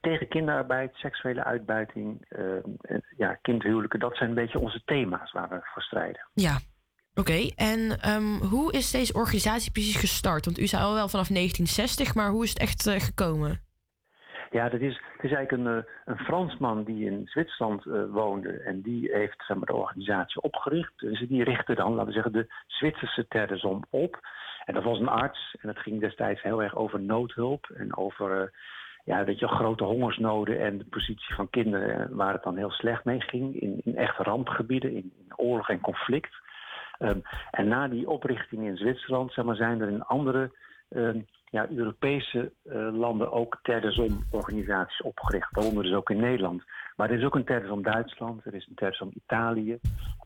tegen 0.00 0.28
kinderarbeid, 0.28 0.94
seksuele 0.94 1.44
uitbuiting, 1.44 2.26
ja, 3.16 3.38
kindhuwelijken, 3.42 4.00
dat 4.00 4.16
zijn 4.16 4.28
een 4.28 4.34
beetje 4.34 4.58
onze 4.58 4.82
thema's 4.84 5.32
waar 5.32 5.48
we 5.48 5.60
voor 5.62 5.82
strijden. 5.82 6.28
Ja, 6.34 6.58
oké. 7.14 7.50
En 7.56 8.00
ehm, 8.00 8.34
hoe 8.34 8.72
is 8.72 8.90
deze 8.90 9.12
organisatie 9.12 9.72
precies 9.72 9.96
gestart? 9.96 10.44
Want 10.44 10.58
u 10.58 10.66
zei 10.66 10.82
al 10.82 10.94
wel 10.94 11.08
vanaf 11.08 11.28
1960, 11.28 12.14
maar 12.14 12.30
hoe 12.30 12.44
is 12.44 12.50
het 12.50 12.58
echt 12.58 12.88
gekomen? 13.04 13.60
Ja, 14.52 14.68
dat 14.68 14.80
is, 14.80 15.00
het 15.12 15.24
is 15.24 15.32
eigenlijk 15.32 15.52
een, 15.52 15.76
eh, 15.78 15.90
een 16.04 16.18
Fransman 16.18 16.84
die 16.84 17.06
in 17.06 17.26
Zwitserland 17.26 17.86
eh, 17.86 18.04
woonde. 18.10 18.48
En 18.48 18.80
die 18.80 19.10
heeft 19.12 19.44
zeg 19.46 19.56
maar, 19.56 19.66
de 19.66 19.74
organisatie 19.74 20.42
opgericht. 20.42 20.92
Dus 20.96 21.20
die 21.28 21.44
richtte 21.44 21.74
dan, 21.74 21.90
laten 21.90 22.06
we 22.06 22.12
zeggen, 22.12 22.32
de 22.32 22.52
Zwitserse 22.66 23.28
Terdesom 23.28 23.84
op. 23.90 24.20
En 24.64 24.74
dat 24.74 24.82
was 24.82 24.98
een 24.98 25.08
arts. 25.08 25.56
En 25.60 25.68
het 25.68 25.78
ging 25.78 26.00
destijds 26.00 26.42
heel 26.42 26.62
erg 26.62 26.76
over 26.76 27.00
noodhulp. 27.00 27.70
En 27.74 27.96
over 27.96 28.40
eh, 28.40 28.48
ja, 29.04 29.24
weet 29.24 29.38
je, 29.38 29.48
grote 29.48 29.84
hongersnoden 29.84 30.60
en 30.60 30.78
de 30.78 30.84
positie 30.84 31.34
van 31.34 31.50
kinderen. 31.50 32.16
Waar 32.16 32.32
het 32.32 32.42
dan 32.42 32.56
heel 32.56 32.70
slecht 32.70 33.04
mee 33.04 33.20
ging. 33.20 33.60
In, 33.60 33.80
in 33.84 33.96
echte 33.96 34.22
rampgebieden, 34.22 34.90
in, 34.90 35.12
in 35.18 35.32
oorlog 35.36 35.68
en 35.68 35.80
conflict. 35.80 36.40
Ehm, 36.98 37.18
en 37.50 37.68
na 37.68 37.88
die 37.88 38.08
oprichting 38.08 38.66
in 38.66 38.76
Zwitserland 38.76 39.32
zeg 39.32 39.44
maar, 39.44 39.56
zijn 39.56 39.80
er 39.80 39.88
in 39.88 40.02
andere 40.02 40.50
ehm, 40.88 41.20
ja, 41.52 41.68
Europese 41.70 42.52
eh, 42.62 42.88
landen 42.92 43.32
ook 43.32 43.58
Terdesom-organisaties 43.62 45.02
opgericht. 45.02 45.48
Waaronder 45.50 45.82
dus 45.82 45.94
ook 45.94 46.10
in 46.10 46.20
Nederland. 46.20 46.62
Maar 46.96 47.10
er 47.10 47.18
is 47.18 47.24
ook 47.24 47.34
een 47.34 47.44
Terdesom 47.44 47.82
Duitsland, 47.82 48.44
er 48.44 48.54
is 48.54 48.66
een 48.66 48.74
Terdesom 48.74 49.10
Italië, 49.14 49.78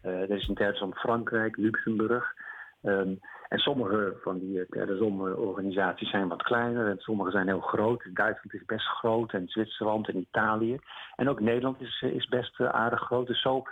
eh, 0.03 0.21
er 0.21 0.31
is 0.31 0.49
een 0.49 0.55
Terdesom 0.55 0.95
Frankrijk, 0.95 1.57
Luxemburg. 1.57 2.35
Ehm, 2.83 3.15
en 3.49 3.59
sommige 3.59 4.17
van 4.23 4.39
die 4.39 4.59
uh, 4.59 4.65
Terdesom-organisaties 4.71 6.11
zijn 6.11 6.29
wat 6.29 6.43
kleiner 6.43 6.89
en 6.89 6.99
sommige 6.99 7.31
zijn 7.31 7.47
heel 7.47 7.61
groot. 7.61 8.03
Duitsland 8.13 8.55
is 8.55 8.65
best 8.65 8.87
groot 8.87 9.33
en 9.33 9.49
Zwitserland 9.49 10.09
en 10.09 10.17
Italië. 10.17 10.79
En 11.17 11.29
ook 11.29 11.41
Nederland 11.41 11.81
is, 11.81 12.03
is 12.03 12.29
best 12.29 12.61
aardig 12.61 13.01
groot. 13.01 13.27
Dus 13.27 13.41
zo, 13.41 13.63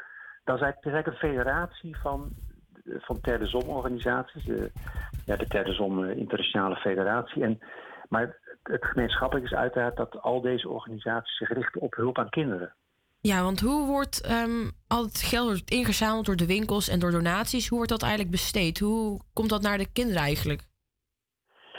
dat 0.44 0.56
is 0.56 0.62
eigenlijk, 0.62 1.06
een 1.06 1.28
federatie 1.30 1.96
van 1.96 2.32
van 2.86 3.20
Terdesom-organisaties, 3.20 4.44
de, 4.44 4.70
ja, 5.26 5.36
de 5.36 5.46
Terdesom 5.46 6.04
Internationale 6.04 6.76
Federatie. 6.76 7.42
En, 7.42 7.58
maar 8.08 8.38
het 8.62 8.84
gemeenschappelijk 8.84 9.46
is 9.46 9.54
uiteraard 9.54 9.96
dat 9.96 10.20
al 10.20 10.40
deze 10.40 10.68
organisaties 10.68 11.36
zich 11.36 11.52
richten 11.52 11.80
op 11.80 11.94
hulp 11.94 12.18
aan 12.18 12.30
kinderen. 12.30 12.74
Ja, 13.20 13.42
want 13.42 13.60
hoe 13.60 13.86
wordt 13.86 14.30
um, 14.30 14.70
al 14.86 15.02
het 15.02 15.22
geld 15.22 15.70
ingezameld 15.70 16.26
door 16.26 16.36
de 16.36 16.46
winkels 16.46 16.88
en 16.88 16.98
door 16.98 17.10
donaties? 17.10 17.68
Hoe 17.68 17.76
wordt 17.76 17.92
dat 17.92 18.02
eigenlijk 18.02 18.32
besteed? 18.32 18.78
Hoe 18.78 19.20
komt 19.32 19.48
dat 19.48 19.62
naar 19.62 19.78
de 19.78 19.92
kinderen 19.92 20.22
eigenlijk? 20.22 20.62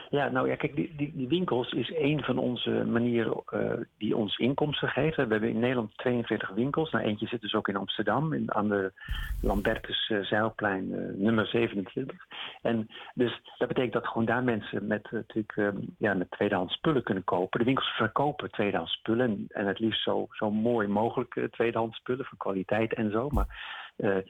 Ja, 0.10 0.30
nou 0.30 0.50
ja, 0.50 0.56
kijk, 0.56 0.76
die, 0.76 0.94
die, 0.96 1.12
die 1.16 1.28
winkels 1.28 1.72
is 1.72 1.94
een 1.96 2.24
van 2.24 2.38
onze 2.38 2.70
manieren 2.70 3.44
uh, 3.54 3.72
die 3.98 4.16
ons 4.16 4.38
inkomsten 4.38 4.90
geeft. 4.90 5.16
We 5.16 5.22
hebben 5.22 5.50
in 5.50 5.60
Nederland 5.60 5.98
42 5.98 6.50
winkels. 6.50 6.92
Nou, 6.92 7.06
eentje 7.06 7.28
zit 7.28 7.42
dus 7.42 7.54
ook 7.54 7.68
in 7.68 7.76
Amsterdam, 7.76 8.34
in, 8.34 8.54
aan 8.54 8.70
de 8.70 8.92
Lambertus 9.42 10.10
uh, 10.10 10.24
Zeilplein 10.24 10.92
uh, 10.92 11.00
nummer 11.16 11.48
27. 11.48 12.18
En 12.62 12.88
dus 13.14 13.42
dat 13.58 13.68
betekent 13.68 13.94
dat 13.94 14.08
gewoon 14.08 14.26
daar 14.26 14.44
mensen 14.44 14.88
met, 14.88 15.12
natuurlijk, 15.12 15.74
ja, 15.98 16.14
met 16.14 16.32
tweedehands 16.32 16.74
spullen 16.74 17.04
kunnen 17.04 17.24
kopen. 17.24 17.60
De 17.60 17.66
winkels 17.66 17.88
verkopen 17.88 18.52
tweedehands 18.52 18.94
spullen 18.94 19.46
en, 19.50 19.68
het 19.68 19.80
liefst 19.80 20.04
zo, 20.04 20.28
zo 20.30 20.52
mooi 20.52 20.88
mogelijk 20.88 21.48
tweedehands 21.52 21.98
spullen 21.98 22.26
van 22.26 22.38
kwaliteit 22.38 22.94
en 22.94 23.12
zo. 23.12 23.30
Maar 23.30 23.48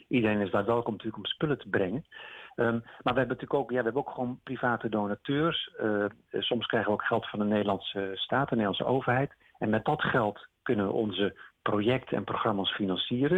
iedereen 0.08 0.40
is 0.40 0.52
daar 0.52 0.66
welkom 0.66 0.92
natuurlijk 0.92 1.18
om 1.18 1.26
spullen 1.26 1.58
te 1.58 1.70
brengen. 1.70 2.06
Um, 2.56 2.82
maar 2.82 3.14
we 3.14 3.20
hebben 3.20 3.28
natuurlijk 3.28 3.54
ook, 3.54 3.70
ja, 3.70 3.78
we 3.78 3.84
hebben 3.84 4.02
ook 4.02 4.14
gewoon 4.14 4.40
private 4.44 4.90
donateurs. 4.90 5.76
Uh, 5.82 6.06
soms 6.32 6.66
krijgen 6.66 6.92
we 6.92 6.98
ook 6.98 7.06
geld 7.06 7.30
van 7.30 7.40
de 7.40 7.46
Nederlandse 7.46 8.12
staat, 8.14 8.50
de 8.50 8.56
Nederlandse 8.56 8.86
overheid. 8.86 9.36
En 9.58 9.70
met 9.70 9.86
dat 9.86 10.02
geld 10.02 10.48
kunnen 10.62 10.86
we 10.86 10.92
onze 10.92 11.40
projecten 11.62 12.18
en 12.18 12.24
programma's 12.24 12.72
financieren. 12.72 13.38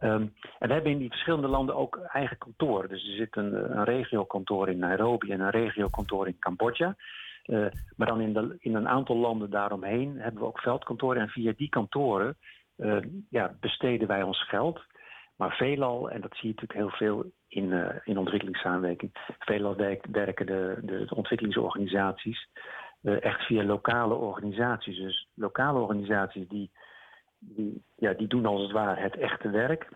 Um, 0.00 0.34
en 0.58 0.68
we 0.68 0.72
hebben 0.72 0.92
in 0.92 0.98
die 0.98 1.10
verschillende 1.10 1.48
landen 1.48 1.76
ook 1.76 1.96
eigen 1.96 2.38
kantoren. 2.38 2.88
Dus 2.88 3.08
er 3.08 3.14
zit 3.14 3.36
een, 3.36 3.78
een 3.78 3.84
regiokantoor 3.84 4.68
in 4.68 4.78
Nairobi 4.78 5.32
en 5.32 5.40
een 5.40 5.50
regiokantoor 5.50 6.26
in 6.26 6.38
Cambodja. 6.38 6.96
Uh, 7.46 7.66
maar 7.96 8.06
dan 8.06 8.20
in, 8.20 8.32
de, 8.32 8.56
in 8.58 8.74
een 8.74 8.88
aantal 8.88 9.16
landen 9.16 9.50
daaromheen 9.50 10.18
hebben 10.18 10.40
we 10.40 10.46
ook 10.46 10.60
veldkantoren. 10.60 11.22
En 11.22 11.28
via 11.28 11.52
die 11.56 11.68
kantoren 11.68 12.36
uh, 12.76 12.98
ja, 13.30 13.54
besteden 13.60 14.08
wij 14.08 14.22
ons 14.22 14.48
geld. 14.48 14.80
Maar 15.36 15.56
veelal, 15.56 16.10
en 16.10 16.20
dat 16.20 16.36
zie 16.36 16.48
je 16.48 16.54
natuurlijk 16.54 16.78
heel 16.80 17.08
veel 17.08 17.30
in, 17.48 17.64
uh, 17.64 17.88
in 18.04 18.18
ontwikkelingssamenwerking, 18.18 19.10
veelal 19.38 19.76
werken 20.10 20.46
de, 20.46 20.78
de, 20.82 21.04
de 21.04 21.14
ontwikkelingsorganisaties 21.14 22.48
uh, 23.02 23.22
echt 23.24 23.42
via 23.46 23.64
lokale 23.64 24.14
organisaties. 24.14 24.96
Dus 24.96 25.28
lokale 25.34 25.78
organisaties 25.78 26.48
die, 26.48 26.70
die, 27.38 27.82
ja, 27.96 28.12
die 28.12 28.26
doen 28.26 28.46
als 28.46 28.62
het 28.62 28.70
ware 28.70 29.00
het 29.00 29.16
echte 29.16 29.50
werk. 29.50 29.88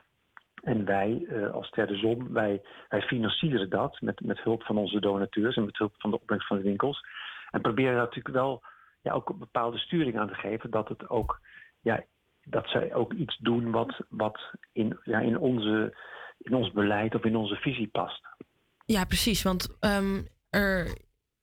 En 0.62 0.84
wij 0.84 1.26
uh, 1.28 1.50
als 1.50 1.70
Ter 1.70 1.96
Zon, 1.96 2.32
wij, 2.32 2.62
wij 2.88 3.02
financieren 3.02 3.70
dat 3.70 4.00
met, 4.00 4.20
met 4.20 4.40
hulp 4.42 4.62
van 4.62 4.76
onze 4.78 5.00
donateurs 5.00 5.56
en 5.56 5.64
met 5.64 5.78
hulp 5.78 5.94
van 5.98 6.10
de 6.10 6.20
opbrengst 6.20 6.46
van 6.46 6.56
de 6.56 6.62
winkels. 6.62 7.00
En 7.50 7.60
proberen 7.60 7.94
natuurlijk 7.94 8.34
wel 8.34 8.62
ja, 9.00 9.12
ook 9.12 9.28
een 9.28 9.38
bepaalde 9.38 9.78
sturing 9.78 10.18
aan 10.18 10.28
te 10.28 10.34
geven 10.34 10.70
dat 10.70 10.88
het 10.88 11.08
ook 11.08 11.40
ja, 11.80 12.04
dat 12.44 12.68
zij 12.68 12.94
ook 12.94 13.12
iets 13.12 13.36
doen 13.38 13.70
wat, 13.70 14.00
wat 14.08 14.40
in, 14.72 14.98
ja, 15.02 15.18
in, 15.18 15.38
onze, 15.38 15.96
in 16.42 16.54
ons 16.54 16.72
beleid 16.72 17.14
of 17.14 17.24
in 17.24 17.36
onze 17.36 17.54
visie 17.54 17.88
past. 17.88 18.20
Ja, 18.84 19.04
precies. 19.04 19.42
Want 19.42 19.76
um, 19.80 20.28
er, 20.50 20.98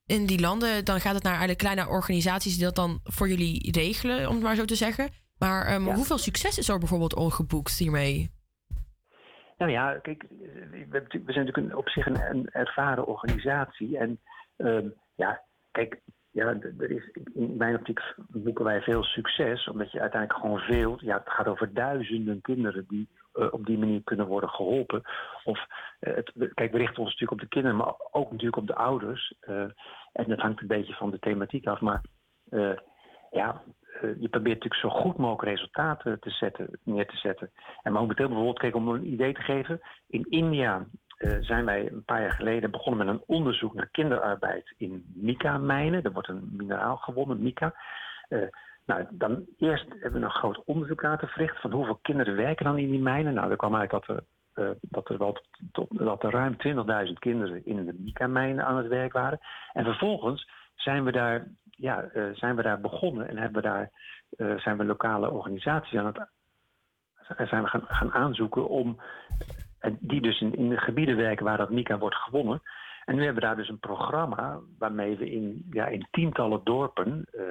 in 0.05 0.25
die 0.25 0.39
landen 0.39 0.85
dan 0.85 0.99
gaat 0.99 1.13
het 1.13 1.23
naar 1.23 1.37
eigenlijk 1.37 1.59
kleine 1.59 1.87
organisaties 1.87 2.55
die 2.55 2.63
dat 2.63 2.75
dan 2.75 2.99
voor 3.03 3.27
jullie 3.27 3.71
regelen, 3.71 4.27
om 4.27 4.33
het 4.33 4.43
maar 4.43 4.55
zo 4.55 4.65
te 4.65 4.75
zeggen. 4.75 5.09
Maar 5.37 5.73
um, 5.73 5.85
ja. 5.85 5.93
hoeveel 5.93 6.17
succes 6.17 6.57
is 6.57 6.69
er 6.69 6.79
bijvoorbeeld 6.79 7.15
ongeboekt 7.15 7.77
hiermee? 7.77 8.31
Nou 9.57 9.71
ja, 9.71 9.99
kijk, 10.01 10.25
we, 10.89 11.21
zijn 11.25 11.45
natuurlijk 11.45 11.77
op 11.77 11.89
zich 11.89 12.05
een, 12.05 12.21
een 12.29 12.49
ervaren 12.49 13.05
organisatie. 13.05 13.97
En 13.97 14.19
um, 14.57 14.93
ja, 15.15 15.41
kijk, 15.71 15.99
ja, 16.31 16.45
er 16.77 16.91
is, 16.91 17.09
in 17.33 17.57
mijn 17.57 17.75
optiek 17.75 17.99
boeken 18.27 18.65
wij 18.65 18.81
veel 18.81 19.03
succes, 19.03 19.67
omdat 19.67 19.91
je 19.91 19.99
uiteindelijk 19.99 20.41
gewoon 20.41 20.59
veel, 20.59 20.97
ja, 21.01 21.17
het 21.17 21.33
gaat 21.33 21.47
over 21.47 21.73
duizenden 21.73 22.41
kinderen 22.41 22.85
die 22.87 23.09
op 23.33 23.65
die 23.65 23.77
manier 23.77 24.03
kunnen 24.03 24.27
worden 24.27 24.49
geholpen. 24.49 25.01
Of, 25.43 25.59
uh, 25.99 26.15
het, 26.15 26.31
kijk, 26.53 26.71
we 26.71 26.77
richten 26.77 26.99
ons 26.99 27.11
natuurlijk 27.11 27.31
op 27.31 27.39
de 27.39 27.47
kinderen, 27.47 27.77
maar 27.77 27.93
ook 28.11 28.31
natuurlijk 28.31 28.57
op 28.57 28.67
de 28.67 28.75
ouders. 28.75 29.33
Uh, 29.41 29.61
en 30.11 30.25
dat 30.27 30.39
hangt 30.39 30.61
een 30.61 30.67
beetje 30.67 30.93
van 30.93 31.11
de 31.11 31.19
thematiek 31.19 31.67
af, 31.67 31.79
maar 31.79 32.01
ja, 33.31 33.61
je 34.01 34.29
probeert 34.29 34.63
natuurlijk 34.63 34.81
zo 34.81 34.89
goed 34.89 35.17
mogelijk 35.17 35.57
resultaten 35.57 36.19
te 36.19 36.29
zetten, 36.29 36.79
neer 36.83 37.07
te 37.07 37.17
zetten. 37.17 37.51
En 37.81 37.93
momenteel 37.93 38.27
bijvoorbeeld, 38.27 38.59
kijk, 38.59 38.75
om 38.75 38.87
een 38.87 39.11
idee 39.11 39.33
te 39.33 39.41
geven, 39.41 39.81
in 40.07 40.25
India 40.29 40.85
zijn 41.39 41.65
wij 41.65 41.91
een 41.91 42.03
paar 42.05 42.21
jaar 42.21 42.31
geleden 42.31 42.71
begonnen 42.71 43.05
met 43.05 43.15
een 43.15 43.23
onderzoek 43.25 43.73
naar 43.73 43.89
kinderarbeid 43.91 44.73
in 44.77 45.05
mica-mijnen. 45.15 46.03
Er 46.03 46.11
wordt 46.11 46.27
een 46.27 46.49
mineraal 46.51 46.97
gewonnen, 46.97 47.41
mica. 47.41 47.73
Nou, 48.89 49.05
dan 49.11 49.45
eerst 49.57 49.85
hebben 49.89 50.19
we 50.19 50.25
een 50.25 50.31
groot 50.31 50.63
onderzoek 50.65 51.01
laten 51.01 51.27
verrichten 51.27 51.61
van 51.61 51.71
hoeveel 51.71 51.99
kinderen 52.01 52.35
werken 52.35 52.65
dan 52.65 52.77
in 52.77 52.89
die 52.89 52.99
mijnen. 52.99 53.33
Nou, 53.33 53.51
er 53.51 53.57
kwam 53.57 53.75
eigenlijk 53.75 54.05
dat 54.05 54.17
er, 54.17 54.23
uh, 54.63 54.75
dat 54.81 55.09
er, 55.09 55.17
wel 55.17 55.37
dat 55.89 56.23
er 56.23 56.31
ruim 56.31 56.55
20.000 57.07 57.13
kinderen 57.19 57.65
in 57.65 57.85
de 57.85 57.95
mica-mijnen 57.97 58.65
aan 58.65 58.77
het 58.77 58.87
werk 58.87 59.13
waren. 59.13 59.39
En 59.73 59.83
vervolgens 59.83 60.49
zijn 60.75 61.03
we 61.03 61.11
daar, 61.11 61.47
ja, 61.69 62.09
zijn 62.33 62.55
we 62.55 62.61
daar 62.61 62.81
begonnen 62.81 63.27
en 63.27 63.37
hebben 63.37 63.61
we 63.61 63.67
daar, 63.67 63.91
zijn 64.59 64.77
we 64.77 64.85
lokale 64.85 65.29
organisaties 65.29 65.99
aan 65.99 66.05
het 66.05 66.27
zijn 67.49 67.63
we 67.63 67.69
gaan, 67.69 67.85
gaan 67.87 68.13
aanzoeken 68.13 68.67
om 68.67 68.99
die 69.99 70.21
dus 70.21 70.41
in, 70.41 70.55
in 70.55 70.69
de 70.69 70.77
gebieden 70.77 71.15
werken 71.15 71.45
waar 71.45 71.57
dat 71.57 71.69
Mika 71.69 71.97
wordt 71.97 72.15
gewonnen. 72.15 72.61
En 73.09 73.15
nu 73.15 73.23
hebben 73.23 73.41
we 73.41 73.47
daar 73.47 73.55
dus 73.55 73.69
een 73.69 73.79
programma 73.79 74.59
waarmee 74.77 75.17
we 75.17 75.31
in, 75.31 75.65
ja, 75.71 75.85
in 75.85 76.07
tientallen 76.11 76.61
dorpen 76.63 77.25
uh, 77.31 77.43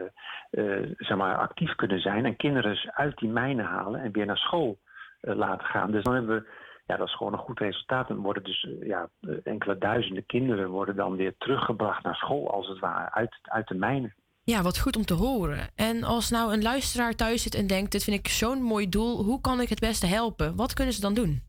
uh, 0.65 0.95
zeg 0.97 1.17
maar, 1.17 1.37
actief 1.37 1.75
kunnen 1.75 2.01
zijn. 2.01 2.25
En 2.25 2.37
kinderen 2.37 2.71
dus 2.71 2.91
uit 2.91 3.17
die 3.19 3.29
mijnen 3.29 3.65
halen 3.65 4.01
en 4.01 4.13
weer 4.13 4.27
naar 4.27 4.37
school 4.37 4.79
uh, 5.23 5.37
laten 5.37 5.67
gaan. 5.67 5.91
Dus 5.91 6.05
dan 6.05 6.15
hebben 6.15 6.37
we, 6.37 6.49
ja, 6.87 6.97
dat 6.97 7.07
is 7.07 7.17
gewoon 7.17 7.33
een 7.33 7.39
goed 7.39 7.59
resultaat. 7.59 8.11
En 8.11 8.17
worden 8.17 8.43
dus 8.43 8.69
ja, 8.81 9.09
enkele 9.45 9.79
duizenden 9.79 10.27
kinderen 10.27 10.69
worden 10.69 10.97
dan 10.97 11.17
weer 11.17 11.35
teruggebracht 11.39 12.03
naar 12.03 12.17
school, 12.17 12.51
als 12.51 12.69
het 12.69 12.79
ware, 12.79 13.13
uit, 13.13 13.39
uit 13.43 13.69
de 13.69 13.75
mijnen. 13.75 14.15
Ja, 14.43 14.63
wat 14.63 14.79
goed 14.79 14.97
om 14.97 15.05
te 15.05 15.15
horen. 15.15 15.69
En 15.75 16.05
als 16.05 16.31
nou 16.31 16.53
een 16.53 16.63
luisteraar 16.63 17.15
thuis 17.15 17.43
zit 17.43 17.55
en 17.55 17.67
denkt: 17.67 17.93
Dit 17.93 18.05
vind 18.05 18.19
ik 18.19 18.29
zo'n 18.29 18.63
mooi 18.63 18.89
doel, 18.89 19.25
hoe 19.25 19.41
kan 19.41 19.61
ik 19.61 19.69
het 19.69 19.81
beste 19.81 20.07
helpen? 20.07 20.57
Wat 20.57 20.75
kunnen 20.75 20.95
ze 20.95 21.01
dan 21.01 21.15
doen? 21.15 21.48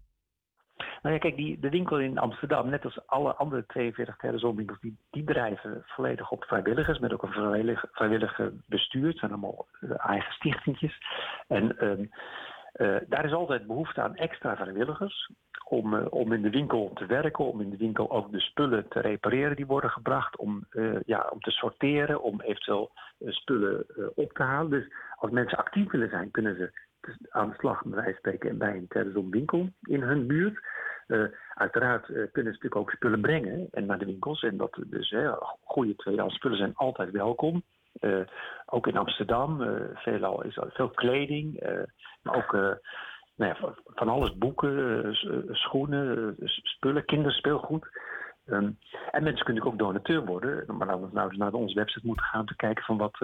Nou 1.01 1.15
ja, 1.15 1.21
kijk, 1.21 1.35
die, 1.35 1.59
de 1.59 1.69
winkel 1.69 1.99
in 1.99 2.17
Amsterdam, 2.17 2.69
net 2.69 2.85
als 2.85 3.07
alle 3.07 3.35
andere 3.35 3.65
42 3.65 4.17
Terrazonwinkels, 4.17 4.79
die, 4.79 4.97
die 5.09 5.23
drijven 5.23 5.83
volledig 5.85 6.31
op 6.31 6.43
vrijwilligers, 6.43 6.99
met 6.99 7.13
ook 7.13 7.23
een 7.23 7.31
vrijwillig, 7.31 7.85
vrijwillige 7.91 8.53
bestuur. 8.65 9.07
Het 9.07 9.17
zijn 9.17 9.31
allemaal 9.31 9.67
uh, 9.81 9.91
eigen 9.97 10.33
stichtingjes. 10.33 10.97
En 11.47 11.85
um, 11.85 12.09
uh, 12.75 12.97
daar 13.07 13.25
is 13.25 13.33
altijd 13.33 13.67
behoefte 13.67 14.01
aan 14.01 14.15
extra 14.15 14.55
vrijwilligers 14.55 15.31
om, 15.67 15.93
uh, 15.93 16.05
om 16.09 16.33
in 16.33 16.41
de 16.41 16.49
winkel 16.49 16.91
te 16.93 17.05
werken, 17.05 17.45
om 17.45 17.61
in 17.61 17.69
de 17.69 17.77
winkel 17.77 18.11
ook 18.11 18.31
de 18.31 18.39
spullen 18.39 18.87
te 18.87 18.99
repareren 18.99 19.55
die 19.55 19.65
worden 19.65 19.89
gebracht, 19.89 20.37
om, 20.37 20.65
ja, 21.05 21.27
om 21.31 21.39
te 21.39 21.51
sorteren, 21.51 22.21
om 22.21 22.41
eventueel 22.41 22.91
spullen 23.19 23.85
op 24.15 24.33
te 24.33 24.43
halen. 24.43 24.69
Dus 24.69 24.91
als 25.15 25.31
mensen 25.31 25.57
actief 25.57 25.91
willen 25.91 26.09
zijn, 26.09 26.31
kunnen 26.31 26.55
ze 26.55 26.71
aan 27.29 27.49
de 27.49 27.55
slag, 27.57 27.83
bij 27.85 28.13
spreken, 28.17 28.57
bij 28.57 28.75
een 28.75 28.87
Terrazon 28.87 29.31
winkel 29.31 29.69
in 29.81 30.01
hun 30.01 30.27
buurt. 30.27 30.59
Uh, 31.09 31.25
uiteraard 31.53 32.09
uh, 32.09 32.15
kunnen 32.15 32.31
ze 32.33 32.59
natuurlijk 32.59 32.75
ook 32.75 32.91
spullen 32.91 33.21
brengen 33.21 33.67
en 33.71 33.85
naar 33.85 33.99
de 33.99 34.05
winkels. 34.05 34.41
En 34.41 34.57
dat 34.57 34.79
dus 34.85 35.15
goede 35.63 35.95
tweedehands 35.95 36.35
spullen 36.35 36.57
zijn 36.57 36.75
altijd 36.75 37.11
welkom. 37.11 37.63
ook 38.65 38.87
in 38.87 38.97
Amsterdam, 38.97 39.61
veelal 39.93 40.43
is 40.43 40.57
er 40.57 40.71
veel 40.71 40.89
kleding, 40.89 41.59
maar 42.21 42.35
ook 42.35 42.51
nou 43.35 43.55
ja, 43.55 43.73
van 43.85 44.09
alles, 44.09 44.37
boeken, 44.37 45.15
schoenen, 45.55 46.35
spullen, 46.45 47.05
kinderspeelgoed. 47.05 47.87
Um, 48.45 48.77
en 49.11 49.23
mensen 49.23 49.45
kunnen 49.45 49.63
ook 49.63 49.77
donateur 49.77 50.25
worden. 50.25 50.77
Maar 50.77 50.87
dan 50.87 51.09
nou, 51.13 51.37
naar 51.37 51.53
onze 51.53 51.75
website 51.75 52.07
moeten 52.07 52.25
gaan 52.25 52.39
om 52.39 52.45
te 52.45 52.55
kijken 52.55 52.83
van 52.83 52.97
wat, 52.97 53.17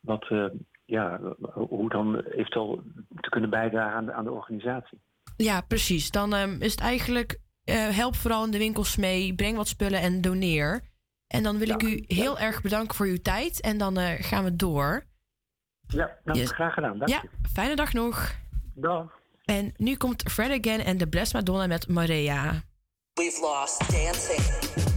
wat 0.00 0.28
ja, 0.84 1.20
hoe 1.52 1.88
dan 1.88 2.20
eventueel 2.20 2.82
te 3.20 3.28
kunnen 3.28 3.50
bijdragen 3.50 3.96
aan 3.96 4.06
de, 4.06 4.12
aan 4.12 4.24
de 4.24 4.32
organisatie. 4.32 5.00
Ja, 5.36 5.60
precies. 5.60 6.10
Dan 6.10 6.34
ehm, 6.34 6.56
is 6.60 6.70
het 6.70 6.80
eigenlijk, 6.80 7.40
eh, 7.64 7.88
help 7.88 8.16
vooral 8.16 8.44
in 8.44 8.50
de 8.50 8.58
winkels 8.58 8.96
mee, 8.96 9.34
breng 9.34 9.56
wat 9.56 9.68
spullen 9.68 10.00
en 10.00 10.20
doneer. 10.20 10.90
En 11.26 11.42
dan 11.42 11.58
wil 11.58 11.68
ik 11.68 11.82
u 11.82 12.04
heel 12.06 12.38
erg 12.38 12.62
bedanken 12.62 12.96
voor 12.96 13.06
uw 13.06 13.20
tijd 13.22 13.60
en 13.60 13.78
dan 13.78 13.98
eh, 13.98 14.24
gaan 14.24 14.44
we 14.44 14.56
door. 14.56 15.04
Ja, 15.86 16.18
nou, 16.24 16.38
dat 16.38 16.52
graag 16.52 16.74
gedaan. 16.74 16.98
Dank 16.98 17.10
ja, 17.10 17.22
fijne 17.52 17.76
dag 17.76 17.92
nog. 17.92 18.34
Dag. 18.74 19.20
En 19.44 19.74
nu 19.76 19.96
komt 19.96 20.30
Fred 20.30 20.64
Again 20.64 20.84
en 20.84 20.96
de 20.98 21.08
Bless 21.08 21.32
Madonna 21.32 21.66
met 21.66 21.88
Maria. 21.88 22.62
We've 23.14 23.40
lost 23.40 23.90
dancing. 23.90 24.91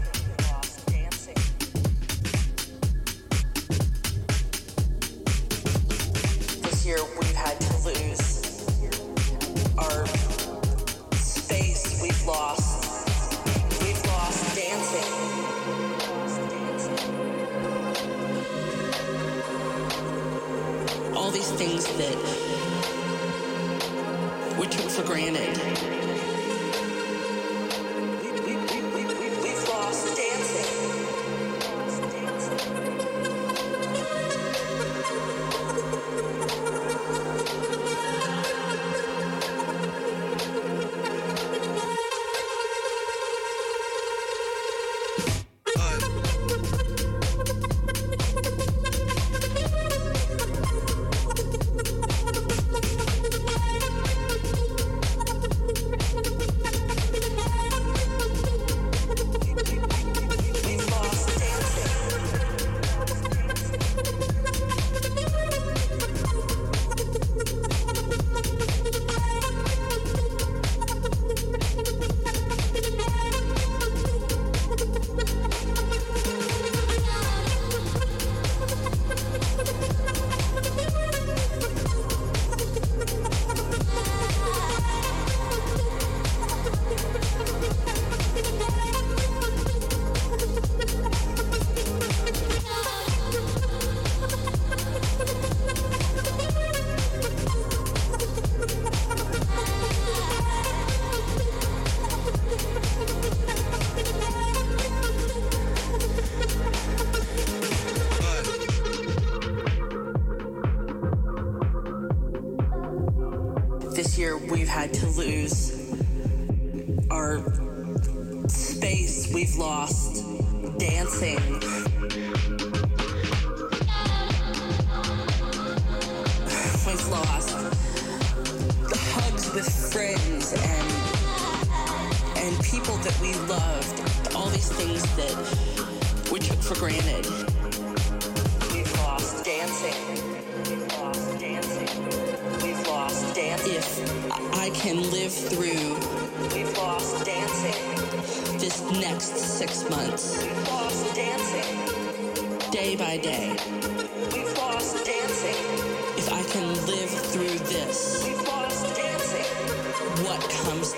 things 21.56 21.86
that 21.86 22.18
we 24.60 24.68
took 24.68 24.90
for 24.90 25.04
granted. 25.04 25.95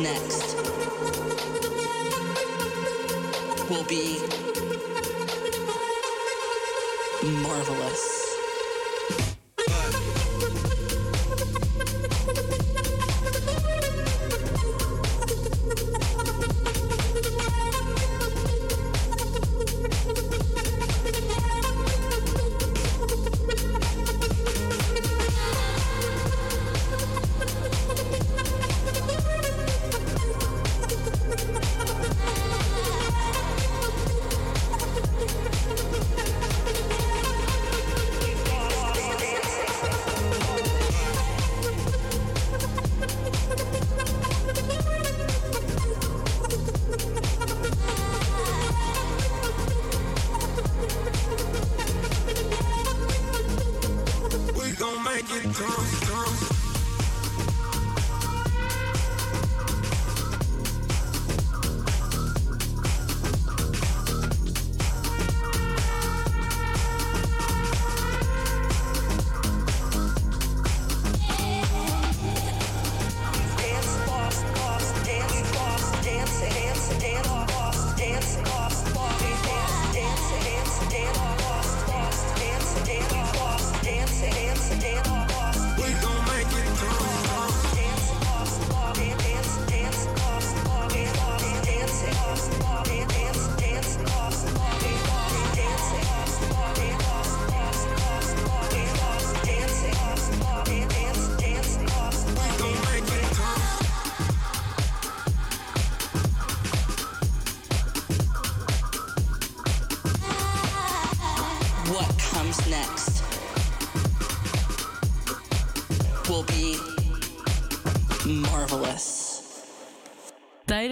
next 0.08 0.56
will 3.70 3.84
be 3.84 4.20
marvelous. 7.44 8.17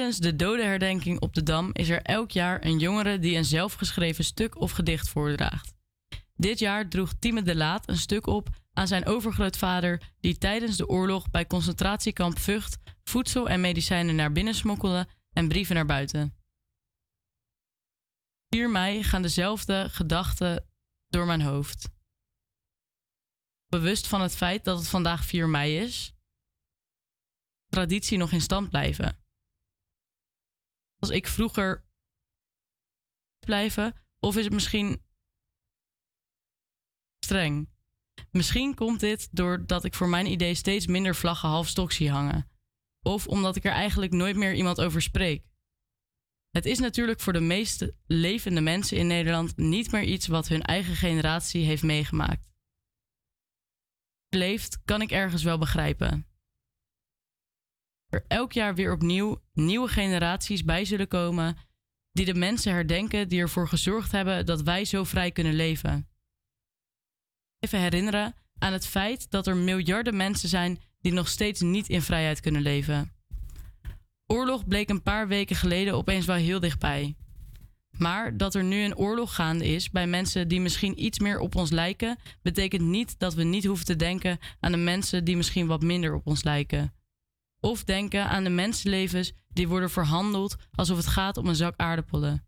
Tijdens 0.05 0.25
de 0.25 0.35
dodenherdenking 0.35 1.19
op 1.19 1.33
de 1.33 1.43
Dam 1.43 1.69
is 1.73 1.89
er 1.89 2.01
elk 2.01 2.31
jaar 2.31 2.65
een 2.65 2.79
jongere 2.79 3.19
die 3.19 3.37
een 3.37 3.45
zelfgeschreven 3.45 4.23
stuk 4.23 4.59
of 4.59 4.71
gedicht 4.71 5.09
voordraagt. 5.09 5.73
Dit 6.35 6.59
jaar 6.59 6.89
droeg 6.89 7.13
Tieme 7.19 7.41
de 7.41 7.55
Laat 7.55 7.89
een 7.89 7.97
stuk 7.97 8.27
op 8.27 8.49
aan 8.73 8.87
zijn 8.87 9.05
overgrootvader 9.05 10.13
die 10.19 10.37
tijdens 10.37 10.77
de 10.77 10.87
oorlog 10.87 11.29
bij 11.29 11.47
concentratiekamp 11.47 12.39
Vught 12.39 12.77
voedsel 13.03 13.49
en 13.49 13.61
medicijnen 13.61 14.15
naar 14.15 14.31
binnen 14.31 14.55
smokkelde 14.55 15.07
en 15.33 15.47
brieven 15.47 15.75
naar 15.75 15.85
buiten. 15.85 16.35
4 18.49 18.69
mei 18.69 19.03
gaan 19.03 19.21
dezelfde 19.21 19.89
gedachten 19.89 20.65
door 21.07 21.25
mijn 21.25 21.41
hoofd. 21.41 21.89
Bewust 23.67 24.07
van 24.07 24.21
het 24.21 24.35
feit 24.35 24.65
dat 24.65 24.77
het 24.77 24.87
vandaag 24.87 25.25
4 25.25 25.49
mei 25.49 25.77
is, 25.77 26.13
traditie 27.67 28.17
nog 28.17 28.31
in 28.31 28.41
stand 28.41 28.69
blijven. 28.69 29.23
Als 31.05 31.13
ik 31.13 31.27
vroeger 31.27 31.85
blijven, 33.39 33.93
of 34.19 34.37
is 34.37 34.43
het 34.43 34.53
misschien 34.53 35.03
streng? 37.25 37.69
Misschien 38.31 38.75
komt 38.75 38.99
dit 38.99 39.27
doordat 39.31 39.83
ik 39.83 39.93
voor 39.93 40.09
mijn 40.09 40.25
idee 40.25 40.55
steeds 40.55 40.87
minder 40.87 41.15
vlaggen 41.15 41.49
half 41.49 41.67
stok 41.67 41.91
zie 41.91 42.11
hangen. 42.11 42.49
Of 43.01 43.27
omdat 43.27 43.55
ik 43.55 43.63
er 43.63 43.71
eigenlijk 43.71 44.11
nooit 44.11 44.35
meer 44.35 44.53
iemand 44.53 44.81
over 44.81 45.01
spreek. 45.01 45.45
Het 46.49 46.65
is 46.65 46.79
natuurlijk 46.79 47.19
voor 47.19 47.33
de 47.33 47.39
meeste 47.39 47.95
levende 48.05 48.61
mensen 48.61 48.97
in 48.97 49.07
Nederland 49.07 49.57
niet 49.57 49.91
meer 49.91 50.03
iets 50.03 50.27
wat 50.27 50.47
hun 50.47 50.61
eigen 50.61 50.95
generatie 50.95 51.65
heeft 51.65 51.83
meegemaakt. 51.83 52.49
Leeft 54.29 54.81
kan 54.85 55.01
ik 55.01 55.11
ergens 55.11 55.43
wel 55.43 55.57
begrijpen. 55.57 56.27
Elk 58.27 58.51
jaar 58.51 58.75
weer 58.75 58.91
opnieuw 58.91 59.41
nieuwe 59.53 59.87
generaties 59.87 60.63
bij 60.63 60.85
zullen 60.85 61.07
komen 61.07 61.57
die 62.11 62.25
de 62.25 62.33
mensen 62.33 62.73
herdenken 62.73 63.27
die 63.27 63.41
ervoor 63.41 63.67
gezorgd 63.67 64.11
hebben 64.11 64.45
dat 64.45 64.61
wij 64.61 64.85
zo 64.85 65.03
vrij 65.03 65.31
kunnen 65.31 65.53
leven. 65.53 66.07
Even 67.59 67.79
herinneren 67.79 68.35
aan 68.57 68.73
het 68.73 68.87
feit 68.87 69.31
dat 69.31 69.47
er 69.47 69.57
miljarden 69.57 70.15
mensen 70.15 70.49
zijn 70.49 70.79
die 71.01 71.13
nog 71.13 71.27
steeds 71.27 71.61
niet 71.61 71.89
in 71.89 72.01
vrijheid 72.01 72.39
kunnen 72.39 72.61
leven. 72.61 73.13
Oorlog 74.25 74.67
bleek 74.67 74.89
een 74.89 75.03
paar 75.03 75.27
weken 75.27 75.55
geleden 75.55 75.93
opeens 75.93 76.25
wel 76.25 76.35
heel 76.35 76.59
dichtbij. 76.59 77.15
Maar 77.97 78.37
dat 78.37 78.55
er 78.55 78.63
nu 78.63 78.83
een 78.83 78.97
oorlog 78.97 79.35
gaande 79.35 79.67
is 79.67 79.89
bij 79.89 80.07
mensen 80.07 80.47
die 80.47 80.61
misschien 80.61 81.03
iets 81.03 81.19
meer 81.19 81.39
op 81.39 81.55
ons 81.55 81.71
lijken, 81.71 82.17
betekent 82.41 82.81
niet 82.81 83.19
dat 83.19 83.33
we 83.33 83.43
niet 83.43 83.65
hoeven 83.65 83.85
te 83.85 83.95
denken 83.95 84.39
aan 84.59 84.71
de 84.71 84.77
mensen 84.77 85.23
die 85.23 85.37
misschien 85.37 85.67
wat 85.67 85.81
minder 85.81 86.13
op 86.13 86.27
ons 86.27 86.43
lijken. 86.43 86.93
Of 87.65 87.83
denken 87.83 88.27
aan 88.27 88.43
de 88.43 88.49
mensenlevens 88.49 89.33
die 89.47 89.67
worden 89.67 89.89
verhandeld 89.89 90.55
alsof 90.71 90.97
het 90.97 91.07
gaat 91.07 91.37
om 91.37 91.47
een 91.47 91.55
zak 91.55 91.73
aardappelen. 91.77 92.47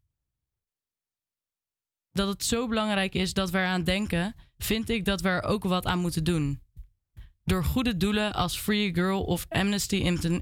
Dat 2.12 2.28
het 2.28 2.44
zo 2.44 2.68
belangrijk 2.68 3.14
is 3.14 3.34
dat 3.34 3.50
we 3.50 3.58
eraan 3.58 3.84
denken, 3.84 4.36
vind 4.58 4.90
ik 4.90 5.06
dat 5.06 5.22
we 5.22 5.30
er 5.30 5.44
ook 5.44 5.64
wat 5.64 5.86
aan 5.86 6.00
moeten 6.00 6.24
doen. 6.24 6.62
Door 7.44 7.64
goede 7.64 7.98
doelen 7.98 8.34
als 8.34 8.58
Free 8.58 8.94
Girl 8.94 9.24
of 9.24 9.46
Amnesty 9.50 9.96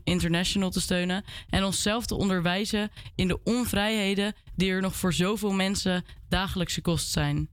International 0.03 0.69
te 0.69 0.81
steunen 0.81 1.23
en 1.49 1.63
onszelf 1.63 2.05
te 2.05 2.15
onderwijzen 2.15 2.91
in 3.15 3.27
de 3.27 3.43
onvrijheden 3.43 4.33
die 4.55 4.71
er 4.71 4.81
nog 4.81 4.95
voor 4.95 5.13
zoveel 5.13 5.53
mensen 5.53 6.05
dagelijkse 6.27 6.81
kost 6.81 7.11
zijn. 7.11 7.49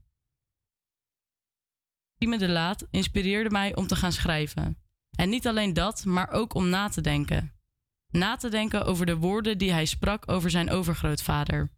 Tieme 2.17 2.37
de 2.37 2.49
Laat 2.49 2.87
inspireerde 2.91 3.49
mij 3.49 3.75
om 3.75 3.87
te 3.87 3.95
gaan 3.95 4.11
schrijven. 4.11 4.82
En 5.15 5.29
niet 5.29 5.47
alleen 5.47 5.73
dat, 5.73 6.05
maar 6.05 6.29
ook 6.29 6.53
om 6.53 6.69
na 6.69 6.89
te 6.89 7.01
denken. 7.01 7.53
Na 8.09 8.35
te 8.35 8.49
denken 8.49 8.85
over 8.85 9.05
de 9.05 9.17
woorden 9.17 9.57
die 9.57 9.71
hij 9.71 9.85
sprak 9.85 10.31
over 10.31 10.49
zijn 10.49 10.69
overgrootvader. 10.69 11.71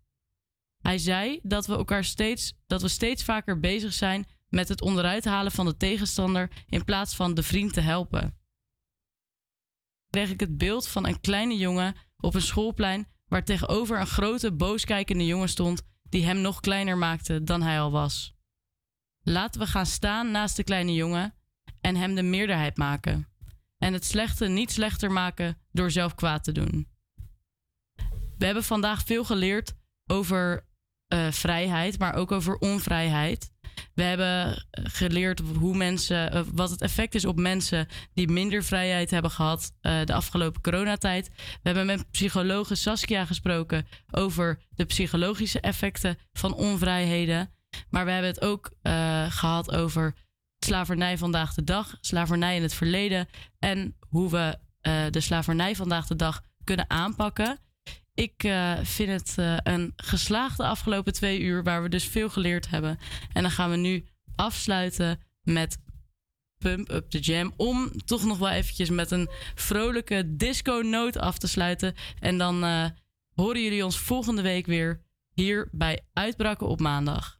Hij 0.81 0.97
zei 0.97 1.39
dat 1.43 1.65
we 1.65 1.75
elkaar 1.75 2.03
steeds, 2.03 2.53
dat 2.67 2.81
we 2.81 2.87
steeds 2.87 3.23
vaker 3.23 3.59
bezig 3.59 3.93
zijn 3.93 4.25
met 4.49 4.67
het 4.67 4.81
onderuit 4.81 5.25
halen 5.25 5.51
van 5.51 5.65
de 5.65 5.77
tegenstander 5.77 6.51
in 6.67 6.83
plaats 6.83 7.15
van 7.15 7.33
de 7.33 7.43
vriend 7.43 7.73
te 7.73 7.81
helpen. 7.81 8.37
Kreeg 10.09 10.29
ik 10.29 10.39
het 10.39 10.57
beeld 10.57 10.87
van 10.87 11.07
een 11.07 11.21
kleine 11.21 11.57
jongen 11.57 11.95
op 12.17 12.35
een 12.35 12.41
schoolplein 12.41 13.07
waar 13.27 13.43
tegenover 13.43 13.99
een 13.99 14.07
grote 14.07 14.53
booskijkende 14.53 15.25
jongen 15.25 15.49
stond 15.49 15.81
die 16.09 16.25
hem 16.25 16.41
nog 16.41 16.59
kleiner 16.59 16.97
maakte 16.97 17.43
dan 17.43 17.61
hij 17.61 17.79
al 17.79 17.91
was. 17.91 18.33
Laten 19.21 19.61
we 19.61 19.67
gaan 19.67 19.85
staan 19.85 20.31
naast 20.31 20.55
de 20.55 20.63
kleine 20.63 20.93
jongen 20.93 21.33
en 21.85 21.95
hem 21.95 22.15
de 22.15 22.23
meerderheid 22.23 22.77
maken. 22.77 23.27
En 23.77 23.93
het 23.93 24.05
slechte 24.05 24.47
niet 24.47 24.71
slechter 24.71 25.11
maken 25.11 25.57
door 25.71 25.91
zelf 25.91 26.15
kwaad 26.15 26.43
te 26.43 26.51
doen. 26.51 26.87
We 28.37 28.45
hebben 28.45 28.63
vandaag 28.63 29.03
veel 29.03 29.23
geleerd 29.25 29.73
over 30.11 30.65
uh, 31.13 31.31
vrijheid, 31.31 31.99
maar 31.99 32.15
ook 32.15 32.31
over 32.31 32.57
onvrijheid. 32.57 33.51
We 33.93 34.03
hebben 34.03 34.65
geleerd 34.73 35.39
hoe 35.39 35.77
mensen, 35.77 36.35
uh, 36.35 36.41
wat 36.53 36.69
het 36.69 36.81
effect 36.81 37.15
is 37.15 37.25
op 37.25 37.39
mensen 37.39 37.87
die 38.13 38.27
minder 38.27 38.63
vrijheid 38.63 39.11
hebben 39.11 39.31
gehad 39.31 39.71
uh, 39.81 40.05
de 40.05 40.13
afgelopen 40.13 40.61
coronatijd. 40.61 41.27
We 41.27 41.59
hebben 41.61 41.85
met 41.85 42.11
psychologe 42.11 42.75
Saskia 42.75 43.25
gesproken 43.25 43.87
over 44.11 44.59
de 44.69 44.85
psychologische 44.85 45.59
effecten 45.59 46.17
van 46.33 46.53
onvrijheden. 46.53 47.53
Maar 47.89 48.05
we 48.05 48.11
hebben 48.11 48.29
het 48.29 48.41
ook 48.41 48.71
gehad 49.29 49.71
over 49.71 50.15
slavernij 50.65 51.17
vandaag 51.17 51.53
de 51.53 51.63
dag, 51.63 51.97
slavernij 52.01 52.55
in 52.55 52.61
het 52.61 52.73
verleden 52.73 53.27
en 53.59 53.95
hoe 53.99 54.29
we 54.29 54.57
uh, 54.81 55.05
de 55.09 55.19
slavernij 55.19 55.75
vandaag 55.75 56.07
de 56.07 56.15
dag 56.15 56.41
kunnen 56.63 56.89
aanpakken. 56.89 57.59
Ik 58.13 58.43
uh, 58.43 58.77
vind 58.83 59.09
het 59.09 59.35
uh, 59.39 59.57
een 59.63 59.93
geslaagde 59.95 60.65
afgelopen 60.65 61.13
twee 61.13 61.39
uur, 61.39 61.63
waar 61.63 61.83
we 61.83 61.89
dus 61.89 62.05
veel 62.05 62.29
geleerd 62.29 62.69
hebben. 62.69 62.99
En 63.33 63.41
dan 63.41 63.51
gaan 63.51 63.69
we 63.69 63.75
nu 63.75 64.05
afsluiten 64.35 65.19
met 65.43 65.77
Pump 66.57 66.91
Up 66.91 67.09
the 67.09 67.19
Jam. 67.19 67.53
Om 67.57 67.91
toch 68.05 68.23
nog 68.23 68.37
wel 68.37 68.49
eventjes 68.49 68.89
met 68.89 69.11
een 69.11 69.29
vrolijke 69.55 70.35
disco-noot 70.35 71.17
af 71.17 71.37
te 71.37 71.47
sluiten. 71.47 71.95
En 72.19 72.37
dan 72.37 72.63
horen 73.33 73.63
jullie 73.63 73.85
ons 73.85 73.99
volgende 73.99 74.41
week 74.41 74.65
weer 74.65 75.01
hier 75.33 75.69
bij 75.71 76.05
Uitbraken 76.13 76.67
op 76.67 76.79
maandag. 76.79 77.39